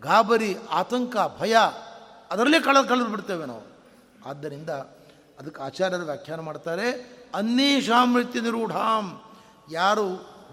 ಗಾಬರಿ, 0.00 0.56
ಆತಂಕ, 0.70 1.16
ಭಯ, 1.40 1.56
ಅದರಲ್ಲೇ 2.30 2.60
ಕಳೆದು 2.60 2.88
ಕಳೆದು 2.88 3.06
ಬಿಡ್ತೇವೆ 3.06 3.46
ನಾವು. 3.46 3.62
ಆದ್ದರಿಂದ 4.28 4.70
ಅದಕ್ಕೆ 5.38 5.62
ಆಚಾರ್ಯರು 5.62 6.02
ವ್ಯಾಖ್ಯಾನ 6.02 6.40
ಮಾಡ್ತಾರೆ 6.40 6.90
ಅನ್ನೇಶಾಮೃತ್ಯ 7.34 8.40
ನಿರೂಢಾಂ. 8.40 9.22
ಯಾರು 9.70 10.06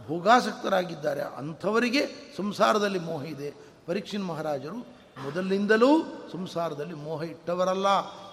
ಭೋಗಾಸಕ್ತರಾಗಿದ್ದಾರೆ 0.08 1.22
ಅಂಥವರಿಗೆ 1.22 2.34
ಸಂಸಾರದಲ್ಲಿ 2.38 2.99
ಮೋಹ 2.99 3.26
ಇದೆ. 3.26 3.53
ಪರೀಕ್ಷಿನ್ 3.86 4.26
ಮಹಾರಾಜರು 4.26 4.97
ಮೊದಲಿನಿಂದಲೂ 5.24 6.03
ಸಂಸಾರದಲ್ಲಿ 6.32 6.93
ಮೋಹ 6.93 7.24
ಇಟ್ಟವರಲ್ಲ, 7.24 7.88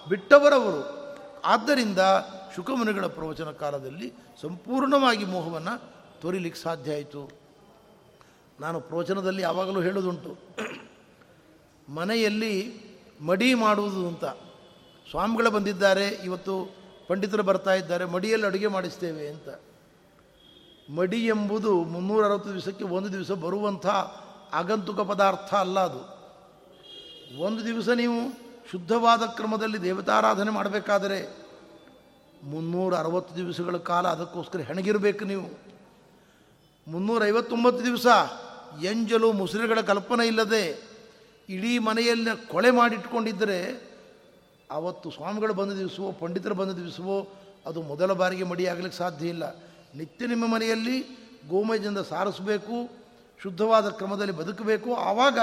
ಬಿಟ್ಟವರವರು. 0.05 1.05
ಆದ್ದರಿಂದ 1.45 1.99
ಶುಕಮುನಿಗಳ 2.55 3.05
ಪ್ರವಚನ 3.05 3.51
ಕಾಲದಲ್ಲಿ 3.51 4.13
ಸಂಪೂರ್ಣವಾಗಿ 4.41 5.25
ಮೋಹವನ್ನು 5.25 5.95
ತೋರಿಲಿಕ್ಕೆ 6.21 6.61
ಸಾಧ್ಯ 6.61 6.93
ಆಯಿತು. 6.93 7.29
ನಾನು 8.59 8.81
ಪ್ರವಚನದಲ್ಲಿ 8.81 9.41
ಯಾವಾಗಲೂ 9.41 9.81
ಹೇಳೋದುಂಟು 9.81 10.37
ಮನೆಯಲ್ಲಿ 11.89 12.73
ಮಡಿ 13.21 13.53
ಮಾಡುವುದು 13.53 14.07
ಅಂತ. 14.07 14.25
ಸ್ವಾಮಿಗಳು 15.09 15.51
ಬಂದಿದ್ದಾರೆ, 15.51 16.07
ಇವತ್ತು 16.07 16.75
ಪಂಡಿತರು 17.07 17.43
ಬರ್ತಾ 17.43 17.73
ಇದ್ದಾರೆ, 17.73 18.05
ಮಡಿಯಲ್ಲಿ 18.05 18.47
ಅಡುಗೆ 18.47 18.67
ಮಾಡಿಸ್ತೇವೆ 18.67 19.27
ಅಂತ. 19.27 19.49
ಮಡಿ 20.95 21.25
ಎಂಬುದು 21.25 21.83
ಮುನ್ನೂರ 21.83 22.25
ಅರವತ್ತು 22.25 22.49
ದಿವಸಕ್ಕೆ 22.49 22.83
ಒಂದು 22.83 23.13
ದಿವಸ 23.13 23.31
ಬರುವಂಥ 23.31 23.85
ಆಗಂತುಕ 24.53 24.99
ಪದಾರ್ಥ 24.99 25.53
ಅಲ್ಲ 25.53 25.79
ಅದು. 25.79 26.14
ಒಂದು 27.33 27.65
ದಿವಸ 27.65 27.89
ನೀವು 27.89 28.33
ಶುದ್ಧವಾದ 28.71 29.23
ಕ್ರಮದಲ್ಲಿ 29.23 29.81
ದೇವತಾರಾಧನೆ 29.81 30.51
ಮಾಡಬೇಕಾದರೆ 30.51 31.45
ಮುನ್ನೂರ 32.43 32.95
ಅರವತ್ತು 32.95 33.35
ದಿವಸಗಳ 33.35 33.77
ಕಾಲ 33.77 34.07
ಅದಕ್ಕೋಸ್ಕರ 34.07 34.59
ಹೆಣಗಿರಬೇಕು 34.59 35.25
ನೀವು. 35.25 35.59
ಮುನ್ನೂರೈವತ್ತೊಂಬತ್ತು 36.87 37.85
ದಿವಸ 37.85 38.07
ಎಂಜಲು 38.83 39.31
ಮುಸುರಿಗಳ 39.31 39.81
ಕಲ್ಪನೆ 39.81 40.27
ಇಲ್ಲದೆ 40.27 40.83
ಇಡೀ 41.49 41.79
ಮನೆಯಲ್ಲಿ 41.79 42.47
ಕೊಳೆ 42.47 42.71
ಮಾಡಿಟ್ಕೊಂಡಿದ್ದರೆ 42.71 43.89
ಆವತ್ತು 44.71 45.11
ಸ್ವಾಮಿಗಳು 45.11 45.53
ಬಂದ 45.53 45.71
ದಿವಸವೋ, 45.71 46.11
ಪಂಡಿತರು 46.11 46.55
ಬಂದ 46.55 46.71
ದಿವಸವೋ, 46.71 47.33
ಅದು 47.65 47.81
ಮೊದಲ 47.81 48.13
ಬಾರಿಗೆ 48.13 48.43
ಮಡಿಯಾಗಲಿಕ್ಕೆ 48.43 48.97
ಸಾಧ್ಯ 48.97 49.27
ಇಲ್ಲ. 49.27 49.55
ನಿತ್ಯ 49.95 50.27
ನಿಮ್ಮ 50.27 50.47
ಮನೆಯಲ್ಲಿ 50.47 50.99
ಗೋಮಯದಿಂದ 51.49 51.97
ಸಾರಿಸಬೇಕು, 51.97 52.89
ಶುದ್ಧವಾದ 53.43 53.89
ಕ್ರಮದಲ್ಲಿ 53.89 54.33
ಬದುಕಬೇಕು. 54.33 54.95
ಆವಾಗ 54.95 55.39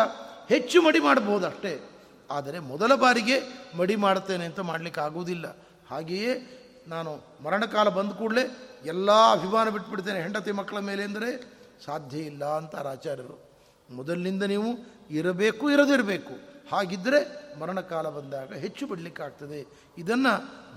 ಹೆಚ್ಚು 0.48 0.82
ಮಡಿ 0.82 1.00
ಮಾಡಬಹುದು 1.00 1.46
ಅಷ್ಟೇ. 1.46 1.82
ಆದರೆ 2.30 2.58
ಮೊದಲ 2.58 2.94
ಬಾರಿಗೆ 2.94 3.40
ಮಡಿ 3.76 3.96
ಮಾಡ್ತೇನೆ 3.96 4.44
ಅಂತ 4.44 4.60
ಮಾಡಲಿಕ್ಕೆ 4.60 5.00
ಆಗುವುದಿಲ್ಲ. 5.00 5.56
ಹಾಗೆಯೇ 5.90 6.58
ನಾನು 6.88 7.24
ಮರಣಕಾಲ 7.44 7.88
ಬಂದ 7.88 8.12
ಕೂಡಲೇ 8.12 8.56
ಎಲ್ಲ 8.84 9.10
ಅಭಿಮಾನ 9.32 9.68
ಬಿಟ್ಬಿಡ್ತೇನೆ 9.68 10.20
ಹೆಂಡತಿ 10.20 10.52
ಮಕ್ಕಳ 10.52 10.78
ಮೇಲೆ 10.78 11.02
ಅಂದರೆ 11.02 11.42
ಸಾಧ್ಯ 11.84 12.18
ಇಲ್ಲ 12.18 12.44
ಅಂತ 12.44 12.76
ಆಚಾರ್ಯರು. 12.76 13.52
ಮೊದಲಿನಿಂದ 13.90 14.42
ನೀವು 14.42 14.70
ಇರಬೇಕು, 15.10 15.70
ಇರದಿರಬೇಕು. 15.70 16.52
ಹಾಗಿದ್ದರೆ 16.72 17.20
ಮರಣಕಾಲ 17.60 18.08
ಬಂದಾಗ 18.08 18.52
ಹೆಚ್ಚು 18.52 18.86
ಬಿಡಲಿಕ್ಕಾಗ್ತದೆ. 18.86 19.90
ಇದನ್ನು 19.98 20.32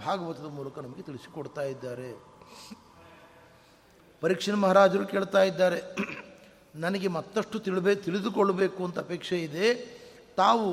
ಭಾಗವತದ 0.06 0.46
ಮೂಲಕ 0.46 0.80
ನಮಗೆ 0.80 1.02
ತಿಳಿಸಿಕೊಡ್ತಾ 1.02 1.62
ಇದ್ದಾರೆ. 1.62 2.24
ಪರೀಕ್ಷೆ 4.22 4.52
ಮಹಾರಾಜರು 4.52 5.08
ಕೇಳ್ತಾ 5.08 5.44
ಇದ್ದಾರೆ. 5.44 5.82
ನನಗೆ 6.76 7.08
ಮತ್ತಷ್ಟು 7.08 7.60
ತಿಳಿಬೇ, 7.60 7.96
ತಿಳಿದುಕೊಳ್ಳಬೇಕು 7.96 8.86
ಅಂತ 8.86 9.00
ಅಪೇಕ್ಷೆ 9.00 9.38
ಇದೆ. 9.40 9.76
ತಾವು 10.38 10.66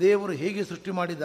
ದೇವರು 0.00 0.32
ಹೇಗೆ 0.32 0.64
ಸೃಷ್ಟಿ 0.64 0.90
ಮಾಡಿದ, 0.90 1.22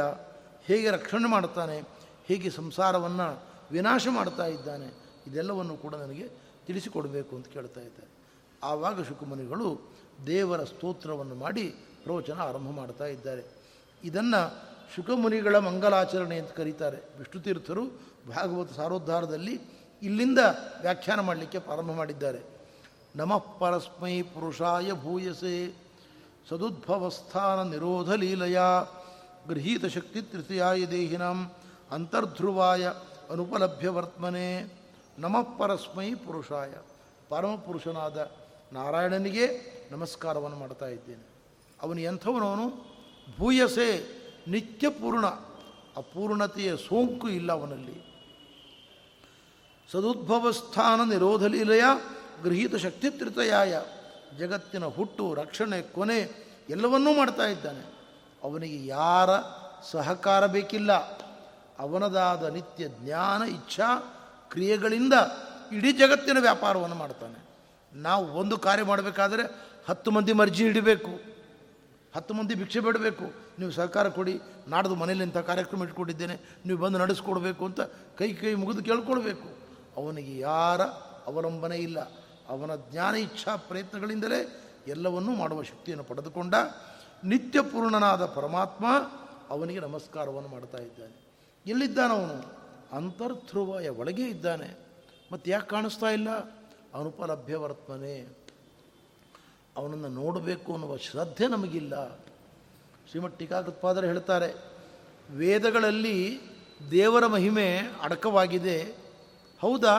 ಹೇಗೆ 0.63 0.89
ರಕ್ಷಣೆ 0.89 1.29
ಮಾಡ್ತಾನೆ 1.29 1.77
ಹೇಗೆ 2.25 2.49
ಸಂಸಾರವನ್ನು 2.49 3.43
ವಿನಾಶ 3.71 4.07
ಮಾಡ್ತಾ 4.11 4.45
ಇದ್ದಾನೆ, 4.45 4.87
ಇದೆಲ್ಲವನ್ನು 5.27 5.77
ಕೂಡ 5.77 5.95
ನನಗೆ 5.95 6.27
ತಿಳಿಸಿಕೊಡಬೇಕು 6.67 7.35
ಅಂತ 7.35 7.47
ಕೇಳ್ತಾ 7.47 7.81
ಇದ್ದಾರೆ 7.81 8.09
ಆವಾಗ 8.63 9.03
ಶುಕುಮನಿಗಳು 9.07 9.91
ದೇವರ 10.27 10.63
ಸ್ತೋತ್ರವನ್ನು 10.63 11.35
ಮಾಡಿ 11.35 11.75
ಪ್ರವಚನ 12.03 12.39
ಆರಂಭ 12.39 12.69
ಮಾಡ್ತಾ 12.69 13.05
ಇದ್ದಾರೆ. 13.05 13.43
ಇದನ್ನು 14.03 14.71
ಶುಕಮುನಿಗಳ 14.95 15.57
ಮಂಗಲಾಚರಣೆ 15.57 16.39
ಅಂತ 16.39 16.51
ಕರೀತಾರೆ. 16.51 16.97
ವಿಷ್ಣುತೀರ್ಥರು 17.17 17.85
ಭಾಗವತ 18.29 18.73
ಸಾರೋದ್ಧಾರದಲ್ಲಿ 18.73 19.61
ಇಲ್ಲಿಂದ 20.01 20.39
ವ್ಯಾಖ್ಯಾನ 20.81 21.19
ಮಾಡಲಿಕ್ಕೆ 21.19 21.59
ಪ್ರಾರಂಭ 21.59 21.91
ಮಾಡಿದ್ದಾರೆ. 21.91 22.60
ನಮಃ 23.15 23.57
ಪರಸ್ಮೈ 23.59 24.21
ಪುರುಷಾಯ 24.21 24.91
ಭೂಯಸೆ. 24.91 25.69
ಸದುದ್ಭವಸ್ಥಾನ 26.49 27.69
ನಿರೋಧ 27.69 28.11
ಲೀಲೆಯ. 28.11 28.59
ಗೃಹೀತ 29.47 29.85
ಶಕ್ತಿ 29.85 30.21
ತೃತೀಯಾಯ 30.21 30.85
ದೇಹಿನಂ. 30.85 31.51
ಅಂತರ್ಧ್ರುವಾಯ 31.91 32.91
ಅನುಪಲಭ್ಯ 33.29 33.89
ವರ್ತ್ಮನೆ. 33.89 34.73
ನಮಃ 35.19 35.57
ಪರಸ್ಮೈ 35.57 36.13
ಪುರುಷಾಯ. 36.13 36.73
ಪರಮಪುರುಷನಾದ 37.29 38.31
ನಾರಾಯಣನಿಗೆ 38.73 39.47
ನಮಸ್ಕಾರವನ್ನು 39.91 40.57
ಮಾಡ್ತಾ 40.57 40.87
ಇದ್ದೇನೆ. 40.87 41.27
ಅವನು 41.81 41.99
ಎಂಥವನವನು 41.99 42.69
ಭೂಯಸೆ 43.37 44.21
ನಿತ್ಯ 44.47 44.89
ಪೂರ್ಣ 44.89 45.25
ಅಪೂರ್ಣತೆಯ 45.97 46.77
ಸೋಂಕು 46.77 47.29
ಇಲ್ಲ 47.29 47.51
ಅವನಲ್ಲಿ. 47.51 48.11
ಸದುದ್ಭವಸ್ಥಾನ 49.91 51.09
ನಿರೋಧ 51.09 51.43
ಲೀಲೆಯ. 51.43 51.83
ಗೃಹೀತ 52.43 52.75
ಶಕ್ತಿ 52.75 53.09
ತೃತಯಾಯ 53.09 53.81
ಜಗತ್ತಿನ 54.39 54.85
ಹುಟ್ಟು, 54.85 55.33
ರಕ್ಷಣೆ, 55.33 55.81
ಕೊನೆ 55.81 56.51
ಎಲ್ಲವನ್ನೂ 56.69 57.17
ಮಾಡ್ತಾ 57.17 57.45
ಇದ್ದಾನೆ. 57.45 57.93
ಅವನಿಗೆ 58.43 58.87
ಯಾರ 58.87 59.29
ಸಹಕಾರ 59.91 60.45
ಬೇಕಿಲ್ಲ. 60.45 60.91
ಅವನದಾದ 61.79 62.43
ನಿತ್ಯ 62.43 62.87
ಜ್ಞಾನ, 62.87 63.43
ಇಚ್ಛಾ, 63.43 63.99
ಕ್ರಿಯೆಗಳಿಂದ 64.51 65.13
ಇಡೀ 65.71 65.91
ಜಗತ್ತಿನ 65.91 66.37
ವ್ಯಾಪಾರವನ್ನು 66.39 66.95
ಮಾಡ್ತಾನೆ. 66.95 67.51
ನಾವು 67.93 68.27
ಒಂದು 68.27 68.57
ಕಾರ್ಯ 68.57 68.83
ಮಾಡಬೇಕಾದ್ರೆ 68.83 69.43
ಹತ್ತು 69.89 70.11
ಮಂದಿ 70.11 70.33
ಮರ್ಜಿ 70.33 70.63
ಹಿಡಿಬೇಕು. 70.63 71.41
ಹತ್ತು 72.15 72.33
ಮಂದಿ 72.33 72.55
ಭಿಕ್ಷೆ 72.55 72.79
ಬಿಡಬೇಕು. 72.79 73.23
ನೀವು 73.59 73.71
ಸಹಕಾರ 73.71 74.09
ಕೊಡಿ, 74.09 74.41
ನಾಡ್ದು 74.67 74.95
ಮನೇಲಿ 74.95 75.23
ಇಂಥ 75.23 75.37
ಕಾರ್ಯಕ್ರಮ 75.37 75.83
ಇಟ್ಕೊಂಡಿದ್ದೇನೆ, 75.83 76.39
ನೀವು 76.65 76.79
ಬಂದು 76.79 76.97
ನಡೆಸ್ಕೊಡ್ಬೇಕು 76.97 77.65
ಅಂತ 77.65 77.81
ಕೈ 78.17 78.33
ಕೈ 78.33 78.53
ಮುಗಿದು 78.53 78.83
ಕೇಳ್ಕೊಳ್ಬೇಕು. 78.83 79.47
ಅವನಿಗೆ 79.97 80.39
ಯಾರ 80.39 80.81
ಅವಲಂಬನೆ 81.27 81.77
ಇಲ್ಲ. 81.77 82.20
ಅವನ 82.51 82.71
ಜ್ಞಾನ, 82.75 83.15
ಇಚ್ಛಾ, 83.15 83.55
ಪ್ರಯತ್ನಗಳಿಂದಲೇ 83.55 84.63
ಎಲ್ಲವನ್ನೂ 84.87 85.35
ಮಾಡುವ 85.35 85.63
ಶಕ್ತಿಯನ್ನು 85.63 86.03
ಪಡೆದುಕೊಂಡ 86.03 86.55
ನಿತ್ಯಪೂರ್ಣನಾದ 87.23 88.25
ಪರಮಾತ್ಮ 88.25 88.85
ಅವನಿಗೆ 89.49 89.79
ನಮಸ್ಕಾರವನ್ನು 89.79 90.49
ಮಾಡ್ತಾ 90.49 90.77
ಇದ್ದಾನೆ. 90.77 91.31
ಎಲ್ಲಿದ್ದಾನವನು 91.65 92.61
ಅಂತರ್ಧ್ರುವಯ 92.95 93.89
ಒಳಗೆ 93.89 94.23
ಇದ್ದಾನೆ. 94.23 94.77
ಮತ್ತು 95.31 95.51
ಯಾಕೆ 95.51 95.67
ಕಾಣಿಸ್ತಾ 95.67 96.05
ಇಲ್ಲ? 96.05 96.29
ಅನುಪಲಭ್ಯ 96.99 97.55
ವರ್ತನೆ. 97.55 98.37
ಅವನನ್ನು 99.77 100.07
ನೋಡಬೇಕು 100.07 100.73
ಅನ್ನುವ 100.73 100.97
ಶ್ರದ್ಧೆ 100.97 101.47
ನಮಗಿಲ್ಲ. 101.47 102.15
ಶ್ರೀಮಠ್ 103.09 103.39
ಟೀಕಾಕೃತ್ಪಾದರು 103.39 104.07
ಹೇಳ್ತಾರೆ, 104.07 104.63
ವೇದಗಳಲ್ಲಿ 105.29 106.39
ದೇವರ 106.91 107.27
ಮಹಿಮೆ 107.27 107.77
ಅಡಕವಾಗಿದೆ. 108.01 108.81
ಹೌದಾ? 109.61 109.93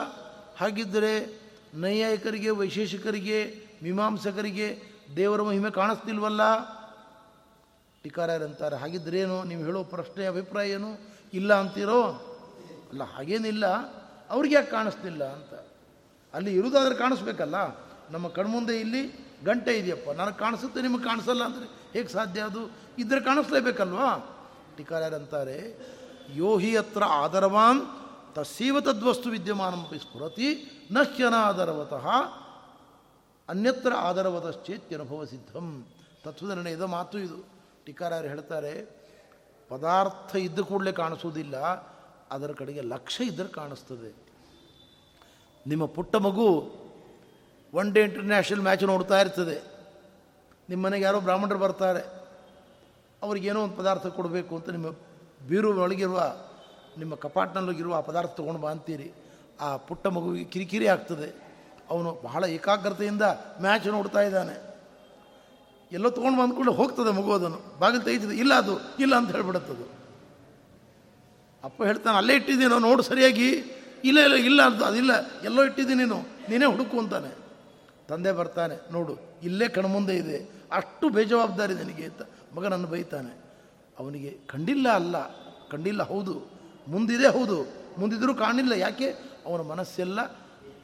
ಹಾಗಿದ್ದರೆ 0.57 1.42
ನೈಯಾಯಿಕರಿಗೆ, 1.73 2.49
ವೈಶೇಷಿಕರಿಗೆ, 2.49 3.67
ಮೀಮಾಂಸಕರಿಗೆ 3.83 4.81
ದೇವರ 5.15 5.41
ಮಹಿಮೆ 5.41 5.71
ಕಾಣಿಸ್ತಿಲ್ವಲ್ಲ? 5.71 6.41
ಟೀಕಾರಾಯರಂತಾರೆ 8.03 8.75
ಹಾಗಿದ್ರೇನು 8.75 9.43
ನೀವು 9.43 9.63
ಹೇಳೋ 9.63 9.83
ಪ್ರಶ್ನೆ 9.83 10.25
ಅಭಿಪ್ರಾಯ 10.25 10.69
ಏನು? 10.69 10.99
ಇಲ್ಲ 11.33 11.53
ಅಂತೀರೋ? 11.53 12.03
ಅಲ್ಲ, 12.89 13.03
ಹಾಗೇನಿಲ್ಲ. 13.03 13.65
ಅವ್ರಿಗೆ 14.29 14.55
ಯಾಕೆ 14.55 14.71
ಕಾಣಿಸ್ತಿಲ್ಲ 14.71 15.23
ಅಂತ. 15.33 15.53
ಅಲ್ಲಿ 16.33 16.55
ಇರುವುದಾದ್ರೆ 16.55 16.95
ಕಾಣಿಸ್ಬೇಕಲ್ಲ. 16.95 17.55
ನಮ್ಮ 18.11 18.27
ಕಣ್ಮುಂದೆ 18.27 18.79
ಇಲ್ಲಿ 18.79 19.07
ಗಂಟೆ 19.45 19.77
ಇದೆಯಪ್ಪ. 19.77 20.09
ನನಗೆ 20.09 20.39
ಕಾಣಿಸುತ್ತೆ, 20.39 20.81
ನಿಮಗೆ 20.81 21.03
ಕಾಣಿಸಲ್ಲ 21.03 21.43
ಅಂದರೆ 21.43 21.65
ಹೇಗೆ 21.93 22.07
ಸಾಧ್ಯ 22.07 22.41
ಅದು? 22.41 22.71
ಇದ್ರೆ 22.97 23.21
ಕಾಣಿಸ್ಲೇಬೇಕಲ್ವಾ? 23.21 24.39
ಟಿಕಾರ್ಯಾರಂತಾರೆ 24.77 25.79
ಯೋಹಿ 26.33 26.77
ಹತ್ರ 26.77 27.03
ಆದರವಾನ್ 27.03 27.81
ತಸೀವ 28.35 28.79
ತದ್ವಸ್ತು 28.81 29.29
ವಿದ್ಯಮಾನಂ 29.29 29.85
ಸ್ಫುರತಿ 29.97 30.72
ನಶ್ಯನಾದರವತಃ, 30.91 32.07
ಅನ್ಯತ್ರ 33.49 33.93
ಆದರವತಶ್ಚೇತ್ಯನುಭವ 33.93 35.25
ಸಿದ್ಧಂ. 35.25 35.85
ತತ್ವದ 36.23 36.67
ಇದು, 36.67 36.87
ಮಾತು 36.87 37.19
ಇದು. 37.19 37.47
ಟೀಕಾರ್ಯಾರು 37.85 38.27
ಹೇಳ್ತಾರೆ, 38.27 39.03
ಪದಾರ್ಥ 39.69 40.35
ಇದ್ದ 40.35 40.59
ಕೂಡಲೇ 40.59 40.91
ಕಾಣಿಸುವುದಿಲ್ಲ 40.91 41.57
ಅದರ 42.31 42.51
ಕಡೆಗೆ 42.51 42.81
ಲಕ್ಷ್ಯ 42.81 43.23
ಇದ್ದರೆ 43.23 43.47
ಕಾಣಿಸ್ತದೆ. 43.47 44.15
ನಿಮ್ಮ 45.67 45.85
ಪುಟ್ಟ 45.85 46.15
ಮಗು 46.15 46.71
ಒನ್ 47.73 47.93
ಡೇ 47.93 48.03
ಇಂಟರ್ನ್ಯಾಷನಲ್ 48.03 48.61
ಮ್ಯಾಚ್ 48.61 48.83
ನೋಡ್ತಾ 48.83 49.21
ಇರ್ತದೆ. 49.21 49.73
ನಿಮ್ಮ 50.69 50.85
ಮನೆಗೆ 50.85 51.03
ಯಾರೋ 51.03 51.19
ಬ್ರಾಹ್ಮಣರು 51.19 51.59
ಬರ್ತಾರೆ. 51.59 52.23
ಅವ್ರಿಗೇನೋ 53.21 53.63
ಒಂದು 53.63 53.75
ಪದಾರ್ಥ 53.75 54.07
ಕೊಡಬೇಕು 54.07 54.55
ಅಂತ 54.55 54.69
ನಿಮ್ಮ 54.69 54.87
ಬೀರು 55.47 55.81
ಒಳಗಿರುವ 55.81 56.35
ನಿಮ್ಮ 56.97 57.15
ಕಪಾಟ್ನಲ್ಲಿರುವ 57.15 57.95
ಆ 57.95 57.99
ಪದಾರ್ಥ 57.99 58.31
ತೊಗೊಂಡು 58.31 58.61
ಬಾ 58.61 58.71
ಅಂತೀರಿ. 58.71 59.11
ಆ 59.61 59.77
ಪುಟ್ಟ 59.77 60.07
ಮಗುವಿಗೆ 60.07 60.45
ಕಿರಿಕಿರಿ 60.45 60.87
ಆಗ್ತದೆ. 60.87 61.43
ಅವನು 61.89 62.21
ಬಹಳ 62.23 62.43
ಏಕಾಗ್ರತೆಯಿಂದ 62.43 63.21
ಮ್ಯಾಚ್ 63.61 63.87
ನೋಡ್ತಾ 63.87 64.21
ಇದ್ದಾನೆ. 64.21 64.73
ಎಲ್ಲೋ 65.91 66.09
ತೊಗೊಂಡು 66.09 66.41
ಬಂದ್ಕೊಂಡು 66.41 66.71
ಹೋಗ್ತದೆ 66.71 67.11
ಮಗು 67.11 67.33
ಅದನ್ನು. 67.33 67.79
ಬಾಗಿಲು 67.79 68.03
ತೆಗಿತದೆ. 68.03 68.35
ಇಲ್ಲ 68.35 68.53
ಅದು, 68.53 68.79
ಇಲ್ಲ 68.99 69.15
ಅಂತ 69.15 69.31
ಹೇಳ್ಬಿಡುತ್ತದು. 69.31 70.03
ಅಪ್ಪ 71.63 71.83
ಹೇಳ್ತಾನೆ, 71.83 72.17
ಅಲ್ಲೇ 72.17 72.35
ಇಟ್ಟಿದ್ದೀನೋ, 72.35 72.79
ನೋಡು 72.79 73.03
ಸರಿಯಾಗಿ. 73.03 73.49
ಇಲ್ಲ 74.03 74.19
ಇಲ್ಲ 74.19 74.33
ಇಲ್ಲ 74.33 74.61
ಅಂತ, 74.61 74.83
ಅದಿಲ್ಲ. 74.83 75.11
ಎಲ್ಲೋ 75.43 75.63
ಇಟ್ಟಿದ್ದೀನಿ 75.63 76.03
ನೀನು. 76.03 76.15
ನೀನೇ 76.49 76.65
ಹುಡುಕು, 76.65 76.99
ಅಂತಾನೆ. 76.99 77.35
ತಂದೆ 78.09 78.31
ಬರ್ತಾನೆ, 78.31 78.91
ನೋಡು, 78.91 79.17
ಇಲ್ಲೇ 79.43 79.67
ಕಣ್ಮುಂದೆ 79.67 80.15
ಇದೆ. 80.15 80.49
ಅಷ್ಟು 80.71 81.09
ಬೇಜವಾಬ್ದಾರಿ 81.09 81.73
ನನಗೆ, 81.73 82.03
ಅಂತ 82.03 82.21
ಮಗ 82.55 82.65
ನನ್ನ 82.65 82.85
ಬೈತಾನೆ. 82.85 83.43
ಅವನಿಗೆ 83.99 84.29
ಕಂಡಿಲ್ಲ 84.47 84.89
ಅಲ್ಲ 84.89 85.15
ಕಂಡಿಲ್ಲ 85.69 86.03
ಹೌದು. 86.03 86.51
ಮುಂದಿದೆ 86.87 87.27
ಹೌದು. 87.27 87.83
ಮುಂದಿದ್ರೂ 87.99 88.35
ಕಾಣಿಲ್ಲ 88.35 88.71
ಯಾಕೆ? 88.71 89.32
ಅವನ 89.45 89.61
ಮನಸ್ಸೆಲ್ಲ 89.61 90.19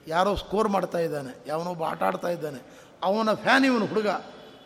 ಯಾರೋ 0.07 0.35
ಸ್ಕೋರ್ 0.35 0.69
ಮಾಡ್ತಾ 0.69 0.97
ಇದ್ದಾನೆ 0.97 1.37
ಯಾವನೊಬ್ಬ 1.47 1.83
ಆಟ 1.83 2.03
ಆಡ್ತಾ 2.03 2.27
ಇದ್ದಾನೆ. 2.27 2.59
ಅವನ 3.03 3.33
ಫ್ಯಾನ್ 3.33 3.65
ಇವನು 3.65 3.85
ಹುಡುಗ, 3.85 4.07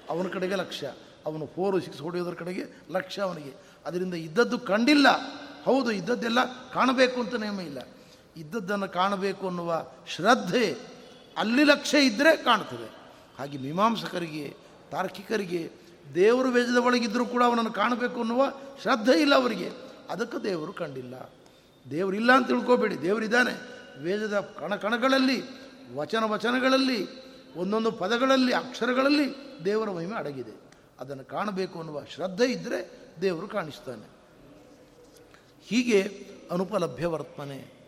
ಅವನ 0.09 0.27
ಕಡೆಗೆ 0.27 0.55
ಲಕ್ಷ್ಯ 0.55 0.93
ಅವನು 1.25 1.47
ಫೋರು 1.47 1.79
ಸಿಕ್ಸ್ 1.79 2.01
ಹೊಡೆಯೋದ್ರ 2.01 2.33
ಕಡೆಗೆ 2.33 2.63
ಲಕ್ಷ್ಯ 2.91 3.21
ಅವನಿಗೆ. 3.21 3.53
ಅದರಿಂದ 3.85 4.13
ಇದ್ದದ್ದು 4.13 4.59
ಕಂಡಿಲ್ಲ. 4.59 5.07
ಹೌದು, 5.63 5.91
ಇದ್ದದ್ದೆಲ್ಲ 5.91 6.45
ಕಾಣಬೇಕು 6.73 7.21
ಅಂತ 7.21 7.35
ನಿಯಮ 7.35 7.61
ಇಲ್ಲ. 7.61 7.77
ಇದ್ದದ್ದನ್ನು 8.37 8.89
ಕಾಣಬೇಕು 8.89 9.47
ಅನ್ನುವ 9.47 9.85
ಶ್ರದ್ಧೆ 10.07 10.77
ಅಲ್ಲಿ 11.37 11.63
ಲಕ್ಷ್ಯ 11.63 11.99
ಇದ್ದರೆ 11.99 12.37
ಕಾಣ್ತದೆ. 12.37 12.89
ಹಾಗೆ 13.39 13.57
ಮೀಮಾಂಸಕರಿಗೆ, 13.57 14.55
ತಾರ್ಕಿಕರಿಗೆ, 14.91 15.71
ದೇವರು 16.15 16.49
ವೇಜದ 16.49 16.77
ಒಳಗಿದ್ದರೂ 16.77 17.25
ಕೂಡ 17.25 17.43
ಅವನನ್ನು 17.43 17.71
ಕಾಣಬೇಕು 17.71 18.19
ಅನ್ನುವ 18.19 18.45
ಶ್ರದ್ಧೆ 18.81 19.21
ಇಲ್ಲ 19.21 19.35
ಅವರಿಗೆ. 19.35 19.69
ಅದಕ್ಕೆ 20.09 20.43
ದೇವರು 20.43 20.73
ಕಂಡಿಲ್ಲ. 20.73 21.29
ದೇವರಿಲ್ಲ 21.91 22.31
ಅಂತ 22.31 22.47
ತಿಳ್ಕೊಬೇಡಿ. 22.47 23.01
ದೇವರಿದ್ದಾನೆ. 23.01 23.72
ವೇದದ 24.01 24.39
ಕಣ 24.39 24.75
ಕಣಗಳಲ್ಲಿ, 24.75 25.43
ವಚನ 25.95 26.23
ವಚನಗಳಲ್ಲಿ, 26.23 27.07
ಒಂದೊಂದು 27.55 27.91
ಪದಗಳಲ್ಲಿ, 27.91 28.53
ಅಕ್ಷರಗಳಲ್ಲಿ 28.53 29.35
ದೇವರ 29.65 29.89
ಮಹಿಮೆ 29.89 30.15
ಅಡಗಿದೆ. 30.15 30.51
ಅದನ್ನು 30.99 31.23
ಕಾಣಬೇಕು 31.23 31.79
ಅನ್ನುವ 31.79 32.03
ಶ್ರದ್ಧೆ 32.15 32.51
ಇದ್ದರೆ 32.51 33.11
ದೇವರು 33.21 33.47
ಕಾಣಿಸ್ತಾನೆ. 33.47 34.07
ಹೀಗೆ 35.67 36.27
ಅನುಪಲಭ್ಯ 36.51 37.07
ವರ್ತನೆ. 37.07 37.83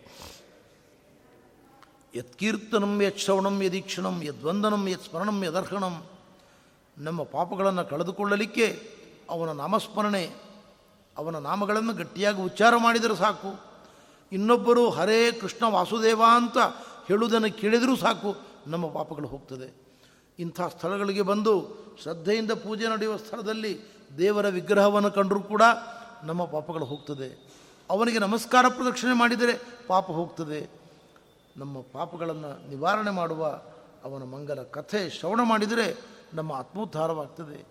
ಯತ್ಕೀರ್ತನಂ 2.15 3.01
ಯತ್ 3.01 3.17
ಶ್ರವಣಂ 3.17 3.63
ಯದೀಕ್ಷಣಂ 3.63 4.23
ಯದ್ವಂದನಂ 4.23 4.87
ಯತ್ 4.87 5.03
ಸ್ಮರಣಂ 5.03 5.43
ಯದರ್ಹಣಂ 5.43 6.03
ನಮ್ಮ 6.97 7.23
ಪಾಪಗಳನ್ನು 7.23 7.85
ಕಳೆದುಕೊಳ್ಳಲಿಕ್ಕೆ 7.85 8.89
ಅವನ 9.29 9.51
ನಾಮಸ್ಮರಣೆ, 9.51 10.31
ಅವನ 11.17 11.35
ನಾಮಗಳನ್ನು 11.35 11.93
ಗಟ್ಟಿಯಾಗಿ 11.93 12.41
ಉಚ್ಚಾರ 12.41 12.75
ಮಾಡಿದರೆ 12.77 13.15
ಸಾಕು. 13.15 13.74
ಇನ್ನೊಬ್ಬರು 14.31 14.89
ಹರೇ 14.89 15.31
ಕೃಷ್ಣ 15.31 15.65
ವಾಸುದೇವ 15.65 16.21
ಅಂತ 16.35 16.57
ಹೇಳುವುದನ್ನು 17.07 17.57
ಕೇಳಿದರೂ 17.57 17.95
ಸಾಕು, 17.95 18.35
ನಮ್ಮ 18.67 18.87
ಪಾಪಗಳು 18.87 19.27
ಹೋಗ್ತದೆ. 19.27 19.85
ಇಂಥ 20.39 20.61
ಸ್ಥಳಗಳಿಗೆ 20.61 21.21
ಬಂದು 21.21 21.85
ಶ್ರದ್ಧೆಯಿಂದ 22.03 22.51
ಪೂಜೆ 22.51 22.87
ನಡೆಯುವ 22.87 23.17
ಸ್ಥಳದಲ್ಲಿ 23.17 23.79
ದೇವರ 24.17 24.49
ವಿಗ್ರಹವನ್ನು 24.49 25.11
ಕಂಡರೂ 25.11 25.39
ಕೂಡ 25.39 25.61
ನಮ್ಮ 26.23 26.45
ಪಾಪಗಳು 26.45 26.85
ಹೋಗ್ತದೆ. 26.85 27.55
ಅವನಿಗೆ 27.89 28.19
ನಮಸ್ಕಾರ 28.19 28.65
ಪ್ರದಕ್ಷಿಣೆ 28.67 29.13
ಮಾಡಿದರೆ 29.13 29.53
ಪಾಪ 29.87 30.05
ಹೋಗ್ತದೆ. 30.05 30.69
ನಮ್ಮ 31.57 31.81
ಪಾಪಗಳನ್ನು 31.81 32.69
ನಿವಾರಣೆ 32.69 33.11
ಮಾಡುವ 33.11 33.61
ಅವನ 34.03 34.23
ಮಂಗಲ 34.23 34.63
ಕಥೆ 34.63 35.09
ಶ್ರವಣ 35.09 35.39
ಮಾಡಿದರೆ 35.43 35.97
ನಮ್ಮ 36.33 36.51
ಆತ್ಮೋದ್ಧಾರವಾಗ್ತದೆ. 36.51 37.65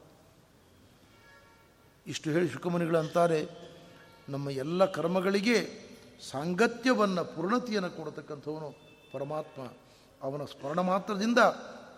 ಇಷ್ಟು 2.07 2.31
ಹೇಳಿ 2.31 2.49
ಶುಕಮುನಿಗಳು 2.49 2.99
ಅಂತಾರೆ, 2.99 3.49
ನಮ್ಮ 4.29 4.51
ಎಲ್ಲ 4.51 4.85
ಕರ್ಮಗಳಿಗೆ 4.85 5.84
ಸಾಂಗತ್ಯವನ್ನು 6.31 7.25
ಪೂರ್ಣತೆಯನ್ನು 7.25 7.91
ಕೊಡತಕ್ಕಂಥವನು 7.91 8.75
ಪರಮಾತ್ಮ. 9.13 9.63
ಅವನ 10.23 10.45
ಸ್ಮರಣ 10.45 10.81
ಮಾತ್ರದಿಂದ 10.81 11.39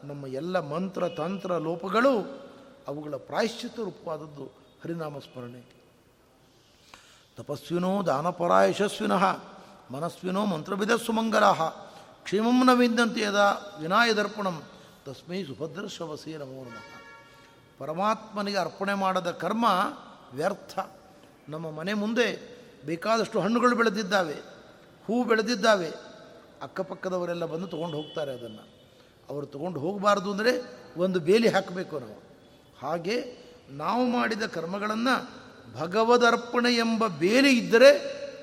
ನಮ್ಮ 0.05 0.27
ಎಲ್ಲ 0.27 0.61
ಮಂತ್ರ, 0.61 1.09
ತಂತ್ರ, 1.09 1.53
ಲೋಪಗಳು 1.53 2.47
ಅವುಗಳ 2.89 3.15
ಪ್ರಾಯಶ್ಚಿತ್ತ 3.17 3.81
ರೂಪವಾದದ್ದು 3.81 4.45
ಹರಿನಾಮ 4.85 5.19
ಸ್ಮರಣೆ. 5.19 5.77
ತಪಸ್ವಿನೋ 7.37 8.07
ದಾನಪರ 8.07 8.65
ಯಶಸ್ವಿನಃ 8.65 9.39
ಮನಸ್ವಿನೋ 9.91 10.47
ಮಂತ್ರವಿದ 10.47 10.91
ಸುಮಂಗಲ 10.91 11.53
ಕ್ಷೇಮಂ 12.23 12.67
ನ 12.67 12.71
ವಿಂದಂತೆ 12.73 13.21
ಯದ 13.21 13.63
ವಿನಾಯದರ್ಪಣಂ 13.81 14.63
ತಸ್ಮೈ 15.05 15.45
ಸುಭದ್ರಶ್ರವಸೇ 15.45 16.37
ನಮೋ 16.37 16.65
ನಮಃ. 16.65 17.03
ಪರಮಾತ್ಮನಿಗೆ 17.79 18.59
ಅರ್ಪಣೆ 18.59 18.95
ಮಾಡದ 18.95 19.31
ಕರ್ಮ 19.31 19.67
ವ್ಯರ್ಥ. 20.35 20.79
ನಮ್ಮ 21.49 21.71
ಮನೆ 21.71 21.95
ಮುಂದೆ 21.95 22.56
ಬೇಕಾದಷ್ಟು 22.85 23.41
ಹಣ್ಣುಗಳು 23.41 23.77
ಬೆಳೆದಿದ್ದಾವೆ, 23.77 24.35
ಹೂ 25.07 25.25
ಬೆಳೆದಿದ್ದಾವೆ. 25.25 25.91
ಅಕ್ಕಪಕ್ಕದವರೆಲ್ಲ 26.63 27.45
ಬಂದು 27.45 27.67
ತೊಗೊಂಡು 27.67 27.97
ಹೋಗ್ತಾರೆ 27.97 28.33
ಅದನ್ನು. 28.33 28.65
ಅವರು 29.31 29.47
ತೊಗೊಂಡು 29.47 29.81
ಹೋಗಬಾರ್ದು 29.81 30.31
ಅಂದರೆ 30.31 30.53
ಒಂದು 30.97 31.21
ಬೇಲಿ 31.21 31.49
ಹಾಕಬೇಕು 31.49 31.99
ನಾವು. 31.99 32.23
ಹಾಗೆ 32.79 33.17
ನಾವು 33.71 34.07
ಮಾಡಿದ 34.07 34.43
ಕರ್ಮಗಳನ್ನು 34.43 35.15
ಭಗವದರ್ಪಣೆ 35.75 36.75
ಎಂಬ 36.75 37.07
ಬೇಲಿ 37.07 37.59
ಇದ್ದರೆ 37.59 37.91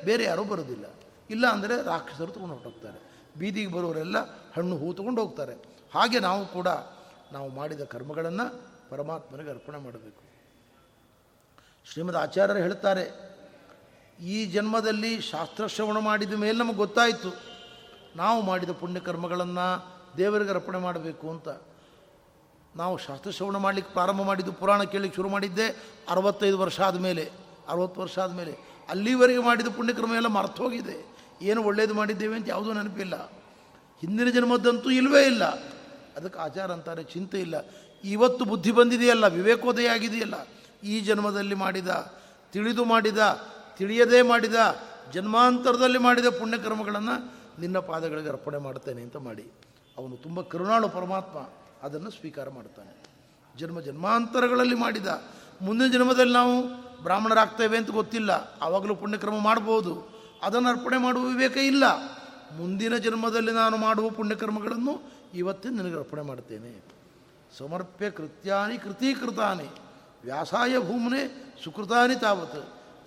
ಬೇರೆ 0.06 0.24
ಯಾರೂ 0.24 0.44
ಬರೋದಿಲ್ಲ 0.44 0.86
ಇಲ್ಲ 1.30 1.48
ಅಂದರೆ 1.48 1.84
ರಾಕ್ಷಸರು 1.84 2.32
ತೊಗೊಂಡು 2.32 2.56
ಹೊರಟೋಗ್ತಾರೆ 2.56 3.00
ಬೀದಿಗೆ 3.40 3.72
ಬರೋರೆಲ್ಲ 3.72 4.18
ಹಣ್ಣು, 4.54 4.78
ಹೂ 4.78 4.94
ತೊಗೊಂಡು 4.94 5.22
ಹೋಗ್ತಾರೆ. 5.22 5.54
ಹಾಗೆ 5.94 6.20
ನಾವು 6.20 6.46
ಕೂಡ 6.46 6.68
ನಾವು 7.32 7.50
ಮಾಡಿದ 7.50 7.82
ಕರ್ಮಗಳನ್ನು 7.84 8.64
ಪರಮಾತ್ಮನಿಗೆ 8.90 9.50
ಅರ್ಪಣೆ 9.50 9.78
ಮಾಡಬೇಕು. 9.78 10.24
ಶ್ರೀಮದ್ 11.92 12.16
ಆಚಾರ್ಯರು 12.16 12.60
ಹೇಳ್ತಾರೆ 12.60 13.33
ಈ 14.20 14.46
ಜನ್ಮದಲ್ಲಿ 14.46 15.22
ಶಾಸ್ತ್ರಶ್ರವಣ 15.22 15.98
ಮಾಡಿದ 15.98 16.34
ಮೇಲೆ 16.34 16.58
ನಮಗೆ 16.58 16.76
ಗೊತ್ತಾಯಿತು. 16.76 17.54
ನಾವು 18.16 18.42
ಮಾಡಿದ 18.42 18.70
ಪುಣ್ಯಕರ್ಮಗಳನ್ನು 18.70 19.94
ದೇವರಿಗೆ 20.18 20.50
ಅರ್ಪಣೆ 20.50 20.78
ಮಾಡಬೇಕು 20.78 21.30
ಅಂತ. 21.30 21.50
ನಾವು 22.76 22.98
ಶಾಸ್ತ್ರಶ್ರವಣ 22.98 23.58
ಮಾಡಲಿಕ್ಕೆ 23.58 23.94
ಪ್ರಾರಂಭ 23.94 24.22
ಮಾಡಿದ್ದು 24.22 24.54
ಪುರಾಣ 24.54 24.84
ಕೇಳಲಿಕ್ಕೆ 24.84 25.16
ಶುರು 25.16 25.30
ಮಾಡಿದ್ದೆ 25.30 25.68
ಅರವತ್ತೈದು 26.10 26.60
ವರ್ಷ 26.60 26.82
ಆದಮೇಲೆ, 26.82 27.32
ಅರವತ್ತು 27.70 28.02
ವರ್ಷ 28.02 28.20
ಆದಮೇಲೆ. 28.20 28.74
ಅಲ್ಲಿವರೆಗೆ 28.90 29.40
ಮಾಡಿದ 29.40 29.68
ಪುಣ್ಯಕರ್ಮ 29.68 30.16
ಎಲ್ಲ 30.16 30.28
ಮರ್ತೋಗಿದೆ 30.28 31.16
ಏನು 31.42 31.64
ಒಳ್ಳೇದು 31.64 31.94
ಮಾಡಿದ್ದೇವೆ 31.94 32.36
ಅಂತ 32.36 32.50
ಯಾವುದೂ 32.50 32.74
ನೆನಪಿಲ್ಲ. 32.74 33.32
ಹಿಂದಿನ 34.02 34.30
ಜನ್ಮದ್ದಂತೂ 34.30 34.90
ಇಲ್ಲವೇ 34.90 35.26
ಇಲ್ಲ. 35.26 35.44
ಅದಕ್ಕೆ 36.16 36.40
ಆಚಾರ 36.40 36.72
ಅಂತಾರೆ, 36.72 37.04
ಚಿಂತೆ 37.04 37.40
ಇಲ್ಲ. 37.40 37.56
ಇವತ್ತು 38.04 38.46
ಬುದ್ಧಿ 38.46 38.72
ಬಂದಿದೆಯಲ್ಲ, 38.72 39.28
ವಿವೇಕೋದಯ 39.28 39.88
ಆಗಿದೆಯಲ್ಲ. 39.88 40.34
ಈ 40.84 41.00
ಜನ್ಮದಲ್ಲಿ 41.00 41.56
ಮಾಡಿದ, 41.56 42.14
ತಿಳಿದು 42.52 42.86
ಮಾಡಿದ 42.86 43.53
ತಿಳಿಯದೇ 43.78 44.22
ಮಾಡಿದ, 44.22 44.56
ಜನ್ಮಾಂತರದಲ್ಲಿ 45.14 45.98
ಮಾಡಿದ 45.98 46.26
ಪುಣ್ಯಕರ್ಮಗಳನ್ನು 46.40 47.16
ನಿನ್ನ 47.62 47.78
ಪಾದಗಳಿಗೆ 47.80 48.30
ಅರ್ಪಣೆ 48.30 48.58
ಮಾಡ್ತೇನೆ 48.58 49.02
ಅಂತ 49.02 49.18
ಮಾಡಿ, 49.18 49.46
ಅವನು 49.98 50.16
ತುಂಬ 50.18 50.42
ಕರುಣಾಳು 50.42 50.90
ಪರಮಾತ್ಮ 50.90 51.40
ಅದನ್ನು 51.84 52.10
ಸ್ವೀಕಾರ 52.10 52.50
ಮಾಡ್ತಾನೆ 52.50 52.94
ಜನ್ಮ 53.56 53.80
ಜನ್ಮಾಂತರಗಳಲ್ಲಿ 53.80 54.76
ಮಾಡಿದ, 54.76 55.08
ಮುಂದಿನ 55.62 55.92
ಜನ್ಮದಲ್ಲಿ 55.92 56.34
ನಾವು 56.34 56.56
ಬ್ರಾಹ್ಮಣರಾಗ್ತೇವೆ 57.04 57.78
ಅಂತ 57.78 57.92
ಗೊತ್ತಿಲ್ಲ, 57.92 58.32
ಆವಾಗಲೂ 58.62 58.96
ಪುಣ್ಯಕ್ರಮ 58.96 59.38
ಮಾಡ್ಬೋದು 59.40 59.94
ಅದನ್ನು 60.44 60.70
ಅರ್ಪಣೆ 60.70 60.98
ಮಾಡುವ 60.98 61.24
ವಿವೇಕ 61.24 61.58
ಇಲ್ಲ. 61.58 61.84
ಮುಂದಿನ 62.58 62.96
ಜನ್ಮದಲ್ಲಿ 62.98 63.52
ನಾನು 63.52 63.78
ಮಾಡುವ 63.78 64.10
ಪುಣ್ಯಕರ್ಮಗಳನ್ನು 64.10 64.94
ಇವತ್ತೇ 65.34 65.70
ನಿನಗೆ 65.70 65.96
ಅರ್ಪಣೆ 65.96 66.22
ಮಾಡ್ತೇನೆ 66.22 66.72
ಸಮರ್ಪ್ಯ 67.58 68.10
ಕೃತ್ಯಾನಿ 68.10 68.78
ಕೃತೀಕೃತಾನಿ, 68.78 69.68
ವ್ಯಾಸಾಯ 70.24 70.74
ಭೂಮನೆ 70.80 71.22
ಸುಕೃತಾನಿ 71.64 72.16
ತಾವತ್. 72.16 72.62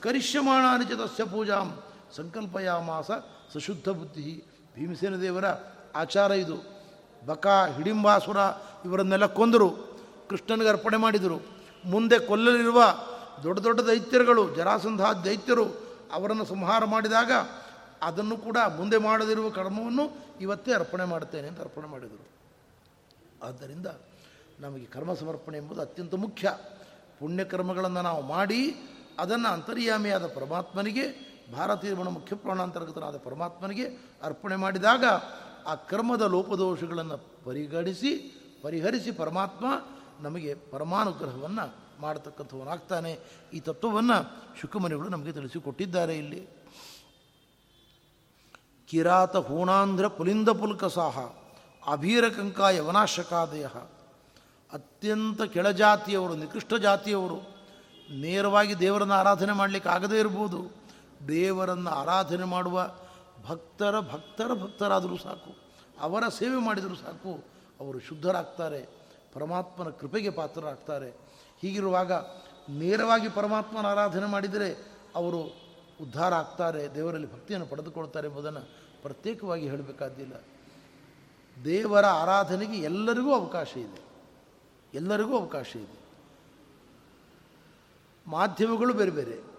ಕರಿಷ್ಯಮಾಣಾನಿ 0.06 0.84
ಚ 0.84 0.88
ತಸ್ಯ 0.88 1.24
ಪೂಜಾಂ 1.24 1.82
ಸಂಕಲ್ಪಯಾಮಾಸ 2.16 3.10
ಸಶುದ್ಧ 3.54 3.88
ಬುದ್ಧಿ. 3.88 4.44
ಭೀಮಸೇನ 4.74 5.16
ದೇವರ 5.16 5.44
ಆಚಾರ 5.94 6.30
ಇದು. 6.30 6.56
ಬಕ, 7.26 7.46
ಹಿಡಿಂಬಾಸುರ 7.46 8.36
ಇವರನ್ನೆಲ್ಲ 8.84 9.26
ಕೊಂದರು. 9.26 9.70
ಕೃಷ್ಣನಿಗೆ 10.30 10.68
ಅರ್ಪಣೆ 10.68 10.96
ಮಾಡಿದರು. 10.96 11.42
ಮುಂದೆ 11.84 12.18
ಕೊಲ್ಲಲಿರುವ 12.18 12.82
ದೊಡ್ಡ 13.42 13.60
ದೊಡ್ಡ 13.60 13.80
ದೈತ್ಯರುಗಳು, 13.80 14.54
ಜರಾಸಂಧ 14.54 15.00
ದೈತ್ಯರು 15.00 15.64
ಅವರನ್ನು 16.12 16.44
ಸಂಹಾರ 16.44 16.84
ಮಾಡಿದಾಗ 16.84 17.32
ಅದನ್ನು 18.02 18.36
ಕೂಡ 18.36 18.56
ಮುಂದೆ 18.76 18.98
ಮಾಡದಿರುವ 18.98 19.50
ಕರ್ಮವನ್ನು 19.50 20.26
ಇವತ್ತೇ 20.40 20.72
ಅರ್ಪಣೆ 20.72 21.04
ಮಾಡ್ತೇನೆ 21.04 21.48
ಅಂತ 21.48 21.60
ಅರ್ಪಣೆ 21.60 21.86
ಮಾಡಿದರು. 21.86 22.28
ಆದ್ದರಿಂದ 23.46 23.86
ನಮಗೆ 24.60 24.84
ಕರ್ಮ 24.84 25.14
ಸಮರ್ಪಣೆ 25.14 25.58
ಎಂಬುದು 25.58 25.80
ಅತ್ಯಂತ 25.80 26.14
ಮುಖ್ಯ. 26.14 26.56
ಪುಣ್ಯಕರ್ಮಗಳನ್ನು 27.20 28.02
ನಾವು 28.02 28.22
ಮಾಡಿ 28.22 28.76
ಅದನ್ನು 29.18 29.52
ಅಂತರ್ಯಾಮಿಯಾದ 29.52 30.26
ಪರಮಾತ್ಮನಿಗೆ, 30.26 31.36
ಭಾರತೀಯ 31.52 31.94
ಮುಖ್ಯ 31.94 32.36
ಪ್ರಾಣಾಂತರ್ಗತನಾದ 32.36 33.16
ಪರಮಾತ್ಮನಿಗೆ 33.16 33.86
ಅರ್ಪಣೆ 34.22 34.56
ಮಾಡಿದಾಗ 34.56 35.04
ಆ 35.66 35.74
ಕರ್ಮದ 35.74 36.22
ಲೋಪದೋಷಗಳನ್ನು 36.22 37.44
ಪರಿಗಣಿಸಿ, 37.44 38.42
ಪರಿಹರಿಸಿ 38.62 39.10
ಪರಮಾತ್ಮ 39.10 39.64
ನಮಗೆ 40.20 40.54
ಪರಮಾನುಗ್ರಹವನ್ನು 40.54 42.00
ಮಾಡತಕ್ಕಂಥವನಾಗ್ತಾನೆ. 42.00 43.18
ಈ 43.52 43.60
ತತ್ವವನ್ನು 43.60 44.44
ಶುಕಮನಿಗಳು 44.60 45.08
ನಮಗೆ 45.08 45.32
ತಿಳಿಸಿಕೊಟ್ಟಿದ್ದಾರೆ 45.32 46.18
ಇಲ್ಲಿ. 46.18 46.48
ಕಿರಾತ 48.88 49.36
ಹೂಣಾಂಧ್ರ 49.36 50.08
ಪುಲಿಂದ 50.08 50.48
ಪುಲ್ಕಸಾಹ 50.48 51.18
ಅಭೀರಕಂಕ 51.92 52.60
ಯವನಾಶಕಾದಯ 52.60 53.66
ಅತ್ಯಂತ 54.72 55.42
ಕೆಳಜಾತಿಯವರು, 55.42 56.34
ನಿಕೃಷ್ಟ 56.34 56.74
ಜಾತಿಯವರು 56.74 57.55
ನೇರವಾಗಿ 58.10 58.78
ದೇವರನ್ನು 58.78 59.14
ಆರಾಧನೆ 59.14 59.52
ಮಾಡಲಿಕ್ಕೆ 59.52 59.90
ಆಗದೇ 59.90 60.18
ಇರ್ಬೋದು. 60.18 60.76
ದೇವರನ್ನು 61.28 61.90
ಆರಾಧನೆ 61.90 62.44
ಮಾಡುವ 62.44 62.94
ಭಕ್ತರ 63.46 64.00
ಭಕ್ತರ 64.00 64.54
ಭಕ್ತರಾದರೂ 64.54 65.16
ಸಾಕು. 65.16 65.56
ಅವರ 66.00 66.28
ಸೇವೆ 66.28 66.56
ಮಾಡಿದರೂ 66.56 66.94
ಸಾಕು. 66.94 67.44
ಅವರು 67.80 68.00
ಶುದ್ಧರಾಗ್ತಾರೆ. 68.00 68.88
ಪರಮಾತ್ಮನ 69.34 69.88
ಕೃಪೆಗೆ 69.88 70.30
ಪಾತ್ರರಾಗ್ತಾರೆ. 70.30 71.10
ಹೀಗಿರುವಾಗ 71.62 72.12
ನೇರವಾಗಿ 72.68 73.28
ಪರಮಾತ್ಮನ 73.28 73.86
ಆರಾಧನೆ 73.86 74.26
ಮಾಡಿದರೆ 74.26 74.96
ಅವರು 75.14 75.40
ಉದ್ಧಾರ 76.00 76.34
ಆಗ್ತಾರೆ 76.34 76.94
ದೇವರಲ್ಲಿ 76.94 77.32
ಭಕ್ತಿಯನ್ನು 77.32 77.66
ಪಡೆದುಕೊಳ್ತಾರೆ 77.66 78.28
ಎಂಬುದನ್ನು 78.28 78.60
ಪ್ರತ್ಯೇಕವಾಗಿ 79.02 79.68
ಹೇಳಬೇಕಾದ್ದಿಲ್ಲ 79.68 80.32
ದೇವರ 81.64 82.06
ಆರಾಧನೆಗೆ 82.06 82.76
ಎಲ್ಲರಿಗೂ 82.76 83.34
ಅವಕಾಶ 83.34 83.76
ಇದೆ. 83.76 84.02
ಎಲ್ಲರಿಗೂ 84.94 85.38
ಅವಕಾಶ 85.38 85.76
ಇದೆ. 85.76 86.05
ಮಾಧ್ಯಮಗಳು 88.26 88.94
ಬೇರೆ 88.94 89.10
ಬೇರೆ. 89.10 89.56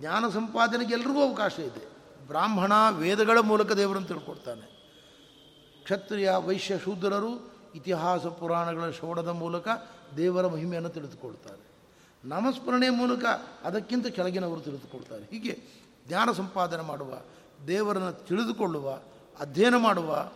ಜ್ಞಾನ 0.00 0.28
ಸಂಪಾದನೆಗೆ 0.28 0.92
ಎಲ್ರಿಗೂ 0.92 1.28
ಅವಕಾಶ 1.28 1.58
ಇದೆ. 1.58 1.90
ಬ್ರಾಹ್ಮಣ, 2.26 2.72
ವೇದಗಳ 2.90 3.38
ಮೂಲಕ 3.38 3.72
ದೇವರನ್ನು 3.72 4.08
ತಿಳ್ಕೊಡ್ತಾನೆ. 4.08 4.80
ಕ್ಷತ್ರಿಯ, 5.82 6.30
ವೈಶ್ಯ, 6.38 6.78
ಶೂದ್ರರು 6.78 7.50
ಇತಿಹಾಸ 7.74 8.26
ಪುರಾಣಗಳ 8.26 8.90
ಶ್ರವಣದ 8.90 9.28
ಮೂಲಕ 9.28 9.68
ದೇವರ 10.16 10.46
ಮಹಿಮೆಯನ್ನು 10.46 10.88
ತಿಳಿದುಕೊಳ್ತಾರೆ. 10.88 11.70
ನಾಮಸ್ಮರಣೆ 12.24 12.88
ಮೂಲಕ 12.88 13.24
ಅದಕ್ಕಿಂತ 13.64 14.06
ಕೆಳಗಿನವರು 14.06 14.60
ತಿಳಿದುಕೊಳ್ತಾರೆ. 14.60 15.24
ಹೀಗೆ 15.24 15.60
ಜ್ಞಾನ 16.08 16.32
ಸಂಪಾದನೆ 16.32 16.82
ಮಾಡುವ, 16.82 17.12
ದೇವರನ್ನು 17.66 18.26
ತಿಳಿದುಕೊಳ್ಳುವ, 18.26 18.92
ಅಧ್ಯಯನ 19.40 19.76
ಮಾಡುವ, 19.76 20.30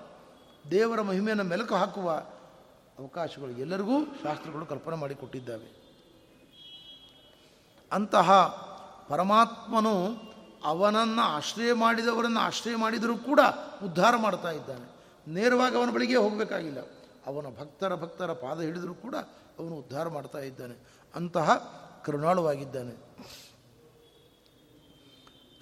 ದೇವರ 0.71 1.03
ಮಹಿಮೆಯನ್ನು 1.03 1.45
ಮೆಲುಕು 1.45 1.75
ಹಾಕುವ 1.75 2.13
ಅವಕಾಶಗಳು 2.99 3.51
ಎಲ್ಲರಿಗೂ 3.51 4.05
ಶಾಸ್ತ್ರಗಳು 4.05 4.67
ಕಲ್ಪನೆ 4.67 4.97
ಮಾಡಿಕೊಟ್ಟಿದ್ದಾವೆ. 4.97 5.84
ಅಂತಹ 7.93 8.33
ಪರಮಾತ್ಮನು 9.09 10.09
ಅವನನ್ನು 10.65 11.23
ಆಶ್ರಯ 11.23 11.73
ಮಾಡಿದವರನ್ನು 11.73 12.41
ಆಶ್ರಯ 12.41 12.77
ಮಾಡಿದರೂ 12.77 13.17
ಕೂಡ 13.17 13.41
ಉದ್ಧಾರ 13.85 14.17
ಮಾಡ್ತಾ 14.17 14.51
ಇದ್ದಾನೆ. 14.51 14.95
ನೇರವಾಗಿ 15.31 15.77
ಅವನ 15.77 15.91
ಬಳಿಗೆ 15.91 16.17
ಹೋಗಬೇಕಾಗಿಲ್ಲ. 16.17 16.79
ಅವನ 17.27 17.47
ಭಕ್ತರ 17.61 17.95
ಭಕ್ತರ 17.95 18.33
ಪಾದ 18.33 18.61
ಹಿಡಿದರೂ 18.61 18.95
ಕೂಡ 18.95 19.17
ಅವನು 19.59 19.77
ಉದ್ಧಾರ 19.77 20.09
ಮಾಡ್ತಾ 20.09 20.39
ಇದ್ದಾನೆ. 20.39 20.75
ಅಂತಹ 21.15 21.51
ಕರುಣಾಳುವಾಗಿದ್ದಾನೆ. 22.05 23.17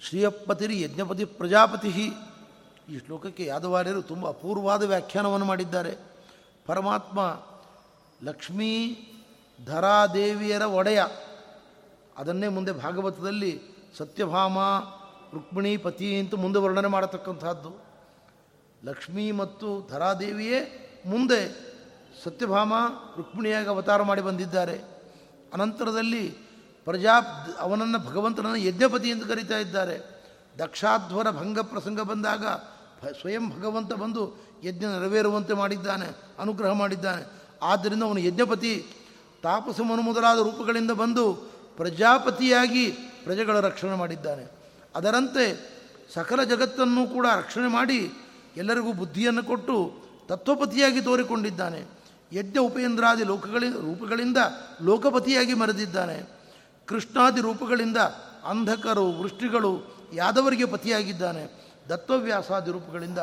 ಶ್ರೀಯಪ್ಪತಿರಿ 0.07 0.81
ಯಜ್ಞಪತಿ 0.81 1.25
ಪ್ರಜಾಪತಿ 1.25 2.13
ಈ 2.89 2.99
ಶ್ಲೋಕಕ್ಕೆ 3.05 3.45
ಯಾದವಾರ್ಯರು 3.45 4.01
ತುಂಬ 4.01 4.27
ಅಪೂರ್ವವಾದ 4.27 4.83
ವ್ಯಾಖ್ಯಾನವನ್ನು 4.83 5.45
ಮಾಡಿದ್ದಾರೆ. 5.45 5.97
ಪರಮಾತ್ಮ 6.65 7.43
ಲಕ್ಷ್ಮೀ 8.23 8.95
ಧರಾದೇವಿಯರ 9.65 10.61
ಒಡೆಯ. 10.61 11.03
ಅದನ್ನೇ 12.17 12.47
ಮುಂದೆ 12.47 12.71
ಭಾಗವತದಲ್ಲಿ 12.71 13.61
ಸತ್ಯಭಾಮ, 13.97 14.57
ರುಕ್ಮಿಣಿ, 15.33 15.77
ಪತಿ 15.77 16.19
ಅಂತ 16.19 16.35
ಮುಂದೆ 16.35 16.59
ವರ್ಣನೆ 16.59 16.87
ಮಾಡತಕ್ಕಂಥದ್ದು 16.87 17.93
ಲಕ್ಷ್ಮೀ 18.83 19.31
ಮತ್ತು 19.31 19.87
ಧರಾದೇವಿಯೇ 19.91 20.79
ಮುಂದೆ 21.05 21.73
ಸತ್ಯಭಾಮ, 22.23 22.73
ರುಕ್ಮಿಣಿಯಾಗಿ 23.17 23.67
ಅವತಾರ 23.67 24.01
ಮಾಡಿ 24.01 24.21
ಬಂದಿದ್ದಾರೆ. 24.21 24.81
ಅನಂತರದಲ್ಲಿ 25.53 26.29
ಪ್ರಜಾ 26.85 27.11
ಅವನನ್ನು 27.59 27.99
ಭಗವಂತನನ್ನು 27.99 28.57
ಯಜ್ಞಪತಿ 28.57 29.09
ಎಂದು 29.09 29.25
ಕರೀತಾ 29.25 29.57
ಇದ್ದಾರೆ. 29.57 30.23
ದಕ್ಷಾಧ್ವರ 30.59 31.29
ಭಂಗ 31.29 31.59
ಪ್ರಸಂಗ 31.59 32.01
ಬಂದಾಗ 32.01 32.45
ಸ್ವಯಂ 33.21 33.49
ಭಗವಂತ 33.49 33.93
ಬಂದು 33.93 34.35
ಯಜ್ಞ 34.63 34.85
ನೆರವೇರುವಂತೆ 34.85 35.53
ಮಾಡಿದ್ದಾನೆ, 35.53 36.05
ಅನುಗ್ರಹ 36.39 36.71
ಮಾಡಿದ್ದಾನೆ. 36.71 37.25
ಆದ್ದರಿಂದ 37.63 38.03
ಅವನು 38.03 38.19
ಯಜ್ಞಪತಿ, 38.19 38.85
ತಾಪಸಮನು 39.43 40.01
ಮೊದಲಾದ 40.01 40.39
ರೂಪಗಳಿಂದ 40.39 40.91
ಬಂದು 40.91 41.52
ಪ್ರಜಾಪತಿಯಾಗಿ 41.77 42.91
ಪ್ರಜೆಗಳ 43.23 43.59
ರಕ್ಷಣೆ 43.59 43.95
ಮಾಡಿದ್ದಾನೆ. 43.95 44.51
ಅದರಂತೆ 44.95 45.73
ಸಕಲ 46.13 46.43
ಜಗತ್ತನ್ನು 46.43 47.13
ಕೂಡ 47.13 47.27
ರಕ್ಷಣೆ 47.35 47.67
ಮಾಡಿ 47.67 48.11
ಎಲ್ಲರಿಗೂ 48.57 48.93
ಬುದ್ಧಿಯನ್ನು 48.93 49.43
ಕೊಟ್ಟು 49.43 49.93
ತತ್ವಪತಿಯಾಗಿ 50.27 51.01
ತೋರಿಕೊಂಡಿದ್ದಾನೆ. 51.01 51.85
ಯಜ್ಞ 52.33 52.57
ಉಪೇಂದ್ರಾದಿ 52.57 53.23
ಲೋಕಗಳ 53.23 53.59
ರೂಪಗಳಿಂದ 53.59 54.37
ಲೋಕಪತಿಯಾಗಿ 54.81 55.53
ಮರೆದಿದ್ದಾನೆ 55.53 56.29
ಕೃಷ್ಣಾದಿ 56.85 57.41
ರೂಪಗಳಿಂದ 57.41 57.97
ಅಂಧಕರು, 58.45 59.11
ವೃಷ್ಟಿಗಳು 59.11 59.81
ಯಾದವರಿಗೆ 60.13 60.65
ಪತಿಯಾಗಿದ್ದಾನೆ. 60.65 61.73
ದತ್ತವ್ಯಾಸಾದಿ 61.89 62.71
ರೂಪಗಳಿಂದ 62.71 63.19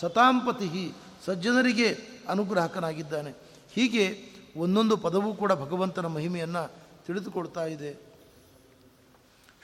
ಸತಾಂಪತಿ 0.00 0.92
ಸಜ್ಜನರಿಗೆ 1.26 1.98
ಅನುಗ್ರಾಹಕನಾಗಿದ್ದಾನೆ. 2.28 3.30
ಹೀಗೆ 3.72 4.18
ಒಂದೊಂದು 4.56 4.96
ಪದವೂ 4.96 5.34
ಕೂಡ 5.34 5.52
ಭಗವಂತನ 5.52 6.06
ಮಹಿಮೆಯನ್ನು 6.06 6.72
ತಿಳಿದುಕೊಡ್ತಾ 7.08 7.64
ಇದೆ. 7.64 8.00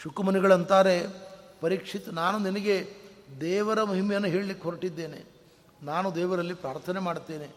ಶುಕುಮನಿಗಳಂತಾರೆ, 0.03 1.07
ಪರೀಕ್ಷಿತ್, 1.61 2.15
ನಾನು 2.15 2.39
ನಿನಗೆ 2.39 2.95
ದೇವರ 3.41 3.83
ಮಹಿಮೆಯನ್ನು 3.83 4.29
ಹೇಳಲಿಕ್ಕೆ 4.29 4.65
ಹೊರಟಿದ್ದೇನೆ. 4.65 5.25
ನಾನು 5.83 6.15
ದೇವರಲ್ಲಿ 6.15 6.55
ಪ್ರಾರ್ಥನೆ 6.55 7.01
ಮಾಡುತ್ತೇನೆ. 7.01 7.49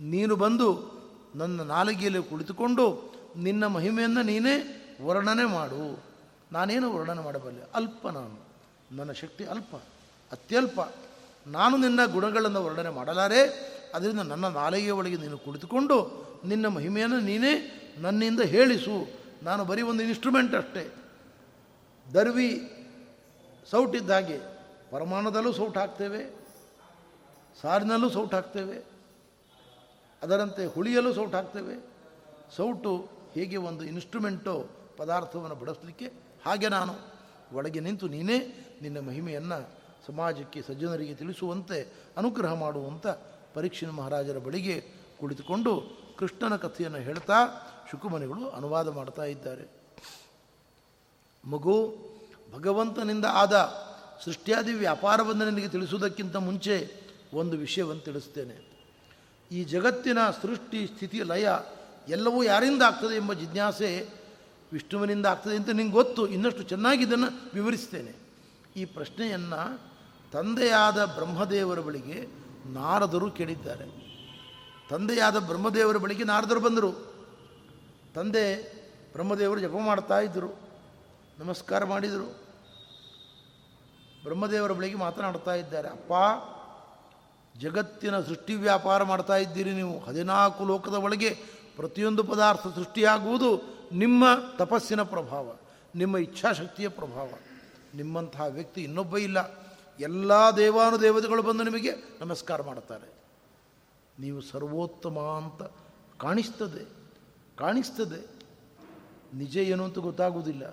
ನೀನು 0.00 0.36
ಬಂದು 0.36 0.92
ನನ್ನ 1.34 1.60
ನಾಲಿಗೆಯಲ್ಲಿ 1.60 2.22
ಕುಳಿತುಕೊಂಡು 2.22 3.14
ನಿನ್ನ 3.36 3.66
ಮಹಿಮೆಯನ್ನು 3.66 4.22
ನೀನೇ 4.22 4.86
ವರ್ಣನೆ 5.02 5.44
ಮಾಡು. 5.44 6.02
ನಾನೇನು 6.52 6.94
ವರ್ಣನೆ 6.94 7.22
ಮಾಡಬಲ್ಲೆ? 7.22 7.62
ಅಲ್ಪ 7.74 8.08
ನಾನು. 8.08 8.46
ನನ್ನ 8.96 9.12
ಶಕ್ತಿ 9.12 9.44
ಅಲ್ಪ, 9.44 9.76
ಅತ್ಯಲ್ಪ. 10.32 10.80
ನಾನು 11.46 11.76
ನಿನ್ನ 11.76 12.00
ಗುಣಗಳನ್ನು 12.06 12.64
ವರ್ಣನೆ 12.64 12.90
ಮಾಡಲಾರೆ. 12.90 13.46
ಅದರಿಂದ 13.94 14.20
ನನ್ನ 14.20 14.48
ನಾಲಿಗೆಯ 14.48 14.90
ಒಳಗೆ 14.90 15.16
ನೀನು 15.16 15.38
ಕುಳಿತುಕೊಂಡು 15.38 16.26
ನಿನ್ನ 16.44 16.66
ಮಹಿಮೆಯನ್ನು 16.66 17.20
ನೀನೇ 17.20 17.78
ನನ್ನಿಂದ 17.98 18.40
ಹೇಳಿಸು. 18.40 19.21
ನಾನು 19.42 19.62
ಬರೀ 19.64 19.82
ಒಂದು 19.82 20.02
ಇನ್ಸ್ಟ್ರೂಮೆಂಟ್ 20.02 20.54
ಅಷ್ಟೇ. 20.54 20.84
ದರ್ವಿ 22.06 22.50
ಸೌಟಿದ್ದ 23.70 24.10
ಹಾಗೆ, 24.10 24.38
ಪರಮಾಣದಲ್ಲೂ 24.90 25.52
ಸೌಟ್ 25.52 25.78
ಹಾಕ್ತೇವೆ, 25.78 26.20
ಸಾರಿನಲ್ಲೂ 27.62 28.08
ಸೌಟ್ 28.10 28.34
ಹಾಕ್ತೇವೆ, 28.34 28.76
ಅದರಂತೆ 30.22 30.66
ಹುಳಿಯಲ್ಲೂ 30.66 31.12
ಸೌಟ್ 31.12 31.34
ಹಾಕ್ತೇವೆ. 31.34 31.74
ಸೌಟು 32.56 32.92
ಹೇಗೆ 33.34 33.56
ಒಂದು 33.68 33.82
ಇನ್ಸ್ಟ್ರೂಮೆಂಟು 33.84 34.54
ಪದಾರ್ಥವನ್ನು 34.96 35.56
ಬಡಿಸಲಿಕ್ಕೆ 35.60 36.06
ಹಾಗೆ 36.46 36.68
ನಾನು 36.68 36.94
ಒಳಗೆ 37.56 37.80
ನಿಂತು 37.80 38.06
ನೀನೇ 38.08 38.38
ನಿನ್ನ 38.82 38.98
ಮಹಿಮೆಯನ್ನು 39.08 39.58
ಸಮಾಜಕ್ಕೆ, 40.06 40.62
ಸಜ್ಜನರಿಗೆ 40.62 41.14
ತಿಳಿಸುವಂತೆ, 41.14 41.78
ಅನುಗ್ರಹ 42.16 42.52
ಮಾಡುವಂಥ 42.54 43.06
ಪರೀಕ್ಷಿನ 43.54 43.90
ಮಹಾರಾಜರ 43.90 44.38
ಬಳಿಗೆ 44.38 44.76
ಕುಳಿತುಕೊಂಡು 45.20 45.72
ಕೃಷ್ಣನ 46.18 46.56
ಕಥೆಯನ್ನು 46.56 46.98
ಹೇಳ್ತಾ 46.98 47.38
ಶುಕುಮನಿಗಳು 47.92 48.48
ಅನುವಾದ 48.48 48.88
ಮಾಡ್ತಾ 48.88 49.24
ಇದ್ದಾರೆ. 49.24 49.70
ಮಗು 51.44 51.96
ಭಗವಂತನಿಂದ 52.54 53.24
ಆದ 53.32 53.72
ಸೃಷ್ಟಿಯಾದಿ 54.24 54.72
ವ್ಯಾಪಾರವನ್ನು 54.72 55.50
ನಿನಗೆ 55.50 55.68
ತಿಳಿಸುವುದಕ್ಕಿಂತ 55.68 56.36
ಮುಂಚೆ 56.36 57.02
ಒಂದು 57.34 57.56
ವಿಷಯವನ್ನು 57.56 58.02
ತಿಳಿಸ್ತೇನೆ. 58.02 58.72
ಈ 59.52 59.64
ಜಗತ್ತಿನ 59.64 60.18
ಸೃಷ್ಟಿ, 60.42 60.86
ಸ್ಥಿತಿ, 60.86 61.22
ಲಯ 61.22 61.48
ಎಲ್ಲವೂ 62.08 62.42
ಯಾರಿಂದ 62.42 62.82
ಆಗ್ತದೆ 62.82 63.16
ಎಂಬ 63.16 63.32
ಜಿಜ್ಞಾಸೆ 63.32 64.08
ವಿಷ್ಣುವಿನಿಂದ 64.72 65.26
ಆಗ್ತದೆ 65.26 65.56
ಅಂತ 65.56 65.68
ನಿಂಗೆ 65.68 65.92
ಗೊತ್ತು. 65.92 66.26
ಇನ್ನಷ್ಟು 66.26 66.62
ಚೆನ್ನಾಗಿ 66.62 67.04
ಇದನ್ನು 67.04 67.50
ವಿವರಿಸ್ತೇನೆ. 67.54 68.12
ಈ 68.76 68.84
ಪ್ರಶ್ನೆಯನ್ನು 68.84 69.80
ತಂದೆಯಾದ 70.32 71.04
ಬ್ರಹ್ಮದೇವರ 71.04 71.80
ಬಳಿಗೆ 71.80 72.26
ನಾರದರು 72.72 73.30
ಕೇಳಿದ್ದಾರೆ. 73.30 73.86
ತಂದೆಯಾದ 74.90 75.38
ಬ್ರಹ್ಮದೇವರ 75.38 75.96
ಬಳಿಗೆ 75.96 76.24
ನಾರದರು 76.24 76.60
ಬಂದರು. 76.60 77.11
ತಂದೆ 78.14 78.72
ಬ್ರಹ್ಮದೇವರು 79.12 79.60
ಜಪ 79.60 79.74
ಮಾಡ್ತಾ 79.84 80.20
ಇದ್ದರು 80.20 80.58
ನಮಸ್ಕಾರ 81.38 81.84
ಮಾಡಿದರು. 81.84 82.42
ಬ್ರಹ್ಮದೇವರ 84.22 84.72
ಬಳಿಗೆ 84.72 84.94
ಮಾತನಾಡ್ತಾ 84.94 85.54
ಇದ್ದಾರೆ, 85.54 85.88
ಅಪ್ಪ, 85.88 86.12
ಜಗತ್ತಿನ 87.58 88.20
ಸೃಷ್ಟಿ 88.20 88.54
ವ್ಯಾಪಾರ 88.54 89.02
ಮಾಡ್ತಾ 89.02 89.36
ಇದ್ದೀರಿ 89.36 89.72
ನೀವು. 89.72 89.98
ಹದಿನಾಲ್ಕು 89.98 90.64
ಲೋಕದ 90.64 90.94
ಒಳಗೆ 90.94 91.30
ಪ್ರತಿಯೊಂದು 91.76 92.24
ಪದಾರ್ಥ 92.24 92.66
ಸೃಷ್ಟಿಯಾಗುವುದು 92.66 93.62
ನಿಮ್ಮ 93.92 94.24
ತಪಸ್ಸಿನ 94.58 95.02
ಪ್ರಭಾವ, 95.02 95.56
ನಿಮ್ಮ 95.94 96.18
ಇಚ್ಛಾಶಕ್ತಿಯ 96.18 96.88
ಪ್ರಭಾವ. 96.88 97.28
ನಿಮ್ಮಂತಹ 97.94 98.44
ವ್ಯಕ್ತಿ 98.44 98.82
ಇನ್ನೊಬ್ಬ 98.82 99.16
ಇಲ್ಲ. 99.16 99.50
ಎಲ್ಲ 100.00 100.32
ದೇವಾನುದೇವತೆಗಳು 100.56 101.42
ಬಂದು 101.42 101.62
ನಿಮಗೆ 101.62 101.90
ನಮಸ್ಕಾರ 102.20 102.62
ಮಾಡ್ತಾರೆ 102.62 103.12
ನೀವು 104.18 104.40
ಸರ್ವೋತ್ತಮ 104.40 105.18
ಅಂತ 105.18 105.62
ಕಾಣಿಸ್ತದೆ. 106.20 107.01
ಕಾಣಿಸ್ತದೆ. 107.62 108.20
ನಿಜ 109.34 109.56
ಏನು 109.56 109.84
ಅಂತ 109.84 109.98
ಗೊತ್ತಾಗುವುದಿಲ್ಲ. 109.98 110.64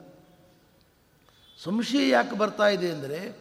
ಸಂಶಯ 1.64 2.10
ಯಾಕೆ 2.10 2.38
ಬರ್ತಾ 2.38 2.68
ಇದೆ 2.68 2.92
ಅಂದರೆ, 2.92 3.38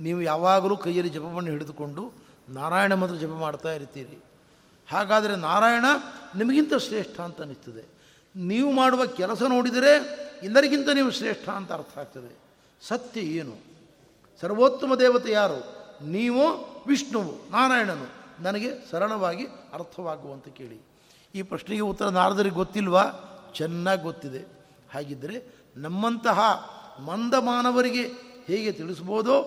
ನೀವು 0.00 0.22
ಯಾವಾಗಲೂ 0.22 0.76
ಕೈಯಲ್ಲಿ 0.76 1.12
ಜಪವನ್ನು 1.12 1.50
ಹಿಡಿದುಕೊಂಡು 1.50 2.12
ನಾರಾಯಣ 2.48 2.94
ಮಂತ್ರ 2.94 3.16
ಜಪ 3.16 3.28
ಮಾಡ್ತಾ 3.28 3.72
ಇರ್ತೀರಿ. 3.72 4.18
ಹಾಗಾದರೆ 4.90 5.36
ನಾರಾಯಣ 5.36 5.84
ನಿಮಗಿಂತ 6.36 6.74
ಶ್ರೇಷ್ಠ 6.74 7.20
ಅಂತ 7.20 7.40
ಅನ್ನಿಸ್ತದೆ. 7.40 7.84
ನೀವು 8.36 8.72
ಮಾಡುವ 8.72 9.06
ಕೆಲಸ 9.06 9.42
ನೋಡಿದರೆ 9.42 9.92
ಎಲ್ಲರಿಗಿಂತ 10.42 10.88
ನೀವು 10.88 11.10
ಶ್ರೇಷ್ಠ 11.10 11.48
ಅಂತ 11.48 11.72
ಅರ್ಥ 11.72 11.98
ಆಗ್ತದೆ. 11.98 12.38
ಸತ್ಯ 12.82 13.20
ಏನು? 13.20 13.56
ಸರ್ವೋತ್ತಮ 14.40 14.94
ದೇವತೆ 14.94 15.32
ಯಾರು? 15.32 15.60
ನೀವು 16.04 16.44
ವಿಷ್ಣುವು, 16.86 17.50
ನಾರಾಯಣನು. 17.50 18.08
ನನಗೆ 18.42 18.90
ಸರಳವಾಗಿ 18.90 19.44
ಅರ್ಥವಾಗುವಂತ 19.72 20.48
ಕೇಳಿ. 20.48 20.89
ಈ 21.34 21.42
ಪ್ರಶ್ನೆಗೆ 21.42 21.80
ಉತ್ತರ 21.80 22.08
ನಾರದರಿಗೆ 22.08 22.54
ಗೊತ್ತಿಲ್ವಾ? 22.54 23.04
ಚೆನ್ನಾಗಿ 23.54 24.02
ಗೊತ್ತಿದೆ. 24.02 24.38
ಹಾಗಿದ್ದರೆ 24.94 25.54
ನಮ್ಮಂತಹ 25.76 26.40
ಮಂದ 27.00 27.34
ಮಾನವರಿಗೆ 27.34 28.02
ಹೇಗೆ 28.46 28.72
ತಿಳಿಸ್ಬೋದೋ 28.72 29.40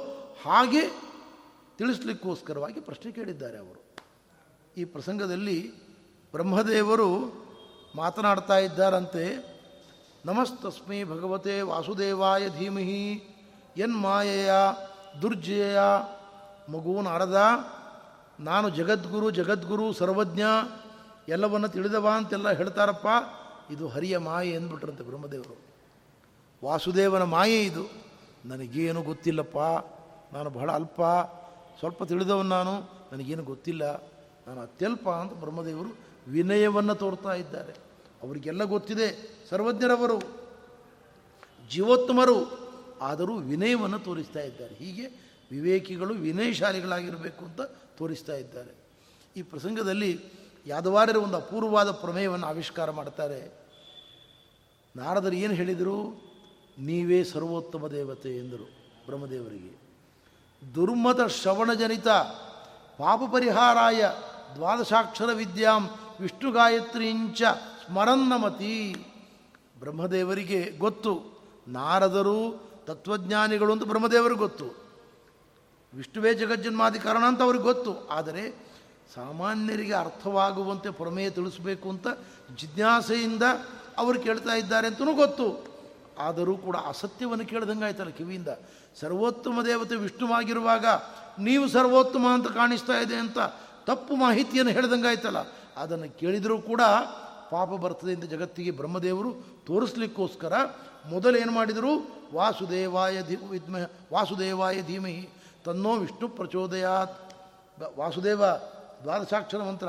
ಹಾಗೆ 0.45 0.81
ತಿಳಿಸ್ಲಿಕ್ಕೋಸ್ಕರವಾಗಿ 1.77 2.79
ಪ್ರಶ್ನೆ 2.79 3.11
ಕೇಳಿದ್ದಾರೆ 3.11 3.57
ಅವರು. 3.57 3.95
ಈ 4.77 4.85
ಪ್ರಸಂಗದಲ್ಲಿ 4.85 5.77
ಬ್ರಹ್ಮದೇವರು 6.31 7.43
ಮಾತನಾಡ್ತಾ 7.95 8.57
ಇದ್ದಾರಂತೆ, 8.57 9.53
ನಮಸ್ತಸ್ಮೈ 10.25 11.03
ಭಗವತೆ 11.03 11.61
ವಾಸುದೇವಾಯ 11.61 12.49
ಧೀಮಹಿ 12.49 13.29
ಯನ್ಮಾಯೆಯ 13.77 14.51
ದುರ್ಜಯ 15.21 15.77
ಮಗು 16.69 17.01
ನಾರದ, 17.01 17.41
ನಾನು 18.39 18.69
ಜಗದ್ಗುರು 18.69 19.31
ಜಗದ್ಗುರು 19.31 19.93
ಸರ್ವಜ್ಞ 19.93 20.41
ಎಲ್ಲವನ್ನು 21.27 21.69
ತಿಳಿದವ 21.69 22.09
ಅಂತೆಲ್ಲ 22.09 22.51
ಹೇಳ್ತಾರಪ್ಪ. 22.51 23.07
ಇದು 23.71 23.87
ಹರಿಯ 23.87 24.17
ಮಾಯೆ 24.17 24.55
ಅಂದ್ಬಿಟ್ರಂತೆ 24.55 25.03
ಬ್ರಹ್ಮದೇವರು. 25.03 25.57
ವಾಸುದೇವನ 26.65 27.23
ಮಾಯೆ 27.23 27.63
ಇದು. 27.63 27.85
ನನಗೇನು 28.45 29.01
ಗೊತ್ತಿಲ್ಲಪ್ಪ. 29.01 29.57
ನಾನು 30.35 30.49
ಬಹಳ 30.49 30.71
ಅಲ್ಪ. 30.71 31.01
ಸ್ವಲ್ಪ 31.79 32.03
ತಿಳಿದವನು 32.03 32.49
ನಾನು. 32.49 33.03
ನನಗೇನು 33.11 33.43
ಗೊತ್ತಿಲ್ಲ. 33.43 33.95
ನಾನು 34.47 34.61
ಅತ್ಯಲ್ಪ 34.61 35.09
ಅಂತ 35.09 35.33
ಬ್ರಹ್ಮದೇವರು 35.33 35.89
ವಿನಯವನ್ನು 36.27 36.95
ತೋರ್ತಾ 36.95 37.33
ಇದ್ದಾರೆ. 37.33 37.73
ಅವರಿಗೆಲ್ಲ 38.23 38.63
ಗೊತ್ತಿದೆ. 38.63 39.37
ಸರ್ವಜ್ಞರವರು, 39.49 40.19
ಜೀವೋತ್ತಮರು 41.69 42.63
ಆದರೂ 43.01 43.37
ವಿನಯವನ್ನು 43.37 43.99
ತೋರಿಸ್ತಾ 43.99 44.39
ಇದ್ದಾರೆ. 44.39 44.75
ಹೀಗೆ 44.75 45.33
ವಿವೇಕಿಗಳು 45.51 46.13
ವಿನಯಶಾಲಿಗಳಾಗಿರಬೇಕು 46.13 47.45
ಅಂತ 47.45 47.61
ತೋರಿಸ್ತಾ 47.97 48.33
ಇದ್ದಾರೆ. 48.33 48.75
ಈ 49.37 49.41
ಪ್ರಸಂಗದಲ್ಲಿ 49.41 50.42
ಯಾದವಾರರ 50.65 51.15
ಒಂದು 51.15 51.37
ಅಪೂರ್ವವಾದ 51.37 51.91
ಪ್ರಮೇಯವನ್ನು 51.91 52.47
ಆವಿಷ್ಕಾರ 52.47 52.91
ಮಾಡ್ತಾರೆ. 52.91 53.63
ನಾರದರು 54.95 55.33
ಏನು 55.33 55.53
ಹೇಳಿದರು? 55.53 56.21
ನೀವೇ 56.77 57.23
ಸರ್ವೋತ್ತಮ 57.23 57.87
ದೇವತೆ 57.87 58.37
ಎಂದರು 58.37 58.63
ಬ್ರಹ್ಮದೇವರಿಗೆ. 59.05 59.83
ದುರ್ಮತ 60.75 61.29
ಶ್ರವಣಜನಿತ 61.29 62.07
ಪಾಪ 62.97 63.19
ಪರಿಹಾರಾಯ 63.33 64.05
ದ್ವಾದಶಾಕ್ಷರ 64.55 65.29
ವಿದ್ಯಾಂ 65.33 65.89
ವಿಷ್ಣು 66.19 66.51
ಗಾಯತ್ರಿಂಚ 66.51 67.41
ಸ್ಮರನ್ನಮತಿ. 67.85 68.95
ಬ್ರಹ್ಮದೇವರಿಗೆ 69.79 70.71
ಗೊತ್ತು. 70.77 71.41
ನಾರದರು 71.67 72.69
ತತ್ವಜ್ಞಾನಿಗಳು 72.85 73.71
ಅಂತ 73.71 73.83
ಬ್ರಹ್ಮದೇವರಿಗೆ 73.83 74.39
ಗೊತ್ತು. 74.39 74.65
ವಿಷ್ಣುವೇ 75.93 76.33
ಜಗಜ್ಜನ್ಮಾದಿ 76.33 76.99
ಕಾರಣ 76.99 77.23
ಅಂತ 77.27 77.41
ಅವ್ರಿಗೆ 77.41 77.63
ಗೊತ್ತು. 77.63 78.07
ಆದರೆ 78.07 78.72
ಸಾಮಾನ್ಯರಿಗೆ 79.15 79.93
ಅರ್ಥವಾಗುವಂತೆ 79.93 80.89
ಪ್ರಮೇಯ 80.89 81.29
ತಿಳಿಸಬೇಕು 81.29 81.89
ಅಂತ 81.89 82.07
ಜಿಜ್ಞಾಸೆಯಿಂದ 82.55 83.43
ಅವರು 83.97 84.19
ಕೇಳ್ತಾ 84.19 84.53
ಇದ್ದಾರೆ 84.53 84.87
ಅಂತಲೂ 84.87 85.13
ಗೊತ್ತು. 85.13 85.73
ಆದರೂ 86.19 86.57
ಕೂಡ 86.57 86.75
ಅಸತ್ಯವನ್ನು 86.87 87.45
ಕೇಳ್ದಂಗೆ 87.45 87.85
ಆಯ್ತಲ್ಲ 87.85 88.09
ಕಿವಿಯಿಂದ. 88.09 88.47
ಸರ್ವೋತ್ತಮ 88.99 89.61
ದೇವತೆ 89.65 89.95
ವಿಷ್ಣುವಾಗಿರುವಾಗ 89.95 90.85
ನೀವು 91.39 91.67
ಸರ್ವೋತ್ತಮ 91.67 92.25
ಅಂತ 92.33 92.47
ಕಾಣಿಸ್ತಾ 92.47 92.93
ಇದೆ 92.93 93.15
ಅಂತ 93.15 93.37
ತಪ್ಪು 93.85 94.15
ಮಾಹಿತಿಯನ್ನು 94.15 94.71
ಹೇಳ್ದಂಗೆ 94.71 95.07
ಆಯ್ತಲ್ಲ 95.07 95.37
ಅದನ್ನು 95.77 96.19
ಕೇಳಿದರೂ 96.19 96.57
ಕೂಡ 96.61 96.81
ಪಾಪ 97.51 97.67
ಬರ್ತದೆ 97.67 98.13
ಅಂತ 98.13 98.23
ಜಗತ್ತಿಗೆ 98.23 98.71
ಬ್ರಹ್ಮದೇವರು 98.71 99.33
ತೋರಿಸ್ಲಿಕ್ಕೋಸ್ಕರ 99.65 100.53
ಮೊದಲೇನು 101.09 101.51
ಮಾಡಿದರು? 101.51 101.91
ವಾಸುದೇವಾಯ 102.33 103.21
ಧಿ 103.23 103.35
ವಿದ್ಮ 103.35 103.75
ವಾಸುದೇವಾಯ 104.13 104.81
ಧೀಮಹಿ 104.81 105.29
ತನ್ನೋ 105.65 105.95
ವಿಷ್ಣು 105.95 106.27
ಪ್ರಚೋದಯಾತ್. 106.27 107.33
ವಾಸುದೇವ 107.97 108.43
ದ್ವಾದಶಾಕ್ಷರ 109.03 109.63
ಮಂತ್ರ 109.63 109.87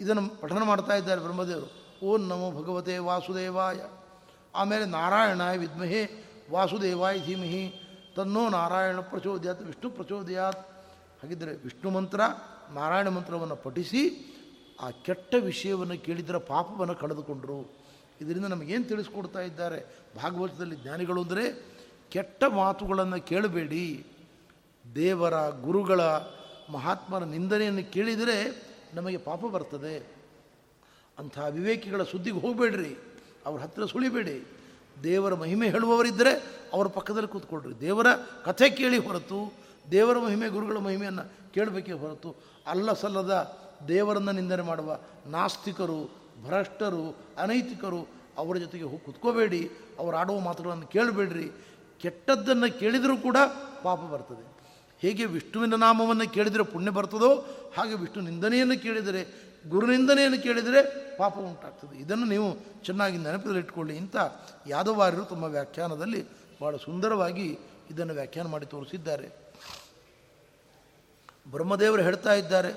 ಇದನ್ನು 0.00 0.40
ಪಠನ 0.40 0.62
ಮಾಡ್ತಾ 0.62 0.96
ಇದ್ದಾರೆ 0.96 1.20
ಬ್ರಹ್ಮದೇವರು. 1.20 1.98
ಓಂ 2.06 2.20
ನಮೋ 2.20 2.62
ಭಗವತೆ 2.62 2.98
ವಾಸುದೇವಾಯ. 2.98 3.76
ಆಮೇಲೆ 4.54 4.84
ನಾರಾಯಣಾಯ 4.84 5.58
ವಿದ್ಮಹೇ 5.58 6.24
ವಾಸುದೇವಾಯ 6.50 7.18
ಧೀಮಹಿ. 7.18 7.74
ತನ್ನೋ 8.16 8.48
ನಾರಾಯಣ 8.48 9.00
ಪ್ರಚೋದಯಾತ್, 9.00 9.62
ವಿಷ್ಣು 9.62 9.90
ಪ್ರಚೋದಯಾತ್. 9.90 10.68
ಹಾಗಿದ್ದರೆ 11.22 11.50
ವಿಷ್ಣು 11.50 11.90
ಮಂತ್ರ, 11.90 12.20
ನಾರಾಯಣ 12.74 13.08
ಮಂತ್ರವನ್ನು 13.08 13.56
ಪಠಿಸಿ 13.56 14.34
ಆ 14.80 14.90
ಕೆಟ್ಟ 14.90 15.34
ವಿಷಯವನ್ನು 15.40 16.04
ಕೇಳಿದರೆ 16.04 16.38
ಪಾಪವನ್ನು 16.38 16.94
ಕಳೆದುಕೊಂಡರು. 16.94 17.78
ಇದರಿಂದ 18.20 18.44
ನಮಗೇನು 18.44 18.84
ತಿಳಿಸ್ಕೊಡ್ತಾ 18.84 19.40
ಇದ್ದಾರೆ? 19.40 19.96
ಭಾಗವತದಲ್ಲಿ 20.22 20.76
ಜ್ಞಾನಿಗಳು 20.76 21.22
ಅಂದರೆ 21.22 21.66
ಕೆಟ್ಟ 22.10 22.44
ಮಾತುಗಳನ್ನು 22.44 23.26
ಕೇಳಬೇಡಿ. 23.26 24.06
ದೇವರ 24.94 25.48
ಗುರುಗಳ 25.48 26.00
ಮಹಾತ್ಮನ 26.72 27.24
ನಿಂದನೆಯನ್ನು 27.24 27.92
ಕೇಳಿದರೆ 27.92 28.62
ನಮಗೆ 28.94 29.16
ಪಾಪ 29.16 29.40
ಬರ್ತದೆ. 29.40 30.18
ಅಂಥ 31.18 31.38
ವಿವೇಕಿಗಳ 31.38 32.02
ಸುದ್ದಿಗೆ 32.02 32.40
ಹೋಗಬೇಡ್ರಿ. 32.40 32.96
ಅವ್ರ 33.46 33.60
ಹತ್ತಿರ 33.60 33.84
ಸುಳಿಬೇಡಿ. 33.84 34.46
ದೇವರ 35.02 35.34
ಮಹಿಮೆ 35.34 35.70
ಹೇಳುವವರಿದ್ದರೆ 35.70 36.60
ಅವರ 36.72 36.86
ಪಕ್ಕದಲ್ಲಿ 36.86 37.28
ಕೂತ್ಕೊಳ್ರಿ. 37.28 37.80
ದೇವರ 37.80 38.06
ಕಥೆ 38.44 38.70
ಕೇಳಿ 38.70 38.98
ಹೊರತು, 38.98 39.52
ದೇವರ 39.90 40.18
ಮಹಿಮೆ, 40.18 40.48
ಗುರುಗಳ 40.48 40.76
ಮಹಿಮೆಯನ್ನು 40.76 41.52
ಕೇಳಬೇಕೇ 41.54 41.92
ಹೊರತು, 41.92 42.34
ಅಲ್ಲ 42.66 42.92
ಸಲ್ಲದ 42.92 43.58
ದೇವರನ್ನು 43.88 44.32
ನಿಂದನೆ 44.32 44.62
ಮಾಡುವ 44.62 44.98
ನಾಸ್ತಿಕರು, 45.26 46.04
ಭ್ರಷ್ಟರು, 46.46 47.16
ಅನೈತಿಕರು 47.38 48.08
ಅವರ 48.36 48.56
ಜೊತೆಗೆ 48.56 48.84
ಹೋಗಿ 48.84 48.98
ಕುತ್ಕೋಬೇಡಿ. 48.98 49.70
ಅವರು 49.98 50.16
ಆಡುವ 50.16 50.40
ಮಾತುಗಳನ್ನು 50.40 50.86
ಕೇಳಬೇಡ್ರಿ. 50.86 51.50
ಕೆಟ್ಟದ್ದನ್ನು 52.00 52.78
ಕೇಳಿದರೂ 52.78 53.16
ಕೂಡ 53.16 53.36
ಪಾಪ 53.82 54.00
ಬರ್ತದೆ. 54.00 54.57
ಹೇಗೆ 55.02 55.24
ವಿಷ್ಣುವಿನ 55.24 55.74
ನಾಮವನ್ನು 55.74 56.32
ಕೇಳಿದರೆ 56.32 56.62
ಪುಣ್ಯ 56.62 56.90
ಬರ್ತದೋ 56.90 57.30
ಹಾಗೆ 57.76 57.94
ವಿಷ್ಣು 57.94 58.22
ನಿಂದನೆಯನ್ನು 58.22 58.82
ಕೇಳಿದರೆ 58.82 59.22
ಗುರುನಿಂದನೆಯನ್ನು 59.68 60.42
ಕೇಳಿದರೆ 60.42 60.80
ಪಾಪ 61.16 61.38
ಉಂಟಾಗ್ತದೆ. 61.38 61.98
ಇದನ್ನು 61.98 62.26
ನೀವು 62.26 62.56
ಚೆನ್ನಾಗಿ 62.84 63.18
ನೆನಪಿನಲ್ಲಿಟ್ಕೊಳ್ಳಿ 63.18 63.96
ಇಂಥ 63.96 64.16
ಯಾದವಾರ್ಯರು 64.66 65.24
ತಮ್ಮ 65.24 65.44
ವ್ಯಾಖ್ಯಾನದಲ್ಲಿ 65.44 66.26
ಭಾಳ 66.60 66.76
ಸುಂದರವಾಗಿ 66.76 67.58
ಇದನ್ನು 67.90 68.14
ವ್ಯಾಖ್ಯಾನ 68.14 68.46
ಮಾಡಿ 68.46 68.66
ತೋರಿಸಿದ್ದಾರೆ. 68.66 69.28
ಬ್ರಹ್ಮದೇವರು 71.50 72.02
ಹೇಳ್ತಾ 72.02 72.32
ಇದ್ದಾರೆ, 72.32 72.72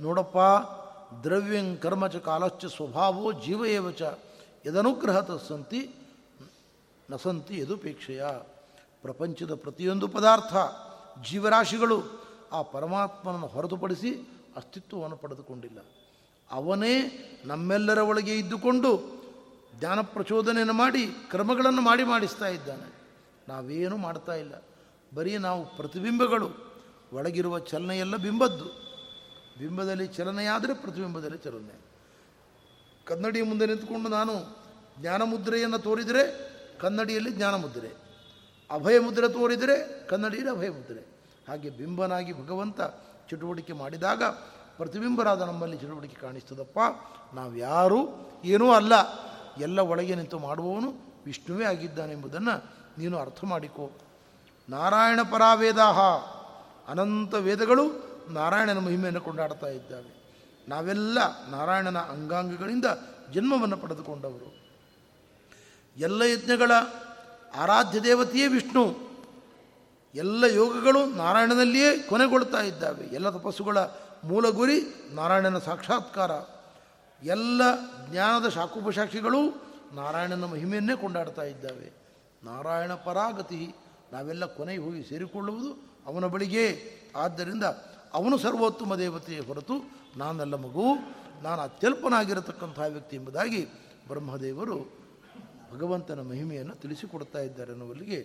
ನೋಡಪ್ಪ, 0.00 0.38
ದ್ರವ್ಯಂ 1.24 1.76
ಕರ್ಮಚ 1.76 2.16
ಕಾಲಶ್ಚ 2.16 2.64
ಸ್ವಭಾವೋ 2.64 3.32
ಜೀವ 3.32 3.90
ಚ 3.90 4.02
ಯದನುಗ್ರಹ 4.66 5.20
ತಸ್ಸಂತಿ 5.20 5.90
ನಸಂತಿ 7.10 7.58
ಯದುಪೇಕ್ಷೆಯ. 7.58 8.24
ಪ್ರಪಂಚದ 9.02 9.54
ಪ್ರತಿಯೊಂದು 9.54 10.08
ಪದಾರ್ಥ 10.08 10.54
ಜೀವರಾಶಿಗಳು 11.30 12.22
ಆ 12.52 12.62
ಪರಮಾತ್ಮನನ್ನು 12.62 13.46
ಹೊರತುಪಡಿಸಿ 13.46 14.14
ಅಸ್ತಿತ್ವವನ್ನು 14.56 15.16
ಪಡೆದುಕೊಂಡಿಲ್ಲ. 15.16 15.78
ಅವನೇ 16.50 16.98
ನಮ್ಮೆಲ್ಲರ 17.44 17.98
ಒಳಗೆ 17.98 18.38
ಇದ್ದುಕೊಂಡು 18.38 19.22
ಜ್ಞಾನ 19.78 20.00
ಪ್ರಚೋದನೆಯನ್ನು 20.00 20.72
ಮಾಡಿ 20.72 21.06
ಕ್ರಮಗಳನ್ನು 21.06 21.82
ಮಾಡಿ 21.82 22.04
ಮಾಡಿಸ್ತಾ 22.04 22.48
ಇದ್ದಾನೆ. 22.48 22.92
ನಾವೇನು 23.48 23.96
ಮಾಡ್ತಾ 23.96 24.34
ಇಲ್ಲ. 24.34 24.54
ಬರೀ 25.14 25.38
ನಾವು 25.38 25.76
ಪ್ರತಿಬಿಂಬಗಳು. 25.76 26.72
ಒಳಗಿರುವ 27.12 27.58
ಚಲನೆಯೆಲ್ಲ 27.58 28.16
ಬಿಂಬದ್ದು. 28.16 28.64
ಬಿಂಬದಲ್ಲಿ 29.58 30.06
ಚಲನೆಯಾದರೆ 30.06 30.74
ಪ್ರತಿಬಿಂಬದಲ್ಲಿ 30.74 31.38
ಚಲನೆ. 31.38 31.80
ಕನ್ನಡಿಯ 33.04 33.42
ಮುಂದೆ 33.42 33.66
ನಿಂತುಕೊಂಡು 33.66 34.08
ನಾನು 34.08 34.62
ಜ್ಞಾನ 35.00 35.22
ಮುದ್ರೆಯನ್ನು 35.22 35.78
ತೋರಿದರೆ 35.78 36.52
ಕನ್ನಡಿಯಲ್ಲಿ 36.78 37.30
ಜ್ಞಾನ 37.30 37.54
ಮುದ್ರೆ 37.54 38.01
ಅಭಯ 38.72 38.98
ಮುದ್ರೆ 38.98 39.28
ತೋರಿದರೆ 39.28 40.06
ಕನ್ನಡಿಯರ 40.06 40.50
ಅಭಯ 40.50 40.70
ಮುದ್ರೆ. 40.70 41.00
ಹಾಗೆ 41.48 41.70
ಬಿಂಬನಾಗಿ 41.70 42.32
ಭಗವಂತ 42.32 42.80
ಚಟುವಟಿಕೆ 43.30 43.72
ಮಾಡಿದಾಗ 43.72 44.24
ಪ್ರತಿಬಿಂಬರಾದ 44.76 45.42
ನಮ್ಮಲ್ಲಿ 45.42 45.76
ಚಟುವಟಿಕೆ 45.76 46.16
ಕಾಣಿಸ್ತದಪ್ಪ. 46.20 46.78
ನಾವು 47.34 47.56
ಯಾರೂ 47.56 48.08
ಏನೂ 48.44 48.72
ಅಲ್ಲ. 48.72 48.92
ಎಲ್ಲ 49.58 49.80
ಒಳಗೆ 49.80 50.14
ನಿಂತು 50.14 50.38
ಮಾಡುವವನು 50.38 50.92
ವಿಷ್ಣುವೇ 51.26 51.64
ಆಗಿದ್ದಾನೆಂಬುದನ್ನು 51.64 52.64
ನೀನು 52.98 53.18
ಅರ್ಥ 53.18 53.44
ಮಾಡಿಕೋ. 53.44 53.90
ನಾರಾಯಣ 54.68 55.20
ಪರಾವೇದಾಹ. 55.22 56.00
ಅನಂತ 56.88 57.34
ವೇದಗಳು 57.34 58.12
ನಾರಾಯಣನ 58.32 58.78
ಮಹಿಮೆಯನ್ನು 58.78 59.20
ಕೊಂಡಾಡ್ತಾ 59.20 59.66
ಇದ್ದಾವೆ. 59.66 60.22
ನಾವೆಲ್ಲ 60.68 61.18
ನಾರಾಯಣನ 61.50 61.98
ಅಂಗಾಂಗಗಳಿಂದ 61.98 62.84
ಜನ್ಮವನ್ನು 63.32 63.76
ಪಡೆದುಕೊಂಡವರು. 63.76 64.62
ಎಲ್ಲ 65.96 66.22
ಯಜ್ಞಗಳ 66.22 66.70
ಆರಾಧ್ಯ 67.56 68.00
ದೇವತೆಯೇ 68.00 68.46
ವಿಷ್ಣು. 68.46 69.12
ಎಲ್ಲ 70.14 70.44
ಯೋಗಗಳು 70.44 71.06
ನಾರಾಯಣನಲ್ಲಿಯೇ 71.06 71.98
ಕೊನೆಗೊಳ್ತಾ 71.98 72.60
ಇದ್ದಾವೆ. 72.60 73.04
ಎಲ್ಲ 73.04 73.30
ತಪಸ್ಸುಗಳ 73.30 73.78
ಮೂಲ 74.24 74.50
ಗುರಿ 74.50 74.80
ನಾರಾಯಣನ 75.10 75.58
ಸಾಕ್ಷಾತ್ಕಾರ. 75.58 76.30
ಎಲ್ಲ 77.24 77.62
ಜ್ಞಾನದ 78.10 78.48
ಶಾಖೋಪಶಾಖಿಗಳು 78.48 79.72
ನಾರಾಯಣನ 79.92 80.44
ಮಹಿಮೆಯನ್ನೇ 80.44 80.96
ಕೊಂಡಾಡ್ತಾ 80.96 81.42
ಇದ್ದಾವೆ. 81.42 81.92
ನಾರಾಯಣ 82.44 82.94
ಪರಾಗತಿ, 82.94 83.74
ನಾವೆಲ್ಲ 84.12 84.44
ಕೊನೆಗೆ 84.44 84.82
ಹೋಗಿ 84.82 85.02
ಸೇರಿಕೊಳ್ಳುವುದು 85.02 85.94
ಅವನ 86.06 86.26
ಬಳಿಗೆ. 86.26 86.78
ಆದ್ದರಿಂದ 87.16 87.64
ಅವನು 88.14 88.38
ಸರ್ವೋತ್ತಮ 88.38 88.94
ದೇವತೆಯ 88.94 89.40
ಹೊರತು 89.40 89.90
ನಾನಲ್ಲ 90.16 90.54
ಮಗು. 90.54 90.94
ನಾನು 91.42 91.62
ಅತ್ಯಲ್ಪನಾಗಿರತಕ್ಕಂಥ 91.62 92.78
ವ್ಯಕ್ತಿ 92.88 93.16
ಎಂಬುದಾಗಿ 93.16 93.66
ಬ್ರಹ್ಮದೇವರು 94.08 95.01
ಭಗವಂತನ 95.72 96.22
ಮಹಿಮೆಯನ್ನು 96.22 96.74
ತಿಳಿಸಿಕೊಡ್ತಾ 96.74 97.40
ಇದ್ದಾರೆ 97.40 97.72
ಅನ್ನುವಲ್ಲಿಗೆ 97.72 98.18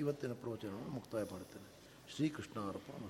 ಇವತ್ತಿನ 0.00 0.32
ಪ್ರವಚನವನ್ನು 0.32 0.90
ಮುಕ್ತಾಯ 0.90 1.24
ಮಾಡುತ್ತೇನೆ 1.32 1.68
ಶ್ರೀಕೃಷ್ಣ 2.14 2.58
ಅರ್ಪಣ 2.68 3.04